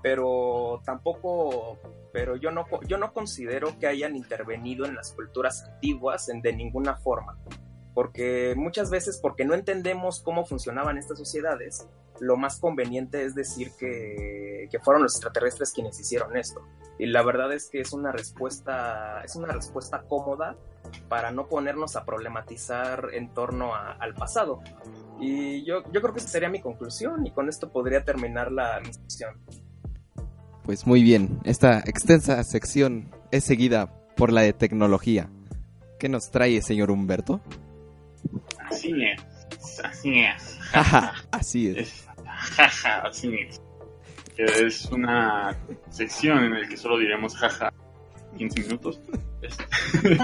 [0.01, 1.79] pero tampoco,
[2.11, 6.53] pero yo no, yo no considero que hayan intervenido en las culturas antiguas en, de
[6.53, 7.37] ninguna forma,
[7.93, 11.87] porque muchas veces, porque no entendemos cómo funcionaban estas sociedades,
[12.19, 16.61] lo más conveniente es decir que, que fueron los extraterrestres quienes hicieron esto.
[16.99, 20.55] Y la verdad es que es una respuesta, es una respuesta cómoda
[21.09, 24.61] para no ponernos a problematizar en torno a- al pasado.
[25.19, 28.79] Y yo, yo creo que esa sería mi conclusión y con esto podría terminar la
[28.79, 29.35] mi sección.
[30.63, 35.29] Pues muy bien, esta extensa sección es seguida por la de tecnología.
[35.99, 37.41] ¿Qué nos trae, señor Humberto?
[38.83, 40.57] Así es, así es.
[40.71, 41.77] Jaja, así es.
[41.77, 42.07] Es,
[42.55, 43.61] jaja, así es.
[44.35, 45.55] Que es una
[45.89, 47.71] sección en la que solo diremos jaja
[48.37, 48.99] 15 minutos.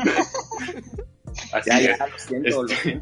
[1.54, 1.98] Así Ya, es.
[2.00, 2.50] ya, lo siento.
[2.64, 3.02] lo- Este-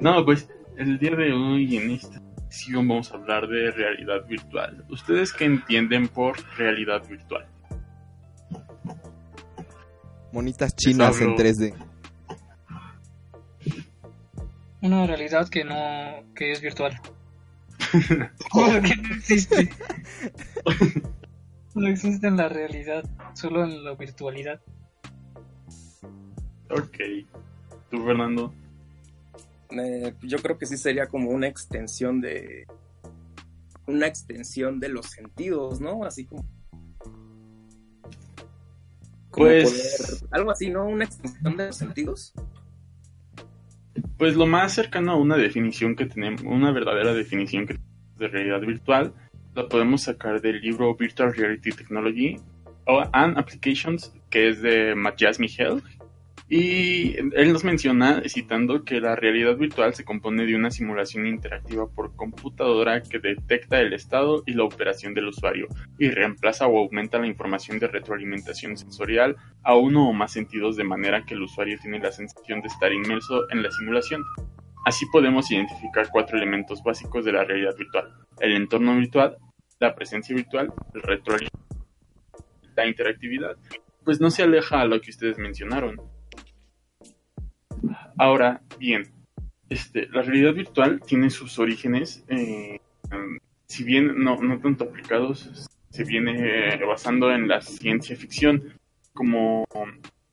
[0.00, 4.84] No, pues el día de hoy en esta sección vamos a hablar de realidad virtual.
[4.90, 7.46] ¿Ustedes qué entienden por realidad virtual?
[10.32, 11.36] Monitas chinas en hablo.
[11.38, 11.74] 3D.
[14.86, 15.74] Una realidad que no,
[16.34, 17.00] que es virtual.
[18.52, 19.70] Porque no existe.
[21.74, 23.04] No existe en la realidad,
[23.34, 24.60] solo en la virtualidad.
[26.70, 26.96] Ok.
[27.90, 28.52] ¿Tú, Fernando?
[29.70, 32.66] Eh, yo creo que sí sería como una extensión de
[33.86, 36.04] una extensión de los sentidos, ¿no?
[36.04, 36.44] Así como,
[39.30, 40.84] como Pues- poder- algo así, ¿no?
[40.86, 42.32] Una extensión de los sentidos.
[44.18, 48.28] Pues lo más cercano a una definición que tenemos, una verdadera definición que tenemos de
[48.28, 49.12] realidad virtual,
[49.54, 52.36] la podemos sacar del libro Virtual Reality Technology
[53.12, 55.82] and Applications, que es de Matthias Michel.
[56.48, 61.88] Y él nos menciona, citando, que la realidad virtual se compone de una simulación interactiva
[61.88, 65.66] por computadora que detecta el estado y la operación del usuario
[65.98, 70.84] y reemplaza o aumenta la información de retroalimentación sensorial a uno o más sentidos de
[70.84, 74.22] manera que el usuario tiene la sensación de estar inmerso en la simulación.
[74.84, 78.12] Así podemos identificar cuatro elementos básicos de la realidad virtual.
[78.38, 79.36] El entorno virtual,
[79.80, 81.86] la presencia virtual, el retroalimentación,
[82.76, 83.56] la interactividad.
[84.04, 86.00] Pues no se aleja a lo que ustedes mencionaron.
[88.18, 89.04] Ahora, bien,
[89.68, 92.80] este, la realidad virtual tiene sus orígenes, eh,
[93.10, 98.74] em, si bien no, no tanto aplicados, se viene eh, basando en la ciencia ficción,
[99.12, 99.64] como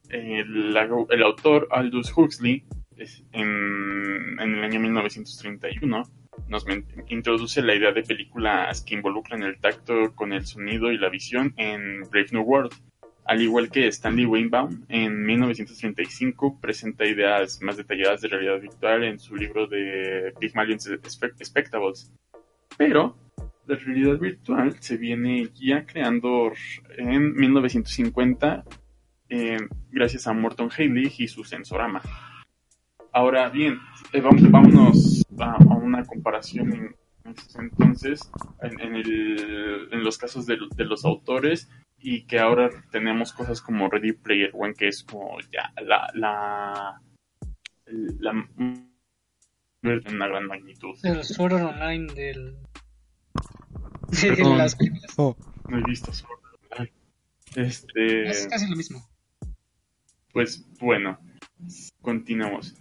[0.10, 2.64] eh, la- el autor Aldous Huxley
[3.32, 6.04] en, en el año 1931
[6.48, 6.66] nos
[7.08, 11.54] introduce la idea de películas que involucran el tacto con el sonido y la visión
[11.58, 12.72] en Brave New World.
[13.26, 19.18] Al igual que Stanley Weinbaum, en 1935 presenta ideas más detalladas de realidad virtual en
[19.20, 22.12] su libro de Pygmalion Spect- Spectables.
[22.78, 23.18] Pero
[23.66, 26.52] la realidad virtual se viene ya creando
[26.98, 28.66] en 1950
[29.30, 29.58] eh,
[29.90, 32.02] gracias a Morton Haley y su sensorama.
[33.14, 33.80] Ahora bien,
[34.12, 38.30] eh, vamos, vámonos a, una comparación en, en entonces,
[38.62, 41.70] en, el- en los casos de los autores,
[42.04, 47.02] y que ahora tenemos cosas como Ready Player One, que es como ya la, la,
[47.86, 48.50] la,
[49.82, 50.96] de una gran magnitud.
[51.04, 52.58] El Sword Online del.
[54.22, 54.58] de Perdón.
[54.58, 55.14] las películas.
[55.18, 55.36] Oh,
[55.70, 56.40] No he visto Sword
[56.72, 56.92] Online.
[57.56, 59.08] Este, Es casi lo mismo.
[60.34, 61.20] Pues bueno,
[62.02, 62.76] continuamos.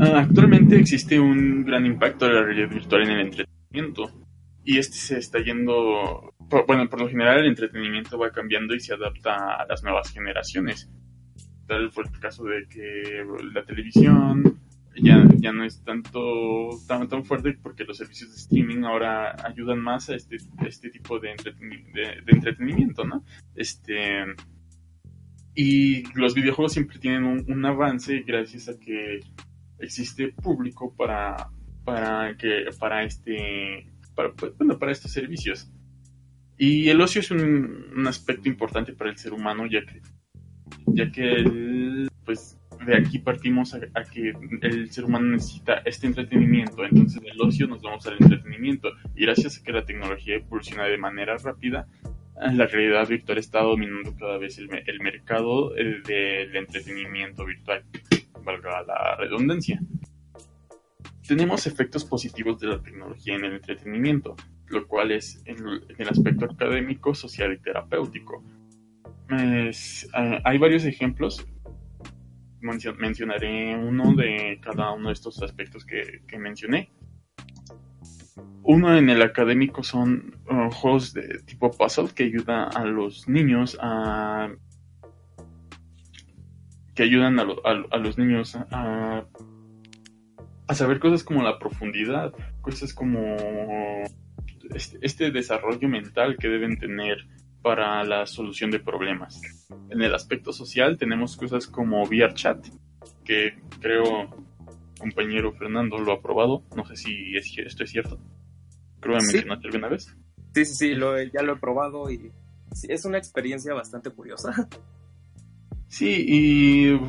[0.00, 4.25] Ah, actualmente existe un gran impacto de la realidad virtual en el entretenimiento.
[4.68, 6.34] Y este se está yendo.
[6.66, 10.90] bueno, por lo general el entretenimiento va cambiando y se adapta a las nuevas generaciones.
[11.68, 13.24] Tal fue el caso de que
[13.54, 14.60] la televisión
[14.96, 19.78] ya, ya no es tanto tan, tan fuerte porque los servicios de streaming ahora ayudan
[19.78, 21.36] más a este, este tipo de
[22.26, 23.24] entretenimiento, ¿no?
[23.54, 24.24] Este.
[25.54, 29.20] Y los videojuegos siempre tienen un, un avance gracias a que
[29.78, 31.50] existe público para,
[31.84, 33.86] para que, para este,
[34.16, 35.70] para, pues, bueno, para estos servicios.
[36.58, 40.00] Y el ocio es un, un aspecto importante para el ser humano, ya que,
[40.86, 44.32] ya que el- pues de aquí partimos a, a que
[44.62, 48.88] el ser humano necesita este entretenimiento, entonces del ocio nos vamos al entretenimiento.
[49.14, 51.86] Y gracias a que la tecnología evoluciona de manera rápida,
[52.34, 57.84] la realidad virtual está dominando cada vez el, el mercado eh, del entretenimiento virtual,
[58.44, 59.80] valga la redundancia.
[61.26, 64.36] Tenemos efectos positivos de la tecnología en el entretenimiento.
[64.68, 65.58] lo cual es en,
[65.96, 68.42] el aspecto académico, social y terapéutico.
[69.30, 69.70] Eh,
[70.44, 71.46] hay varios ejemplos.
[72.60, 76.90] Mencio- mencionaré uno de cada uno de estos aspectos que, mencioné.
[78.62, 83.78] Uno en el académico son uh, juegos de tipo puzzle que ayuda a los niños
[83.80, 84.50] a
[86.96, 89.24] que ayudan a los niños a,
[90.68, 93.36] a saber cosas como la profundidad, cosas como
[94.74, 97.18] este, este desarrollo mental que deben tener
[97.62, 99.40] para la solución de problemas.
[99.90, 102.66] En el aspecto social tenemos cosas como VRChat,
[103.24, 104.30] que creo
[104.98, 108.18] compañero Fernando lo ha probado, no sé si es- esto es cierto.
[109.00, 109.32] Creo que Sí.
[109.34, 110.16] mencionaste alguna vez.
[110.54, 112.32] Sí, sí, sí, lo, he- ya lo he probado y
[112.72, 114.68] sí, es una experiencia bastante curiosa.
[115.88, 117.00] Sí, y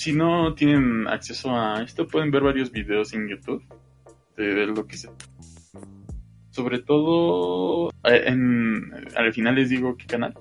[0.00, 3.62] si no tienen acceso a esto, pueden ver varios videos en YouTube
[4.34, 5.10] de, lo que se...
[6.48, 10.32] Sobre todo, eh, en, al final les digo qué canal,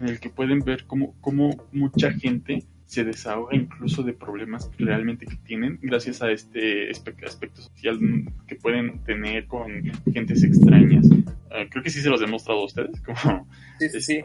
[0.00, 5.26] en el que pueden ver cómo, cómo mucha gente se desahoga incluso de problemas realmente
[5.26, 7.98] que tienen gracias a este aspecto social
[8.46, 9.82] que pueden tener con
[10.14, 11.06] gentes extrañas.
[11.10, 13.48] Eh, creo que sí se los he mostrado a ustedes, como
[13.80, 14.20] Sí, sí, sí.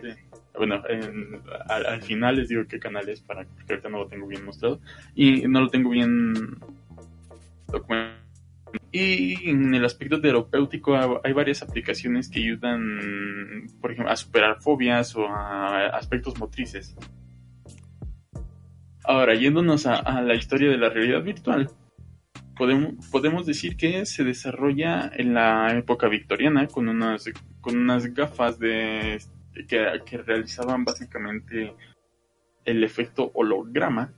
[0.55, 4.07] Bueno, en- al, al final les digo qué canal es para porque ahorita no lo
[4.07, 4.79] tengo bien mostrado
[5.15, 6.33] y no lo tengo bien
[7.71, 8.21] documentado.
[8.91, 14.61] Y en el aspecto terapéutico ha- hay varias aplicaciones que ayudan, por ejemplo, a superar
[14.61, 16.95] fobias o a aspectos motrices.
[19.03, 21.69] Ahora, yéndonos a, a la historia de la realidad virtual,
[22.55, 27.25] podemos, podemos decir que se desarrolla en la época victoriana con unas,
[27.61, 29.19] con unas gafas de
[29.67, 31.75] que, realizaban básicamente
[32.65, 34.11] el efecto holograma.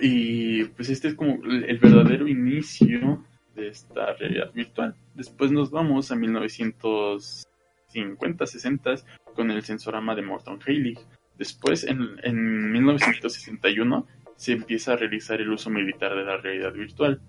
[0.00, 3.24] Y pues este es como el verdadero inicio
[3.54, 4.96] de esta realidad virtual.
[5.14, 8.94] Después nos vamos a 1950, 60
[9.34, 10.98] con el sensorama de Morton Haley.
[11.38, 17.20] Después, en, en 1961, se empieza a realizar el uso militar de la realidad virtual.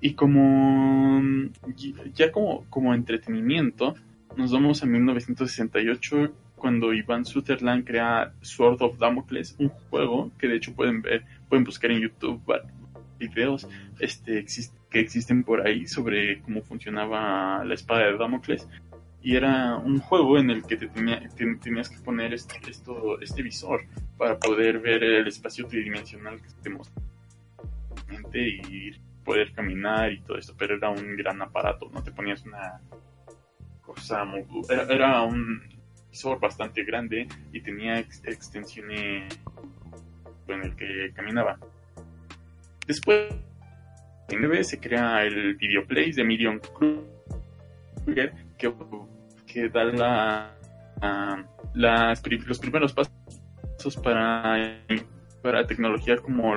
[0.00, 1.20] Y como
[2.14, 3.94] ya como, como entretenimiento,
[4.36, 10.56] nos vamos a 1968 cuando Ivan Sutherland crea Sword of Damocles, un juego que de
[10.56, 12.42] hecho pueden ver, pueden buscar en YouTube
[13.18, 13.68] videos
[14.00, 14.44] este,
[14.90, 18.68] que existen por ahí sobre cómo funcionaba la espada de Damocles.
[19.20, 23.20] Y era un juego en el que te tenía- te- tenías que poner este, esto,
[23.20, 23.82] este visor
[24.16, 27.06] para poder ver el espacio tridimensional que te mostraba
[28.34, 28.92] y
[29.24, 32.80] poder caminar y todo esto, pero era un gran aparato, no te ponías una
[34.24, 35.60] muy- era, un
[36.10, 39.38] visor bastante grande y tenía ex- extensiones
[40.48, 41.58] en el que caminaba.
[42.86, 43.34] Después
[44.30, 46.60] en 9 se crea el Videoplays de Miriam
[48.04, 48.72] Kruger que,
[49.68, 50.54] da la,
[51.02, 51.44] a-
[51.74, 54.80] las pri- los primeros pasos para,
[55.42, 56.56] para tecnología como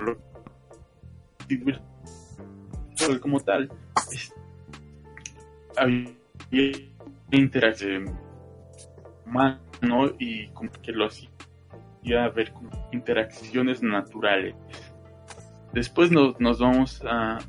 [3.19, 3.69] como tal
[5.77, 6.09] había
[7.37, 8.17] interacción
[9.25, 9.59] humano
[10.19, 11.29] y como que lo hacía
[12.29, 14.55] ver como interacciones naturales.
[15.73, 17.39] Después nos, nos vamos a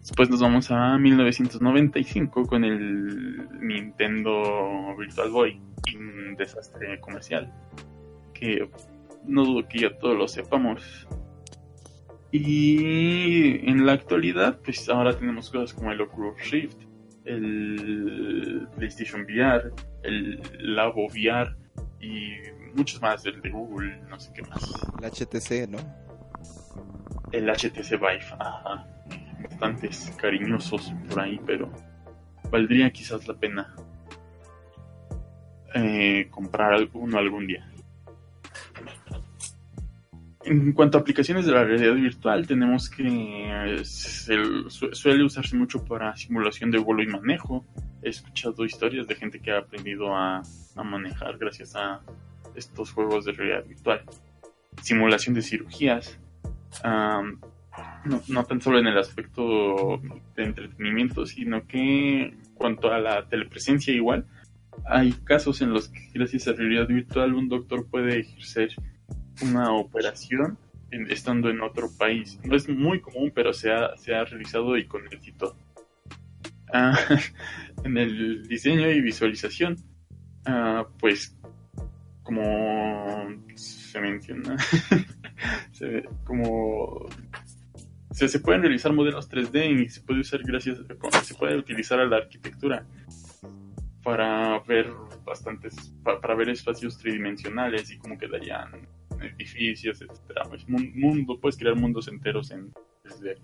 [0.00, 5.60] después nos vamos a 1995 con el Nintendo Virtual Boy
[5.96, 7.52] un desastre comercial
[8.32, 8.68] que
[9.24, 11.06] no dudo que ya todos lo sepamos.
[12.30, 16.78] Y en la actualidad, pues ahora tenemos cosas como el Oculus Rift,
[17.24, 19.72] el PlayStation VR,
[20.02, 20.40] el
[20.74, 21.54] Labo VR
[22.00, 22.32] y
[22.74, 24.62] muchos más, el de Google, no sé qué más.
[25.00, 25.78] El HTC, ¿no?
[27.32, 28.86] El HTC Vive, ajá.
[29.42, 31.70] Bastantes cariñosos por ahí, pero
[32.50, 33.74] valdría quizás la pena
[35.74, 37.71] eh, comprar uno algún día.
[40.44, 46.16] En cuanto a aplicaciones de la realidad virtual, tenemos que eh, suele usarse mucho para
[46.16, 47.64] simulación de vuelo y manejo.
[48.02, 50.42] He escuchado historias de gente que ha aprendido a,
[50.84, 52.00] manejar gracias a
[52.56, 54.02] estos juegos de realidad virtual.
[54.80, 56.18] Simulación de cirugías.
[56.82, 57.40] Am,
[58.04, 60.00] no, no tan solo en el aspecto
[60.34, 64.26] de entretenimiento, sino que en cuanto a la telepresencia igual,
[64.86, 68.70] hay casos en los que gracias a realidad virtual un doctor puede ejercer
[69.42, 70.58] una operación
[70.90, 72.38] en- estando en otro país.
[72.44, 75.56] No es muy común, pero se ha, se ha realizado y con éxito.
[76.72, 76.96] Ah,
[77.84, 79.76] en el diseño y visualización,
[80.46, 81.36] ah, pues
[82.22, 83.26] como
[83.56, 84.56] se menciona,
[85.72, 87.08] se como
[88.12, 90.78] se, se pueden realizar modelos 3D y se puede usar gracias
[91.24, 92.86] se puede utilizar a la arquitectura
[94.04, 94.92] para ver
[95.24, 98.86] bastantes pa- para ver espacios tridimensionales y cómo quedarían
[99.24, 102.72] edificios etcétera Pues, mun- mundo puedes crear mundos enteros en
[103.04, 103.38] 3D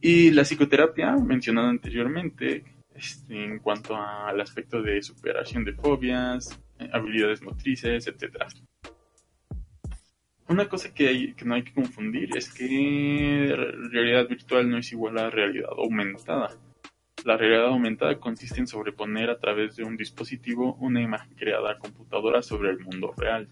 [0.00, 2.64] y la psicoterapia mencionada anteriormente
[2.94, 8.46] este, en cuanto al aspecto de superación de fobias eh, habilidades motrices etcétera
[10.48, 13.54] una cosa que, hay- que no hay que confundir es que
[13.90, 16.50] realidad virtual no es igual a realidad aumentada.
[17.24, 21.78] La realidad aumentada consiste en sobreponer a través de un dispositivo una imagen creada a
[21.78, 23.48] computadora sobre el mundo real.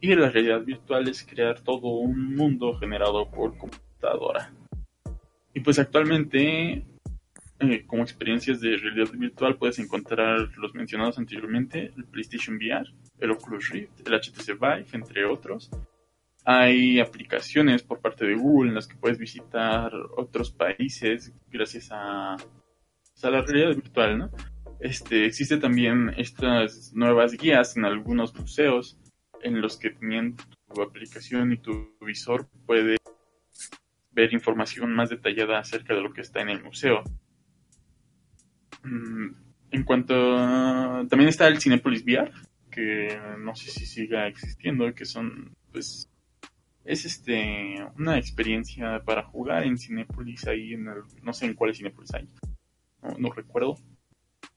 [0.00, 4.50] Y la realidad virtual es crear todo un mundo generado por computadora.
[5.52, 6.86] Y pues actualmente,
[7.58, 13.30] eh, como experiencias de realidad virtual, puedes encontrar los mencionados anteriormente, el PlayStation VR, el
[13.32, 15.70] Oculus Rift, el HTC Vive, entre otros.
[16.46, 22.36] Hay aplicaciones por parte de Google en las que puedes visitar otros países gracias a,
[22.36, 24.30] a la realidad virtual, ¿no?
[24.80, 28.98] Este, existe también estas nuevas guías en algunos museos
[29.42, 30.42] en los que teniendo
[30.74, 32.98] tu aplicación y tu visor puedes
[34.12, 37.02] ver información más detallada acerca de lo que está en el museo.
[38.82, 39.28] Mm,
[39.72, 42.32] En cuanto a- también está el Cinepolis VR,
[42.72, 46.10] que no sé si siga existiendo, que son pues
[46.84, 51.74] es este una experiencia para jugar en Cinepolis ahí en el, no sé en cuál
[51.74, 52.28] Cinepolis hay
[53.02, 53.76] no, no recuerdo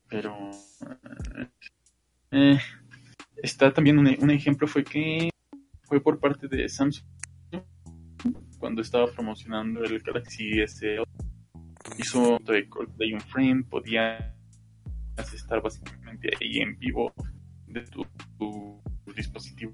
[0.10, 0.36] pero
[2.32, 2.58] eh,
[3.44, 5.30] está también un, ejemplo fue que
[5.84, 7.06] fue por parte de Samsung
[8.58, 10.98] cuando estaba promocionando el Galaxy S
[11.98, 14.34] hizo de Coldplay un frame podías
[15.34, 17.14] estar básicamente ahí en vivo
[17.68, 18.06] de tu,
[18.40, 18.82] tu
[19.14, 19.74] dispositivo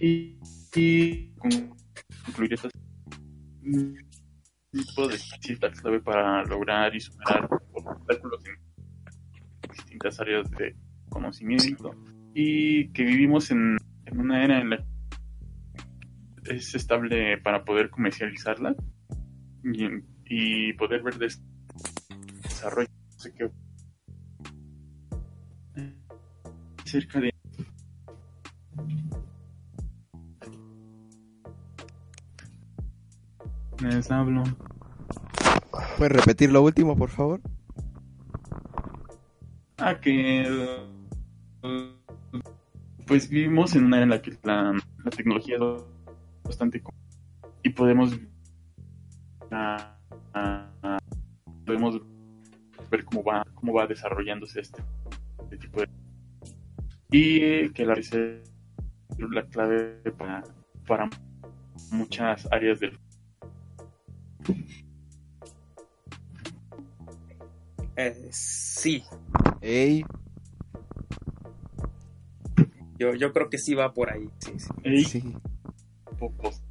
[0.00, 0.38] y,
[0.74, 1.76] y con-
[2.24, 2.72] concluir estas
[4.72, 10.74] tipo de cita clave para lograr y superar obstáculos en distintas áreas de
[11.12, 11.94] conocimiento
[12.34, 13.76] y que vivimos en,
[14.06, 14.76] en una era en la
[16.44, 18.74] que es estable para poder comercializarla
[19.64, 19.86] y,
[20.26, 21.40] y poder ver des-
[22.42, 23.50] desarrollo no sé qué
[26.84, 27.32] cerca de
[33.80, 34.42] les hablo
[35.98, 37.40] ¿Puedes repetir lo último, por favor?
[39.78, 40.44] Ah, que
[43.06, 44.72] pues vivimos en una era en la que la,
[45.04, 45.84] la tecnología es
[46.44, 46.82] bastante
[47.62, 48.18] y podemos
[51.64, 52.00] podemos
[52.90, 54.82] ver cómo va cómo va desarrollándose este,
[55.42, 55.88] este tipo de
[57.10, 58.12] y que la es
[59.18, 60.42] la clave para,
[60.86, 61.10] para
[61.90, 62.98] muchas áreas del
[67.94, 69.04] Eh, sí,
[69.60, 70.02] Ey,
[73.02, 74.28] yo, yo creo que sí va por ahí.
[74.38, 74.68] Sí, sí.
[74.84, 75.34] Ey, sí.
[76.18, 76.62] pocos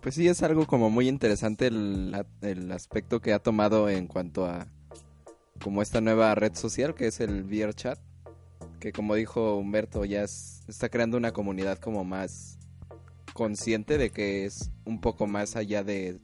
[0.00, 4.46] Pues sí, es algo como muy interesante el, el aspecto que ha tomado en cuanto
[4.46, 4.66] a
[5.62, 7.98] como esta nueva red social que es el VRChat,
[8.78, 12.58] que como dijo Humberto ya es- está creando una comunidad como más
[13.34, 16.20] consciente de que es un poco más allá de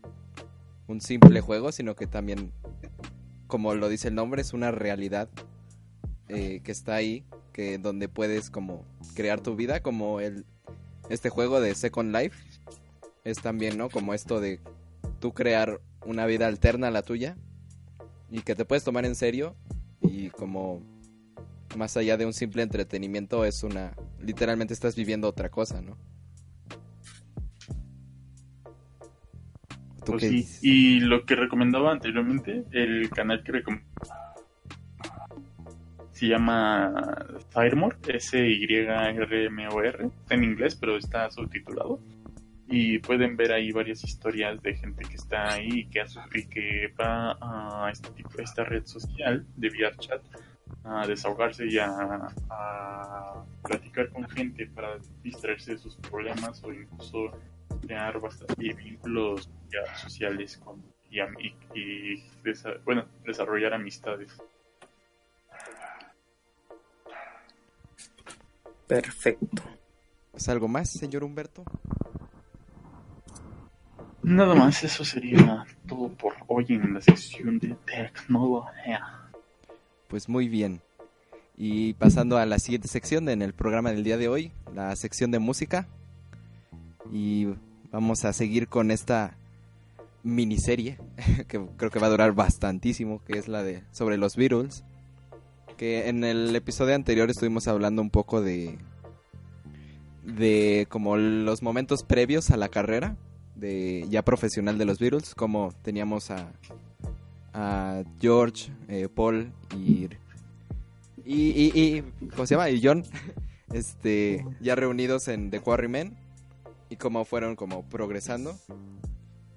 [0.87, 2.53] un simple juego, sino que también,
[3.55, 5.29] como lo dice el nombre, es una realidad
[6.29, 10.45] eh, que está ahí, que donde puedes como crear tu vida, como el
[11.09, 12.37] este juego de Second Life
[13.23, 13.91] es también, ¿no?
[13.91, 14.59] Como esto de
[15.21, 17.37] tú crear una vida alterna a la tuya
[18.29, 19.55] y que te puedes tomar en serio
[20.01, 20.83] y como
[21.77, 25.97] más allá de un simple entretenimiento es una literalmente estás viviendo otra cosa, ¿no?
[30.05, 30.59] ¿Tú Pues qué sí, dices?
[30.63, 33.83] y lo que recomendaba anteriormente, el canal que recom-
[36.13, 36.93] se llama
[37.51, 41.99] Firemore, S-Y-R-M-O-R, está en inglés, pero está subtitulado.
[42.67, 46.03] Y pueden ver ahí varias historias de gente que está ahí y que,
[46.35, 47.37] y que va
[47.87, 50.23] a este tipo, a esta red social de VRChat
[50.85, 51.89] a desahogarse y a,
[52.51, 57.31] a platicar con gente para distraerse de sus problemas o incluso
[57.87, 64.33] crear bastante vínculos ya sociales con y, am- y- y desa- bueno desarrollar amistades
[68.87, 69.63] Perfecto.
[70.35, 71.65] ¿Es algo más, señor Humberto?
[74.23, 79.29] nada más eso sería todo por hoy en la sección de tecnología
[80.09, 80.81] Pues muy bien.
[81.59, 85.31] Y pasando a la siguiente sección en el programa del día de hoy, la sección
[85.31, 85.87] de música.
[87.13, 87.49] Y
[87.95, 89.37] vamos a seguir con esta
[90.25, 90.99] miniserie
[91.49, 94.83] que creo que va a durar bastantísimo, que es la de sobre los Beatles.
[95.77, 98.79] Que en el episodio anterior estuvimos hablando un poco de
[100.25, 103.17] de como los momentos previos a la carrera
[103.55, 106.53] de ya profesional de los Beatles, como teníamos a
[107.53, 110.09] a George, eh, Paul y
[111.25, 112.71] y, y, ¿cómo se llama?
[112.71, 113.05] Y John,
[113.73, 116.24] este, ya reunidos en The Quarrymen
[116.89, 118.59] y cómo fueron como progresando.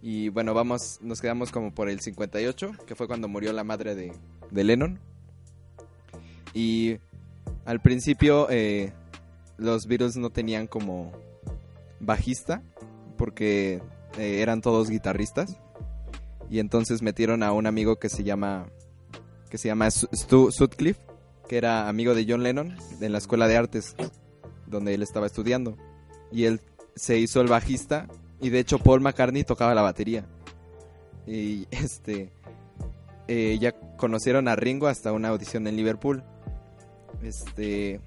[0.01, 3.95] Y bueno, vamos, nos quedamos como por el 58, que fue cuando murió la madre
[3.95, 4.13] de,
[4.51, 4.99] de Lennon.
[6.53, 6.97] Y
[7.65, 8.93] al principio eh,
[9.57, 11.11] los Beatles no tenían como
[11.99, 12.63] bajista,
[13.17, 13.81] porque
[14.17, 15.57] eh, eran todos guitarristas.
[16.49, 18.67] Y entonces metieron a un amigo que se llama
[19.49, 21.01] que se llama Stu Sutcliffe,
[21.47, 23.95] que era amigo de John Lennon en la escuela de artes
[24.65, 25.77] donde él estaba estudiando.
[26.31, 26.61] Y él
[26.97, 28.07] se hizo el bajista
[28.39, 30.25] y de hecho Paul McCartney tocaba la batería.
[31.25, 32.31] Y este
[33.27, 36.23] eh, ya conocieron a Ringo hasta una audición en Liverpool.
[37.21, 38.01] Este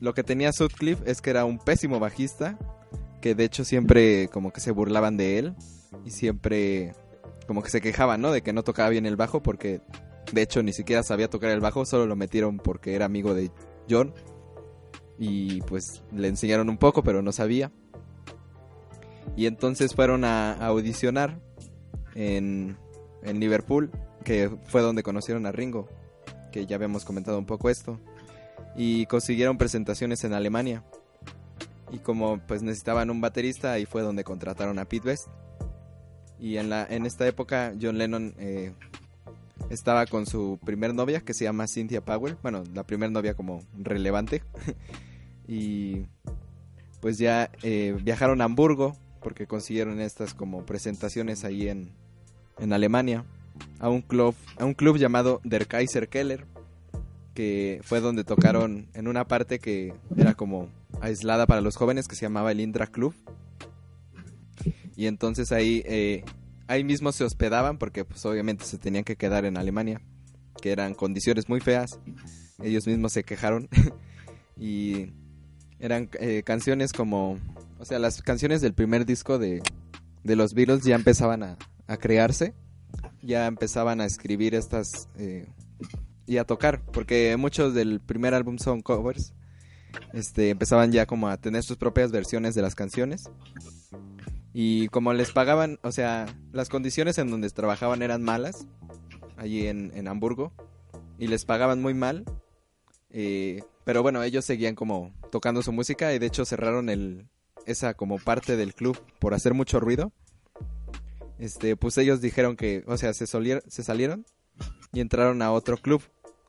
[0.00, 2.58] lo que tenía Sutcliffe es que era un pésimo bajista,
[3.20, 5.54] que de hecho siempre como que se burlaban de él
[6.04, 6.94] y siempre
[7.46, 8.32] como que se quejaban, ¿no?
[8.32, 9.80] De que no tocaba bien el bajo porque
[10.32, 13.50] de hecho ni siquiera sabía tocar el bajo, solo lo metieron porque era amigo de
[13.88, 14.12] John
[15.18, 17.70] y pues le enseñaron un poco, pero no sabía.
[19.36, 21.40] Y entonces fueron a, audicionar
[22.14, 22.76] en,
[23.22, 23.90] en Liverpool,
[24.24, 25.88] que fue donde conocieron a Ringo,
[26.52, 28.00] que ya habíamos comentado un poco esto.
[28.76, 30.84] Y consiguieron presentaciones en Alemania.
[31.92, 35.28] Y como pues necesitaban un baterista, ahí fue donde contrataron a Pete Best.
[36.38, 38.72] Y en, la, en esta época John Lennon eh,
[39.70, 42.36] estaba con su primer novia, que se llama Cynthia Powell.
[42.42, 44.42] Bueno, la primer novia como relevante.
[45.48, 46.06] y
[47.00, 51.90] pues ya eh, viajaron a Hamburgo porque consiguieron estas como presentaciones ahí en,
[52.58, 53.24] en Alemania
[53.80, 56.46] a un club a un club llamado Der Kaiser Keller
[57.34, 60.68] que fue donde tocaron en una parte que era como
[61.00, 63.12] aislada para los jóvenes que se llamaba el Indra Club.
[64.94, 66.24] Y entonces ahí eh,
[66.68, 70.00] ahí mismo se hospedaban porque pues obviamente se tenían que quedar en Alemania
[70.62, 71.98] que eran condiciones muy feas.
[72.62, 73.68] Ellos mismos se quejaron.
[74.56, 75.12] Y
[75.80, 77.40] eran eh, canciones como
[77.84, 79.62] o sea, las canciones del primer disco de,
[80.22, 81.58] los Beatles ya empezaban a,
[81.98, 82.54] crearse,
[83.20, 85.46] ya empezaban a escribir estas eh,
[86.24, 89.34] y a tocar, porque muchos del primer álbum son covers,
[90.14, 93.28] este, empezaban ya como a tener sus propias versiones de las canciones.
[94.54, 98.66] Y como les pagaban, o sea, las condiciones en donde trabajaban eran malas,
[99.36, 100.54] allí en, en Hamburgo,
[101.18, 102.24] y les pagaban muy mal,
[103.10, 107.28] eh, pero bueno, ellos seguían como tocando su música y de hecho cerraron el,
[107.66, 110.12] esa como parte del club por hacer mucho ruido,
[111.38, 114.26] este, pues ellos dijeron que, o sea, se, se salieron
[114.92, 116.02] y entraron a otro club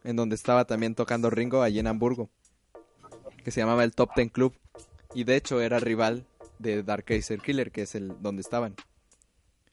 [0.03, 2.29] en donde estaba también tocando Ringo allí en Hamburgo,
[3.43, 4.55] que se llamaba el Top Ten Club
[5.13, 6.27] y de hecho era rival
[6.59, 8.75] de Dark Kaiser Killer, que es el donde estaban.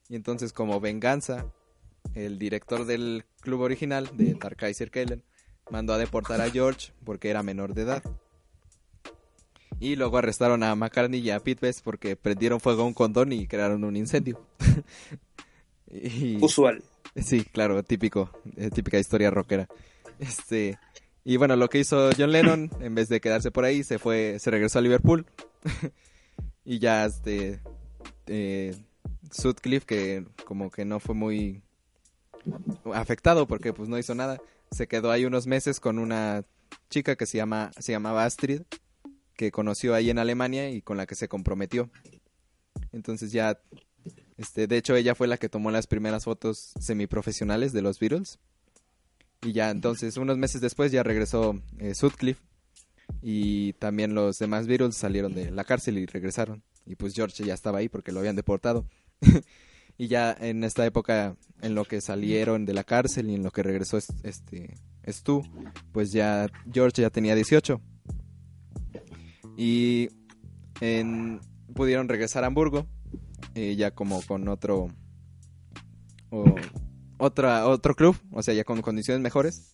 [0.09, 1.47] Y entonces como venganza,
[2.15, 5.23] el director del club original de Dark Kaiser Killer
[5.71, 8.03] mandó a deportar a George porque era menor de edad.
[9.83, 13.33] Y luego arrestaron a McCartney y a Pete Best porque prendieron fuego a un condón
[13.33, 14.41] y crearon un incendio.
[16.41, 16.85] Usual.
[17.17, 19.67] Sí, claro, típico, eh, típica historia rockera.
[20.21, 20.79] Este,
[21.25, 24.39] y bueno, lo que hizo John Lennon, en vez de quedarse por ahí, se fue,
[24.39, 25.27] se regresó a Liverpool.
[26.65, 27.59] y ya este
[28.29, 28.77] eh,
[29.33, 31.61] Sutcliffe, que como que no fue muy
[32.95, 34.41] afectado porque pues no hizo nada,
[34.71, 36.45] se quedó ahí unos meses con una
[36.89, 38.63] chica que se llama, se llamaba Astrid
[39.51, 41.91] conoció ahí en Alemania y con la que se comprometió.
[42.93, 43.61] Entonces ya,
[44.37, 48.39] este, de hecho ella fue la que tomó las primeras fotos semiprofesionales de los Beatles.
[49.43, 52.41] Y ya entonces, unos meses después ya regresó eh, Sutcliffe
[53.21, 56.63] y también los demás Beatles salieron de la cárcel y regresaron.
[56.87, 58.87] Y pues George ya estaba ahí porque lo habían deportado.
[59.99, 63.51] y ya en esta época, en lo que salieron de la cárcel y en lo
[63.51, 64.75] que regresó este
[65.07, 65.43] Stu,
[65.93, 67.81] pues ya George ya tenía 18
[69.57, 70.09] y
[71.75, 72.87] pudieron regresar a Hamburgo,
[73.55, 74.89] eh, ya como con otro,
[77.19, 79.73] otra, otro club, o sea, ya con condiciones mejores.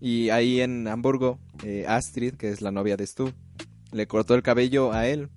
[0.00, 3.32] Y ahí en Hamburgo, eh, Astrid, que es la novia de Stu,
[3.92, 5.28] le cortó el cabello a él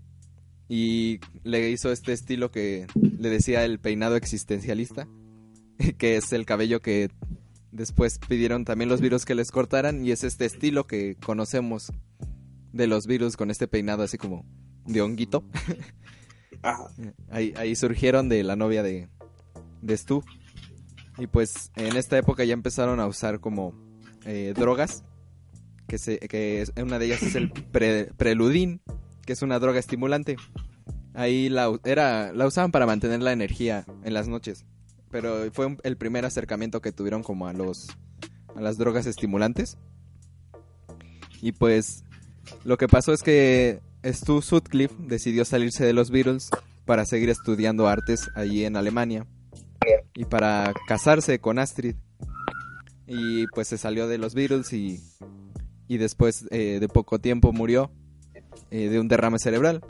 [0.68, 5.08] y le hizo este estilo que le decía el peinado existencialista,
[5.98, 7.12] que es el cabello que
[7.72, 11.92] después pidieron también los virus que les cortaran y es este estilo que conocemos
[12.76, 14.46] de los virus con este peinado así como
[14.86, 15.44] de honguito.
[16.62, 16.88] Ajá.
[17.30, 19.10] Ahí, ahí surgieron de la novia de,
[19.82, 20.24] de Stu.
[21.18, 23.74] Y pues en esta época ya empezaron a usar como
[24.26, 25.04] eh, drogas.
[25.88, 28.82] Que, se, que una de ellas es el pre- preludín,
[29.26, 30.36] que es una droga estimulante.
[31.14, 34.66] Ahí la, era, la usaban para mantener la energía en las noches.
[35.12, 37.88] Pero fue un- el primer acercamiento que tuvieron como a los
[38.56, 39.78] a las drogas estimulantes.
[41.42, 42.04] Y pues
[42.64, 46.50] lo que pasó es que Stu Sutcliffe decidió salirse de los Beatles
[46.86, 49.26] para seguir estudiando artes allí en Alemania
[50.14, 51.96] y para casarse con Astrid.
[53.08, 55.00] Y pues se salió de los Beatles y,
[55.88, 57.92] y después eh, de poco tiempo murió
[58.72, 59.82] eh, de un derrame cerebral.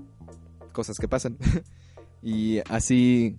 [0.74, 1.38] Cosas que pasan.
[2.22, 3.38] y así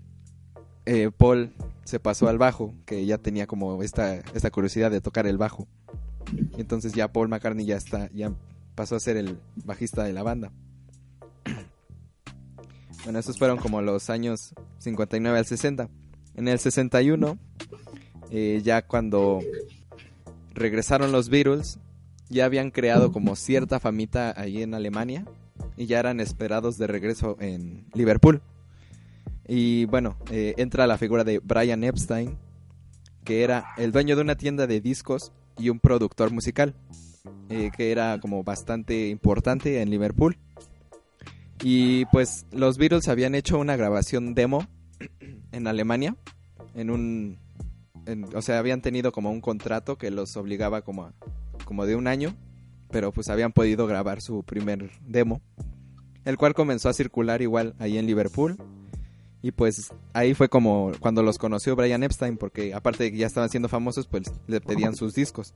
[0.87, 1.53] eh, Paul
[1.85, 5.69] se pasó al bajo, que ya tenía como esta, esta curiosidad de tocar el bajo.
[6.57, 8.33] Y entonces ya Paul McCartney ya está, ya
[8.77, 10.53] pasó a ser el bajista de la banda.
[13.05, 15.89] Bueno, esos fueron como los años 59 al 60.
[16.35, 17.39] En el 61,
[18.33, 19.39] eh, ya cuando
[20.53, 21.79] regresaron los Beatles,
[22.29, 25.25] ya habían creado como cierta famita ahí en Alemania
[25.77, 28.43] y ya eran esperados de regreso en Liverpool.
[29.47, 32.37] Y bueno, eh, entra la figura de Brian Epstein,
[33.25, 36.75] que era el dueño de una tienda de discos y un productor musical,
[37.49, 40.37] eh, que era como bastante importante en Liverpool.
[41.63, 44.67] Y pues los Beatles habían hecho una grabación demo
[45.53, 46.17] en Alemania,
[46.75, 47.39] en un,
[48.07, 51.15] en- o sea, habían tenido como un contrato que los obligaba como, a-
[51.65, 52.35] como de un año,
[52.91, 55.41] pero pues habían podido grabar su primer demo,
[56.25, 58.57] el cual comenzó a circular igual ahí en Liverpool.
[59.43, 63.27] Y pues ahí fue como cuando los conoció Brian Epstein, porque aparte de que ya
[63.27, 65.55] estaban siendo famosos, pues le pedían sus discos.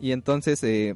[0.00, 0.94] Y entonces, eh,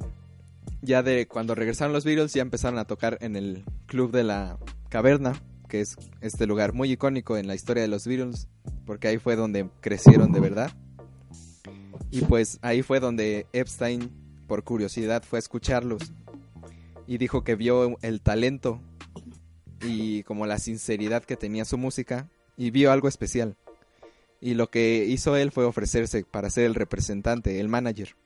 [0.83, 4.59] ya de cuando regresaron los Beatles, ya empezaron a tocar en el Club de la
[4.89, 8.49] Caverna, que es este lugar muy icónico en la historia de los Beatles,
[8.87, 10.73] porque ahí fue donde crecieron de verdad.
[12.11, 14.11] Y pues ahí fue donde Epstein,
[14.49, 16.13] por curiosidad, fue a escucharlos
[17.07, 18.81] y dijo que vio el talento
[19.83, 23.57] y como la sinceridad que tenía su música y vio algo especial.
[24.41, 28.17] Y lo que hizo él fue ofrecerse para ser el representante, el manager.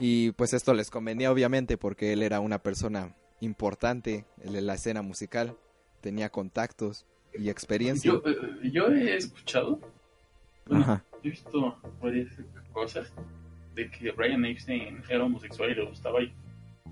[0.00, 5.02] Y pues esto les convenía obviamente porque él era una persona importante en la escena
[5.02, 5.56] musical,
[6.00, 7.06] tenía contactos
[7.38, 8.10] y experiencia.
[8.10, 9.78] Yo, eh, yo he escuchado,
[10.66, 11.04] bueno, Ajá.
[11.22, 12.28] he visto varias
[12.72, 13.12] cosas
[13.74, 16.18] de que Brian Epstein era homosexual y le gustaba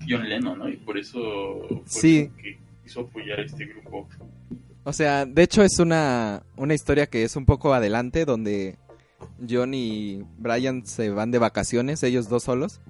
[0.08, 0.68] John Lennon, ¿no?
[0.68, 1.18] Y por eso
[1.68, 2.30] fue Sí.
[2.40, 4.06] que quiso apoyar a este grupo.
[4.84, 8.76] O sea, de hecho es una, una historia que es un poco adelante donde
[9.48, 12.80] John y Brian se van de vacaciones, ellos dos solos.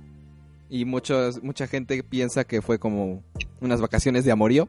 [0.70, 3.22] Y muchos, mucha gente piensa que fue como
[3.60, 4.66] unas vacaciones de amorío.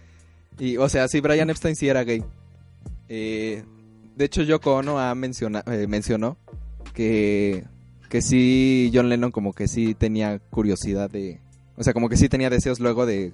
[0.58, 2.24] y, o sea, sí, Brian Epstein sí era gay.
[3.08, 3.64] Eh,
[4.16, 6.38] de hecho, Yoko Ono ha menciona, eh, mencionó
[6.94, 7.64] que,
[8.08, 11.40] que sí, John Lennon como que sí tenía curiosidad de...
[11.76, 13.32] O sea, como que sí tenía deseos luego de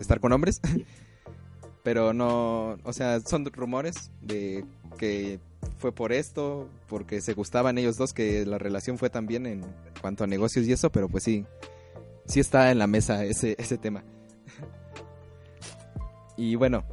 [0.00, 0.60] estar con hombres.
[1.82, 4.64] Pero no, o sea, son rumores de
[4.98, 5.40] que
[5.78, 9.62] fue por esto, porque se gustaban ellos dos, que la relación fue también en
[10.02, 11.46] cuanto a negocios y eso, pero pues sí,
[12.26, 14.04] sí está en la mesa ese, ese tema.
[16.36, 16.84] Y bueno,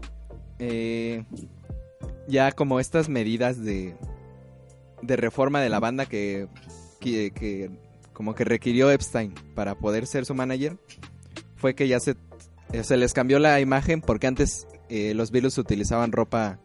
[0.60, 1.26] eh,
[2.28, 3.96] ya como estas medidas de,
[5.02, 6.48] de reforma de la banda que,
[7.00, 7.72] que,
[8.14, 10.78] como que requirió Epstein para poder ser su manager,
[11.56, 12.16] fue que ya se,
[12.84, 16.60] se les cambió la imagen porque antes eh, los Beatles utilizaban ropa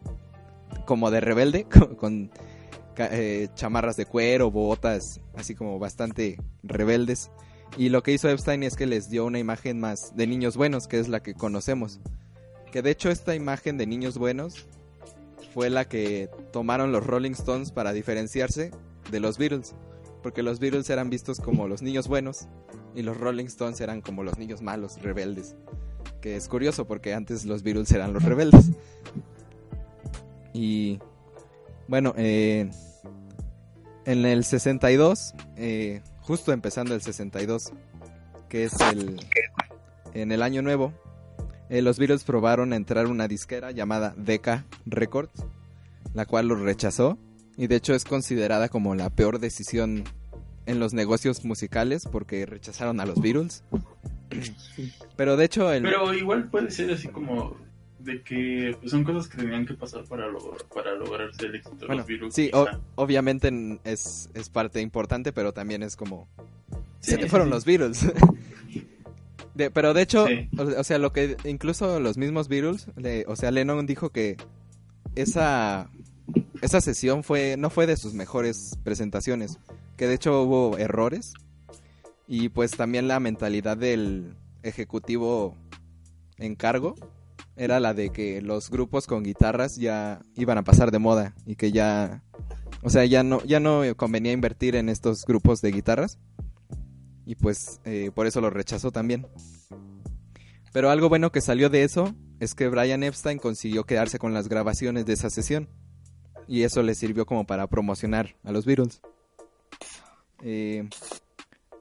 [0.85, 1.65] como de rebelde,
[1.97, 2.31] con,
[2.97, 7.31] eh, chamarras de cuero, botas, así como bastante rebeldes.
[7.77, 10.87] Y lo que hizo Epstein es que les dio una imagen más de niños buenos,
[10.87, 11.99] que es la que conocemos.
[12.71, 14.67] Que de hecho esta imagen de niños buenos
[15.53, 18.71] fue la que tomaron los Rolling Stones para diferenciarse
[19.11, 19.75] de los Beatles.
[20.23, 22.47] Porque los Beatles eran vistos como los niños buenos
[22.95, 25.55] y los Rolling Stones eran como los niños malos, rebeldes.
[26.21, 28.71] Que es curioso porque antes los Beatles eran los rebeldes.
[30.53, 30.99] Y
[31.87, 32.69] bueno, eh,
[34.05, 37.71] en el 62, eh, justo empezando el 62,
[38.49, 39.19] que es el
[40.13, 40.93] en el año nuevo,
[41.69, 45.45] eh, los Beatles probaron entrar una disquera llamada Decca Records,
[46.13, 47.17] la cual los rechazó
[47.57, 50.03] y de hecho es considerada como la peor decisión
[50.65, 53.63] en los negocios musicales porque rechazaron a los Beatles.
[55.15, 57.57] Pero de hecho el Pero igual puede ser así como
[58.05, 61.75] de que pues, son cosas que tenían que pasar para, lograr, para lograrse el éxito
[61.77, 62.33] de Bueno, los Beatles.
[62.33, 63.51] sí, o- obviamente
[63.83, 66.27] es, es parte importante, pero también es como...
[67.01, 67.53] Sí, se fueron sí.
[67.53, 68.05] los Beatles.
[69.55, 70.49] De- pero de hecho, Sí.
[70.57, 74.37] o, o sea, lo que incluso los mismos Beatles, le- o sea, Lennon dijo que
[75.15, 75.89] esa
[76.61, 79.59] esa sesión fue no fue de sus mejores presentaciones,
[79.97, 81.33] que de hecho hubo errores
[82.27, 85.55] y pues también la mentalidad del ejecutivo
[86.37, 86.95] en cargo
[87.55, 91.55] era la de que los grupos con guitarras ya iban a pasar de moda y
[91.55, 92.21] que ya
[92.81, 96.19] o sea, ya no ya no convenía invertir en estos grupos de guitarras
[97.25, 99.25] y pues eh, por eso lo rechazó también.
[100.71, 104.49] Pero algo bueno que salió de eso es que Brian Epstein consiguió quedarse con las
[104.49, 105.69] grabaciones de esa sesión
[106.47, 109.01] y eso le sirvió como para promocionar a los Beatles.
[110.43, 110.87] Eh,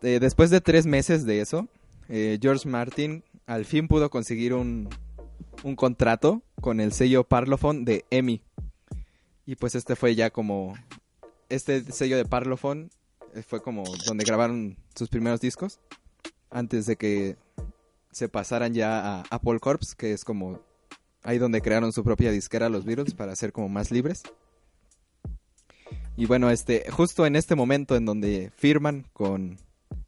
[0.00, 1.68] eh, después de tres meses de eso,
[2.08, 4.88] George Martin al fin pudo conseguir un,
[5.64, 8.42] un contrato con el sello Parlophone de EMI.
[9.46, 10.74] Y pues este fue ya como...
[11.48, 12.90] Este sello de Parlophone
[13.34, 15.80] eh, fue como donde grabaron sus primeros discos.
[16.50, 17.36] Antes de que
[18.12, 20.60] se pasaran ya a Apple Corps, que es como
[21.22, 24.22] ahí donde crearon su propia disquera los Beatles para ser como más libres.
[26.16, 29.56] Y bueno, este, justo en este momento en donde firman con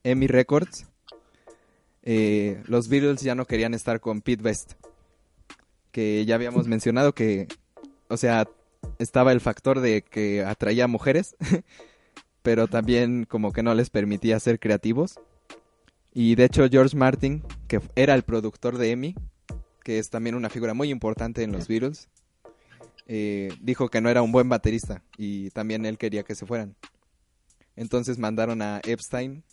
[0.04, 0.86] EMI Records,
[2.02, 4.74] eh, los Beatles ya no querían estar con Pete Best,
[5.96, 7.48] que ya habíamos mencionado que,
[8.08, 8.46] o sea,
[8.98, 11.36] estaba el factor de que atraía mujeres,
[12.42, 15.14] pero también como que no les permitía ser creativos.
[16.12, 19.14] Y de hecho George Martin, que era el productor de EMI,
[19.82, 22.10] que es también una figura muy importante en los Beatles,
[23.06, 26.76] eh, dijo que no era un buen baterista y también él quería que se fueran.
[27.74, 29.44] Entonces mandaron a Epstein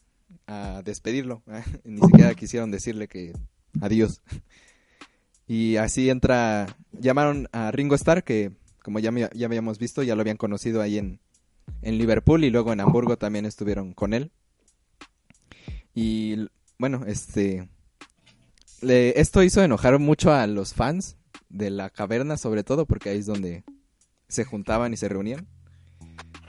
[0.46, 1.42] a despedirlo.
[1.86, 3.32] Ni siquiera quisieron decirle que
[3.80, 4.22] adiós.
[5.48, 8.52] Y así entra, llamaron a Ringo Starr, que
[8.82, 11.20] como ya, ya habíamos visto, ya lo habían conocido ahí en,
[11.82, 14.32] en Liverpool y luego en Hamburgo también estuvieron con él.
[15.94, 16.48] Y
[16.80, 17.68] bueno, este...
[18.82, 21.18] le- esto hizo enojar mucho a los fans
[21.50, 23.64] de la caverna, sobre todo, porque ahí es donde
[24.28, 25.48] se juntaban y se reunían.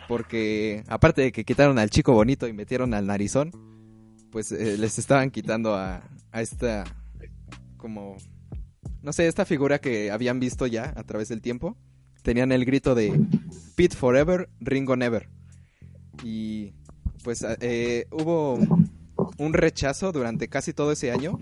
[0.08, 3.50] Porque aparte de que quitaron al chico bonito y metieron al narizón,
[4.30, 6.02] pues eh, les estaban quitando a,
[6.32, 6.84] a esta,
[7.76, 8.16] como,
[9.05, 11.76] no sé, esta figura que habían visto ya a través del tiempo.
[12.22, 13.20] Tenían el grito de
[13.76, 15.28] Pete Forever, Ringo Never.
[16.22, 16.72] Y
[17.22, 18.59] pues eh, hubo
[19.39, 21.39] un rechazo durante casi todo ese año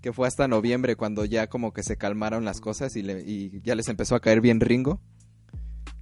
[0.00, 3.60] que fue hasta noviembre cuando ya como que se calmaron las cosas y, le- y
[3.62, 5.00] ya les empezó a caer bien Ringo.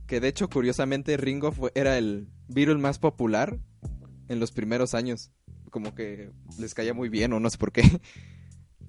[0.06, 3.58] Que de hecho, curiosamente, Ringo fue, era el Beatle más popular
[4.28, 5.30] en los primeros años.
[5.70, 7.82] Como que les caía muy bien o no sé por qué.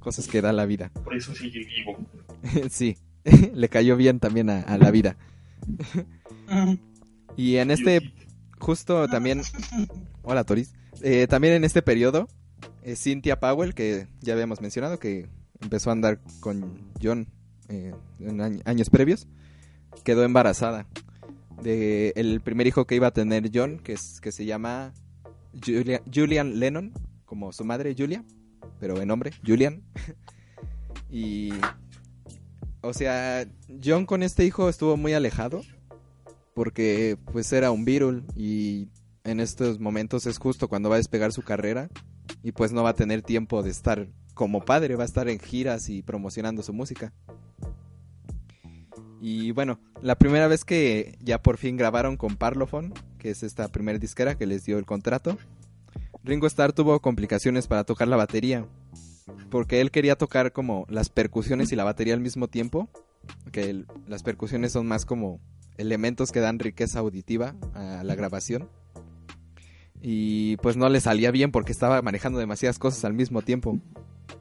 [0.02, 0.92] Cosas que da la vida.
[1.06, 1.98] Por eso sigue vivo.
[2.70, 2.98] sí,
[3.54, 5.16] le cayó bien también a, a la vida.
[7.38, 8.14] Y en este,
[8.60, 9.42] justo también...
[10.24, 10.74] Hola, Toris.
[11.02, 12.28] Eh, también en este periodo,
[12.84, 15.30] eh, Cynthia Powell, que ya habíamos mencionado, que
[15.62, 17.28] empezó a andar con John
[17.70, 19.28] eh, en añ- años previos,
[20.04, 20.88] quedó embarazada.
[21.64, 24.94] De el primer hijo que iba a tener John, que, es, que se llama
[25.66, 26.92] Julia- Julian Lennon,
[27.26, 28.26] como su madre Julia,
[28.82, 29.82] pero en nombre, Julian.
[31.10, 31.54] y...
[32.84, 33.46] O sea,
[33.84, 35.62] John con este hijo estuvo muy alejado
[36.56, 38.90] porque pues era un Beatle y
[39.24, 41.90] en estos momentos es justo cuando va a despegar su carrera
[42.42, 45.38] y pues no va a tener tiempo de estar como padre, va a estar en
[45.38, 47.14] giras y promocionando su música.
[49.22, 53.68] Y bueno, la primera vez que ya por fin grabaron con Parlophone, que es esta
[53.68, 55.38] primera disquera que les dio el contrato,
[56.24, 58.66] Ringo Starr tuvo complicaciones para tocar la batería,
[59.50, 62.90] porque él quería tocar como las percusiones y la batería al mismo tiempo,
[63.52, 65.40] que las percusiones son más como
[65.78, 68.70] elementos que dan riqueza auditiva a la grabación.
[70.00, 73.80] Y pues no le salía bien porque estaba manejando demasiadas cosas al mismo tiempo.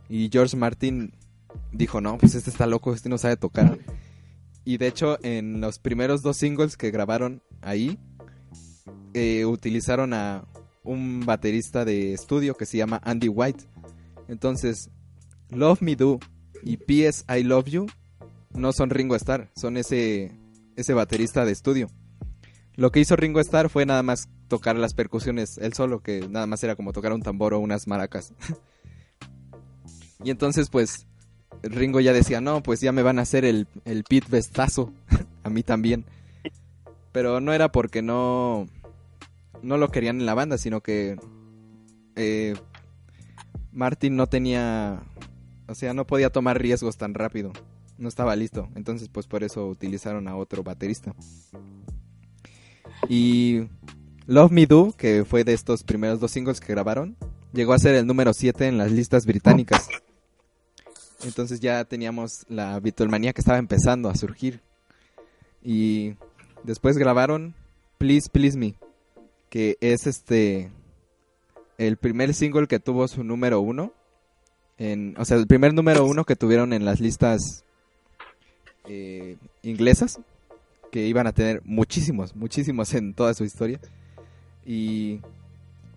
[0.09, 1.13] Y George Martin
[1.73, 3.79] dijo, no, pues este está loco, este no sabe tocar.
[4.65, 7.99] Y de hecho en los primeros dos singles que grabaron ahí,
[9.15, 10.45] eh, utilizaron a
[10.83, 13.65] un baterista de estudio que se llama Andy White.
[14.29, 14.91] Entonces,
[15.51, 16.19] Love Me Do
[16.63, 17.25] y P.S.
[17.29, 17.87] I Love You
[18.53, 20.33] no son Ringo Starr, son ese,
[20.77, 21.89] ese baterista de estudio.
[22.75, 26.47] Lo que hizo Ringo Starr fue nada más tocar las percusiones él solo, que nada
[26.47, 28.33] más era como tocar un tambor o unas maracas.
[30.25, 31.07] y entonces pues
[31.63, 34.93] Ringo ya decía, no, pues ya me van a hacer el, el pit vestazo,
[35.45, 36.05] a mí también.
[37.13, 38.69] Pero no era porque no,
[39.63, 41.17] no lo querían en la banda, sino que
[42.17, 42.55] eh,
[43.73, 45.03] Martin no tenía,
[45.69, 47.53] o sea, no podía tomar riesgos tan rápido.
[47.99, 48.69] no estaba listo.
[48.75, 51.15] Entonces, pues por eso utilizaron a otro baterista.
[53.09, 53.69] Y
[54.27, 57.17] Love Me Do, que fue de estos primeros dos singles que grabaron,
[57.53, 59.89] llegó a ser el número 7 en las listas británicas.
[61.25, 64.63] Entonces ya teníamos la Beatlemania que estaba empezando a surgir.
[65.63, 66.15] Y
[66.65, 67.55] después grabaron
[67.99, 68.77] Please Please Me,
[69.51, 70.71] que es este
[71.77, 73.93] el primer single que tuvo su número uno.
[74.79, 77.65] En, o sea, el primer número uno que tuvieron en las listas
[78.87, 80.21] eh, inglesas,
[80.91, 83.81] que iban a tener muchísimos, muchísimos en toda su historia.
[84.65, 85.21] Y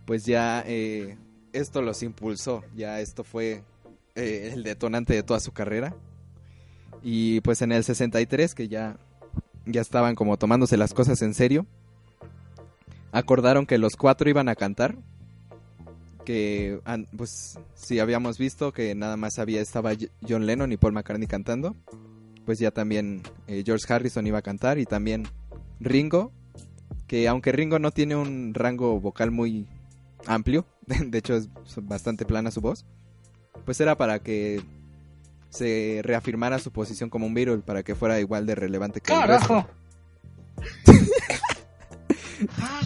[0.05, 1.17] pues ya eh,
[1.53, 3.63] esto los impulsó, ya esto fue
[4.15, 5.95] eh, el detonante de toda su carrera.
[7.01, 8.97] Y pues en el 63, que ya,
[9.65, 11.65] ya estaban como tomándose las cosas en serio,
[13.13, 14.97] acordaron que los cuatro iban a cantar.
[16.25, 16.79] Que
[17.15, 19.91] pues si habíamos visto que nada más había estaba
[20.27, 21.75] John Lennon y Paul McCartney cantando,
[22.45, 25.27] pues ya también eh, George Harrison iba a cantar y también
[25.81, 26.31] Ringo,
[27.07, 29.67] que aunque Ringo no tiene un rango vocal muy
[30.25, 31.49] amplio, de hecho es
[31.81, 32.85] bastante plana su voz,
[33.65, 34.61] pues era para que
[35.49, 39.23] se reafirmara su posición como un Beatle, para que fuera igual de relevante que el
[39.23, 39.67] resto.
[42.59, 42.81] ah,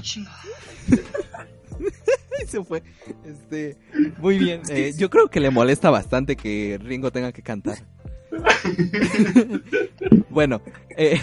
[2.47, 2.83] Se fue.
[3.25, 3.77] Este,
[4.19, 4.61] muy bien.
[4.69, 7.77] Eh, yo creo que le molesta bastante que Ringo tenga que cantar.
[10.29, 10.61] bueno,
[10.97, 11.19] eh,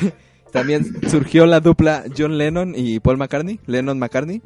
[0.53, 4.43] también surgió la dupla John Lennon y Paul McCartney, Lennon McCartney,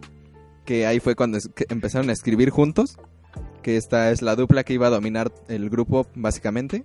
[0.64, 1.38] que ahí fue cuando
[1.68, 2.98] empezaron a escribir juntos,
[3.62, 6.84] que esta es la dupla que iba a dominar el grupo básicamente,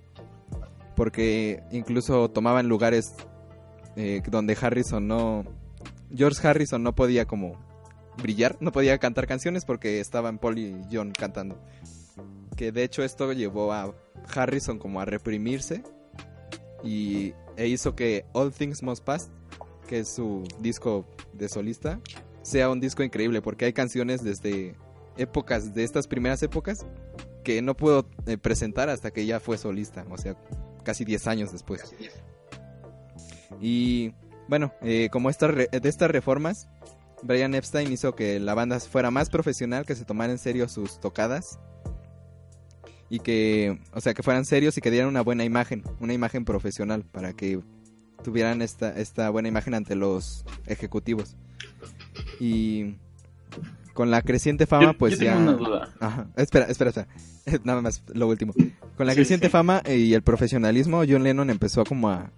[0.94, 3.14] porque incluso tomaban lugares
[3.96, 5.44] eh, donde Harrison no,
[6.14, 7.58] George Harrison no podía como
[8.22, 11.58] brillar, no podía cantar canciones porque estaban Paul y John cantando.
[12.56, 13.94] Que de hecho esto llevó a
[14.34, 15.82] Harrison como a reprimirse
[16.82, 19.30] y e hizo que All Things Must Pass,
[19.88, 22.00] que es su disco de solista,
[22.42, 24.76] sea un disco increíble porque hay canciones desde
[25.16, 26.86] épocas de estas primeras épocas
[27.42, 30.36] que no puedo eh, presentar hasta que ya fue solista, o sea,
[30.82, 31.94] casi 10 años después.
[33.60, 34.12] Y
[34.48, 36.68] bueno, eh, como esta de estas reformas,
[37.22, 41.00] Brian Epstein hizo que la banda fuera más profesional, que se tomara en serio sus
[41.00, 41.58] tocadas
[43.08, 46.44] y que, o sea, que fueran serios y que dieran una buena imagen, una imagen
[46.44, 47.60] profesional para que
[48.22, 51.36] tuvieran esta, esta buena imagen ante los ejecutivos.
[52.40, 52.96] Y
[53.92, 55.34] con la creciente fama, pues yo ya...
[55.34, 55.94] Tengo una duda.
[56.00, 56.26] Ajá.
[56.36, 57.08] Espera, espera, espera.
[57.64, 58.52] Nada más, lo último.
[58.96, 62.32] Con la creciente fama y el profesionalismo, John Lennon empezó como a,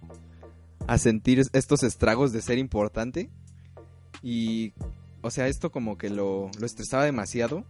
[0.87, 3.31] a sentir estos estragos de ser importante.
[4.23, 4.73] Y,
[5.23, 7.65] o sea, esto como que lo, lo estresaba demasiado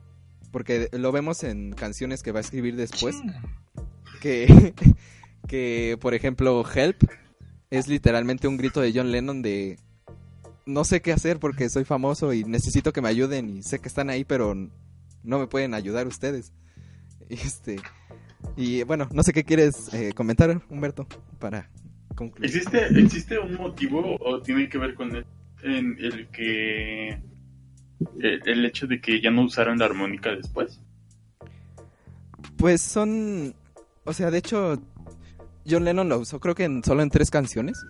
[0.50, 3.16] porque lo vemos en canciones que va a escribir después.
[4.20, 4.74] Que,
[5.48, 7.02] que, por ejemplo, Help
[7.70, 9.78] es literalmente un grito de John Lennon de
[10.64, 13.88] no sé qué hacer porque soy famoso y necesito que me ayuden y sé que
[13.88, 16.52] están ahí pero no me pueden ayudar ustedes.
[17.28, 17.76] Este
[18.56, 21.06] y bueno, no sé qué quieres eh, comentar, Humberto,
[21.38, 21.68] para
[22.16, 22.44] concluir.
[22.44, 25.24] ¿Existe, ¿Existe un motivo o tiene que ver con el,
[25.62, 27.20] en el que
[28.20, 30.80] el, hecho de que ya no usaron la armónica después?
[32.56, 33.54] Pues son,
[34.04, 34.82] o sea, de hecho,
[35.68, 37.84] John Lennon lo usó creo que en, solo en tres canciones,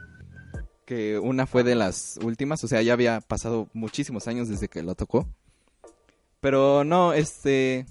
[0.85, 4.82] que una fue de las últimas, o sea, ya había pasado muchísimos años desde que
[4.82, 5.28] lo tocó.
[6.40, 7.86] Pero no, este,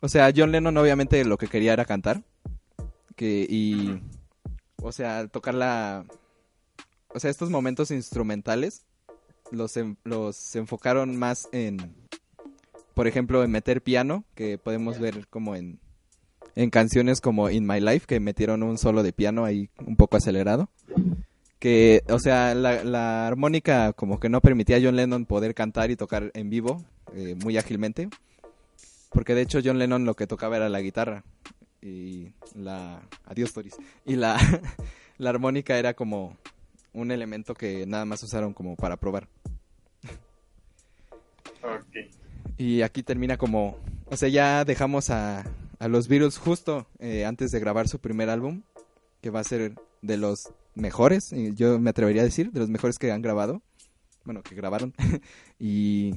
[0.00, 2.22] o sea, John Lennon obviamente lo que quería era cantar,
[3.16, 4.00] que y,
[4.84, 6.04] o sea, tocar la,
[7.08, 8.84] o sea, estos momentos instrumentales
[9.50, 9.72] los,
[10.04, 11.94] los enfocaron más en,
[12.92, 15.80] por ejemplo, en meter piano, que podemos ver como en,
[16.54, 20.18] en canciones como In My Life, que metieron un solo de piano ahí un poco
[20.18, 20.68] acelerado.
[21.58, 25.96] Que, o sea, la, armónica como que no permitía a John Lennon poder cantar y
[25.96, 26.84] tocar en vivo
[27.14, 28.10] eh, muy ágilmente.
[29.10, 31.24] Porque de hecho John Lennon lo que tocaba era la guitarra.
[31.84, 33.02] Y la...
[33.26, 33.76] Adiós, Toris.
[34.06, 34.38] Y la,
[35.18, 36.36] la armónica era como
[36.94, 39.28] un elemento que nada más usaron como para probar.
[42.56, 45.44] Y aquí termina como, o sea, ya dejamos a,
[45.78, 48.62] a los Beatles justo eh, antes de grabar su primer álbum,
[49.20, 52.98] que va a ser de los mejores, yo me atrevería a decir, de los mejores
[52.98, 53.62] que han grabado,
[54.24, 54.94] bueno, que grabaron,
[55.58, 56.14] y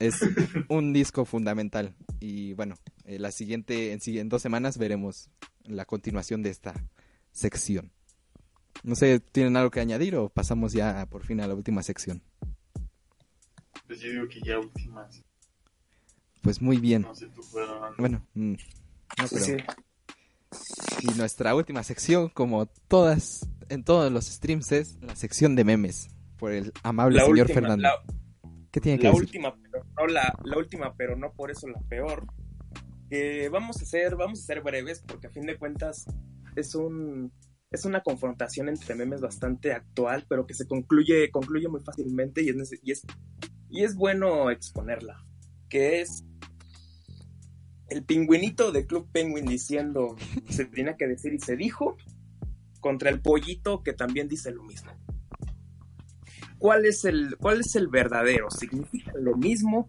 [0.00, 0.20] es
[0.68, 1.94] un disco fundamental.
[2.18, 2.74] Y bueno,
[3.04, 5.30] eh, la siguiente, en, en dos semanas veremos
[5.64, 6.74] la continuación de esta
[7.30, 7.92] sección.
[8.82, 12.22] No sé, ¿tienen algo que añadir o pasamos ya por fin a la última sección?
[13.86, 15.22] Pues yo digo que ya últimas.
[16.42, 17.02] Pues muy bien.
[17.02, 17.94] No sé tú, pero...
[17.98, 18.56] Bueno, mm, no,
[19.30, 19.44] pero...
[19.44, 19.56] Sí.
[21.02, 26.08] Y nuestra última sección, como todas, en todos los streams, es la sección de memes.
[26.38, 27.82] Por el amable La señor última, Fernando.
[27.82, 28.02] la-
[28.70, 29.24] ¿Qué tiene que la decir?
[29.24, 32.26] última, pero no la, la última, pero no por eso la peor.
[33.50, 36.06] Vamos a ser, vamos a ser breves, porque a fin de cuentas
[36.54, 37.32] es un
[37.70, 42.48] es una confrontación entre memes bastante actual, pero que se concluye, concluye muy fácilmente y
[42.48, 43.02] es, y es,
[43.68, 45.24] y es bueno exponerla.
[45.68, 46.24] Que es
[47.88, 50.16] el pingüinito de Club Penguin diciendo
[50.48, 51.96] se tenía que decir y se dijo,
[52.80, 54.90] contra el pollito que también dice lo mismo.
[56.60, 58.50] ¿Cuál es el, cuál es el verdadero?
[58.50, 59.88] ¿Significa lo mismo?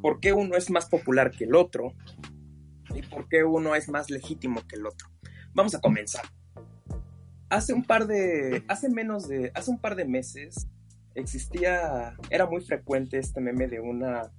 [0.00, 1.92] ¿Por qué uno es más popular que el otro?
[2.94, 5.06] ¿Y por qué uno es más legítimo que el otro?
[5.52, 6.24] Vamos a comenzar.
[7.50, 10.66] Hace un par de, hace menos de, hace un par de meses
[11.14, 14.32] existía, era muy frecuente este meme de una,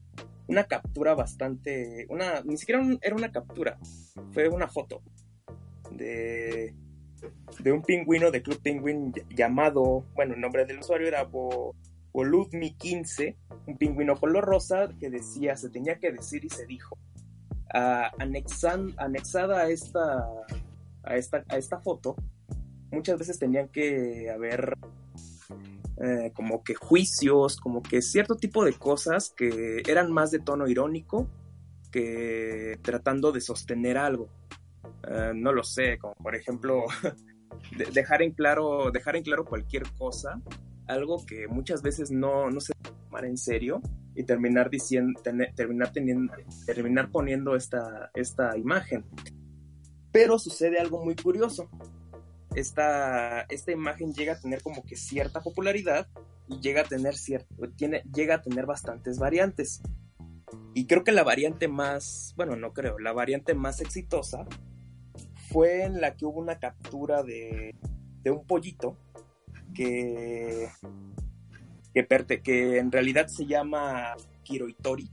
[0.48, 3.78] una captura bastante, una, ni siquiera era una captura,
[4.32, 5.04] fue una foto
[5.92, 6.74] de,
[7.64, 11.76] de un pingüino de Club Penguin ll- llamado, bueno, el nombre del usuario era Bo,
[12.14, 13.36] Boludmi15,
[13.68, 16.98] un pingüino color rosa que decía, se tenía que decir y se dijo.
[17.74, 20.26] Ah, anexan- anexada a esta,
[21.04, 22.16] a, esta, a esta foto,
[22.92, 24.74] muchas veces tenían que haber
[26.02, 30.68] eh, como que juicios, como que cierto tipo de cosas que eran más de tono
[30.68, 31.28] irónico
[31.92, 34.30] que tratando de sostener algo.
[35.08, 36.84] Eh, no lo sé, como por ejemplo
[37.78, 40.42] de- dejar en claro dejar en claro cualquier cosa,
[40.88, 42.74] algo que muchas veces no, no se
[43.10, 43.82] tomar en serio
[44.16, 45.20] y terminar diciendo
[45.56, 46.34] terminar teniendo
[46.66, 49.06] terminar poniendo esta esta imagen.
[50.12, 51.70] Pero sucede algo muy curioso.
[52.56, 56.08] Esta, esta imagen llega a tener como que cierta popularidad
[56.48, 59.84] y llega a tener cierto, tiene, llega a tener bastantes variantes.
[60.74, 64.48] Y creo que la variante más, bueno, no creo, la variante más exitosa
[65.52, 67.76] fue en la que hubo una captura de,
[68.24, 68.98] de un pollito
[69.74, 70.70] que,
[71.94, 75.10] que, perte- que en realidad se llama Kiroitori,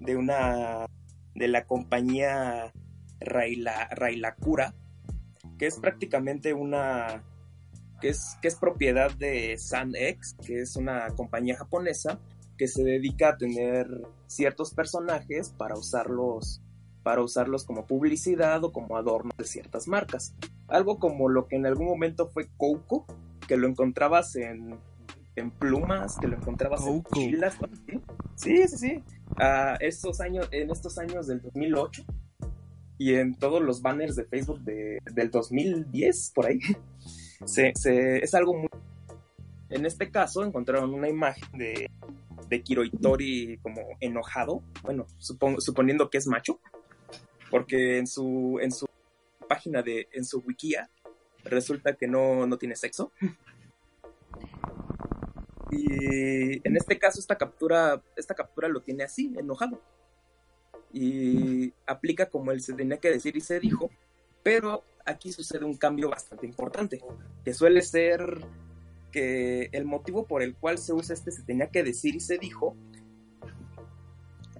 [0.00, 0.86] de una
[1.34, 2.72] de la compañía
[3.20, 4.74] Raila, Railakura,
[5.58, 7.22] que es prácticamente una
[8.00, 12.18] que es, que es propiedad de SanX, que es una compañía japonesa
[12.56, 13.86] que se dedica a tener
[14.26, 16.62] ciertos personajes para usarlos
[17.02, 20.34] para usarlos como publicidad o como adorno de ciertas marcas.
[20.68, 23.06] Algo como lo que en algún momento fue Coco,
[23.48, 24.78] que lo encontrabas en,
[25.36, 27.56] en plumas, que lo encontrabas en mochilas.
[28.36, 29.04] Sí, sí, sí.
[29.38, 32.04] Ah, estos años, en estos años del 2008
[32.98, 36.60] y en todos los banners de Facebook de- del 2010, por ahí,
[37.44, 38.68] se, se- es algo muy...
[39.70, 41.88] En este caso encontraron una imagen de,
[42.48, 46.60] de Kiroitori como enojado, bueno, supon- suponiendo que es macho,
[47.50, 48.86] porque en su, en su
[49.48, 50.88] página de, en su wikia,
[51.44, 53.12] resulta que no, no tiene sexo.
[55.70, 59.80] Y en este caso esta captura, esta captura lo tiene así, enojado.
[60.92, 63.90] Y aplica como él se tenía que decir y se dijo,
[64.42, 67.00] pero aquí sucede un cambio bastante importante,
[67.44, 68.44] que suele ser
[69.12, 72.38] que el motivo por el cual se usa este se tenía que decir y se
[72.38, 72.76] dijo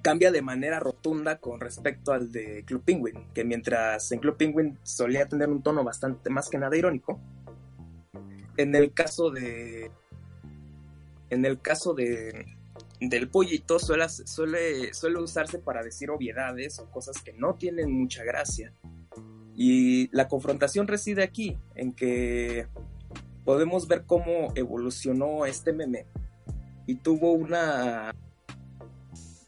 [0.03, 4.79] cambia de manera rotunda con respecto al de Club Penguin, que mientras en Club Penguin
[4.83, 7.21] solía tener un tono bastante más que nada irónico,
[8.57, 9.91] en el caso de
[11.31, 12.47] en el caso de
[13.01, 18.25] del pollito suele, suele, suele usarse para decir obviedades o cosas que no tienen mucha
[18.25, 18.75] gracia.
[19.57, 22.67] Y la confrontación reside aquí, en que
[23.45, 26.07] podemos ver cómo evolucionó este meme
[26.87, 28.15] y tuvo una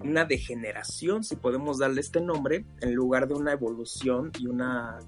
[0.04, 4.98] una degeneración, si podemos darle este nombre, en lugar de una evolución y una,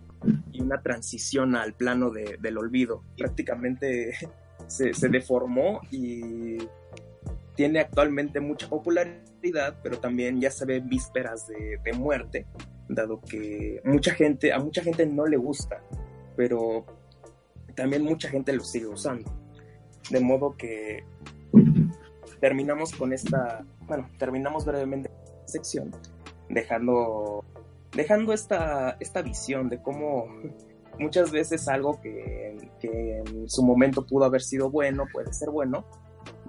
[0.53, 3.03] y una transición al plano de- del olvido.
[3.17, 4.13] Prácticamente
[4.67, 6.59] se, deformó y
[7.57, 12.47] tiene actualmente mucha popularidad, pero también ya se ve vísperas de, de muerte,
[12.89, 15.83] dado que mucha gente, a mucha gente no le gusta,
[16.37, 16.85] pero
[17.75, 19.31] también mucha gente lo sigue usando.
[20.11, 21.05] De modo que
[22.41, 25.91] terminamos con esta, bueno, terminamos brevemente esta sección,
[26.49, 27.45] dejando,
[27.93, 30.27] dejando esta, esta visión de cómo
[30.99, 35.85] muchas veces algo que, que en su momento pudo haber sido bueno, puede ser bueno,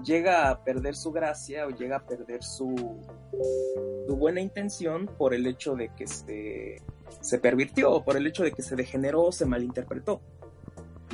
[0.04, 3.02] llega a perder su gracia o llega a perder su,
[4.08, 6.82] su buena intención por el hecho de que se,
[7.22, 10.22] se pervirtió o por el hecho de que se degeneró o se malinterpretó.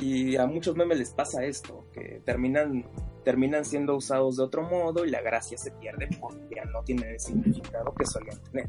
[0.02, 2.84] Y a muchos memes les pasa esto, que terminan,
[3.24, 7.10] terminan siendo usados de otro modo y la gracia se pierde porque ya no tienen
[7.10, 8.68] el significado que solían tener.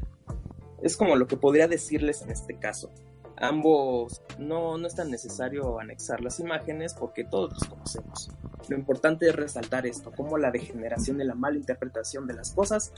[0.80, 2.92] Es como lo que podría decirles en este caso.
[3.36, 8.30] ambos no, no es tan necesario anexar las imágenes porque todos los conocemos.
[8.68, 12.92] Lo importante es resaltar esto, cómo la degeneración y la mala interpretación de las cosas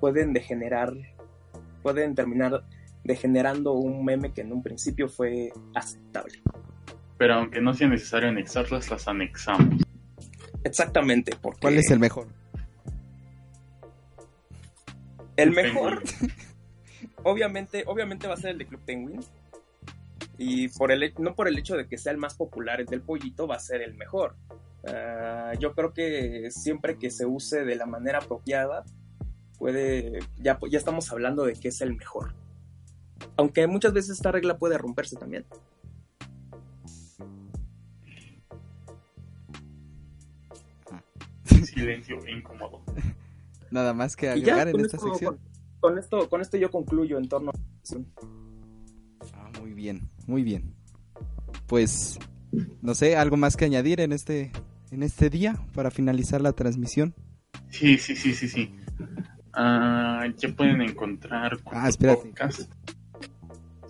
[0.00, 0.94] pueden degenerar,
[1.82, 2.64] pueden terminar
[3.04, 6.40] degenerando un meme que en un principio fue aceptable.
[7.18, 9.82] Pero aunque no sea necesario anexarlas, las anexamos.
[10.64, 12.28] Exactamente, porque ¿Cuál es el mejor?
[15.36, 16.02] el mejor
[17.24, 19.20] obviamente, obviamente va a ser el de Club Penguin.
[20.38, 23.02] Y por el, no por el hecho de que sea el más popular, el del
[23.02, 24.36] pollito va a ser el mejor.
[24.86, 28.84] Ah, yo creo que siempre que se use de la manera apropiada,
[29.58, 30.20] puede.
[30.38, 32.34] Ya, ya estamos hablando de que es el mejor.
[33.36, 35.44] Aunque muchas veces esta regla puede romperse también.
[41.82, 42.82] Silencio incómodo.
[43.70, 45.36] Nada más que Y ya, agregar en esta esto, sección.
[45.80, 47.54] con, con esto, con esto yo concluyo en torno a.
[49.34, 50.74] Ah, muy bien, muy bien.
[51.66, 52.18] Pues,
[52.82, 54.52] no sé, algo más que añadir en este,
[54.90, 57.14] en este día para finalizar la transmisión.
[57.70, 58.74] Sí, sí, sí, sí, sí.
[59.54, 62.22] Ah, ya pueden encontrar Ah, espérate.
[62.28, 62.70] podcast.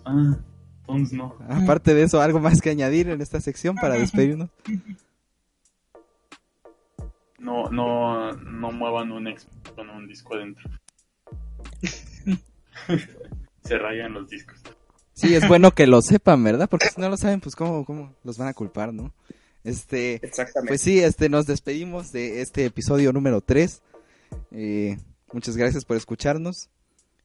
[0.05, 0.37] Ah,
[0.79, 1.35] entonces no.
[1.49, 4.49] Aparte de eso, algo más que añadir en esta sección para despedirnos.
[7.43, 10.69] No, no, no muevan un ex con un disco adentro.
[13.63, 14.61] Se rayan los discos.
[15.13, 16.69] Sí, es bueno que lo sepan, ¿verdad?
[16.69, 19.13] Porque si no lo saben, pues cómo, cómo los van a culpar, ¿no?
[19.63, 20.71] Este, Exactamente.
[20.71, 23.81] pues sí, este, nos despedimos de este episodio número 3.
[25.31, 26.69] muchas gracias por escucharnos.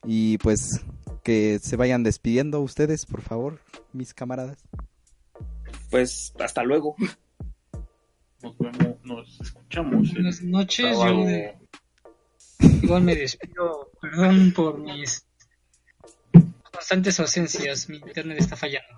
[0.05, 0.81] Y pues
[1.23, 3.61] que se vayan despidiendo ustedes, por favor,
[3.93, 4.59] mis camaradas.
[5.91, 6.97] Pues hasta luego.
[8.43, 10.13] Nos vemos, nos escuchamos.
[10.13, 11.25] Buenas noches, sábado.
[11.25, 11.59] yo eh,
[12.83, 15.27] igual me despido, perdón por mis
[16.73, 18.89] constantes ausencias, mi internet está fallando.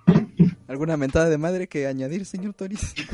[0.69, 2.95] ¿Alguna mentada de madre que añadir, señor Toris?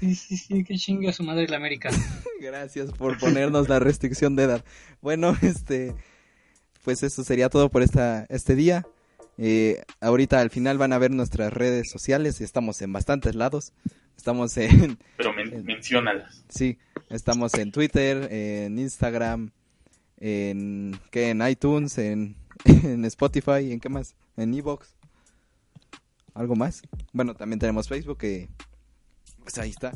[0.00, 1.90] Sí, sí, sí, que chinga su madre la América.
[2.40, 4.64] Gracias por ponernos la restricción de edad.
[5.02, 5.94] Bueno, este,
[6.82, 8.86] pues eso sería todo por esta, este día.
[9.36, 12.40] Eh, ahorita al final van a ver nuestras redes sociales.
[12.40, 13.74] Estamos en bastantes lados.
[14.20, 16.44] Estamos en, Pero men- menciónalas.
[16.50, 16.76] sí,
[17.08, 19.50] estamos en Twitter, en Instagram,
[20.18, 21.30] en, ¿qué?
[21.30, 22.36] en iTunes, en,
[22.66, 24.14] en Spotify, ¿en qué más?
[24.36, 24.92] En Evox.
[26.34, 26.82] ¿Algo más?
[27.14, 28.50] Bueno, también tenemos Facebook que,
[29.42, 29.92] pues ahí está.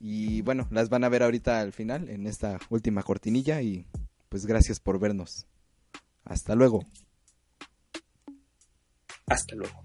[0.00, 3.60] Y bueno, las van a ver ahorita al final, en esta última cortinilla.
[3.60, 3.84] Y
[4.30, 5.46] pues gracias por vernos.
[6.24, 6.86] Hasta luego.
[9.26, 9.84] Hasta luego.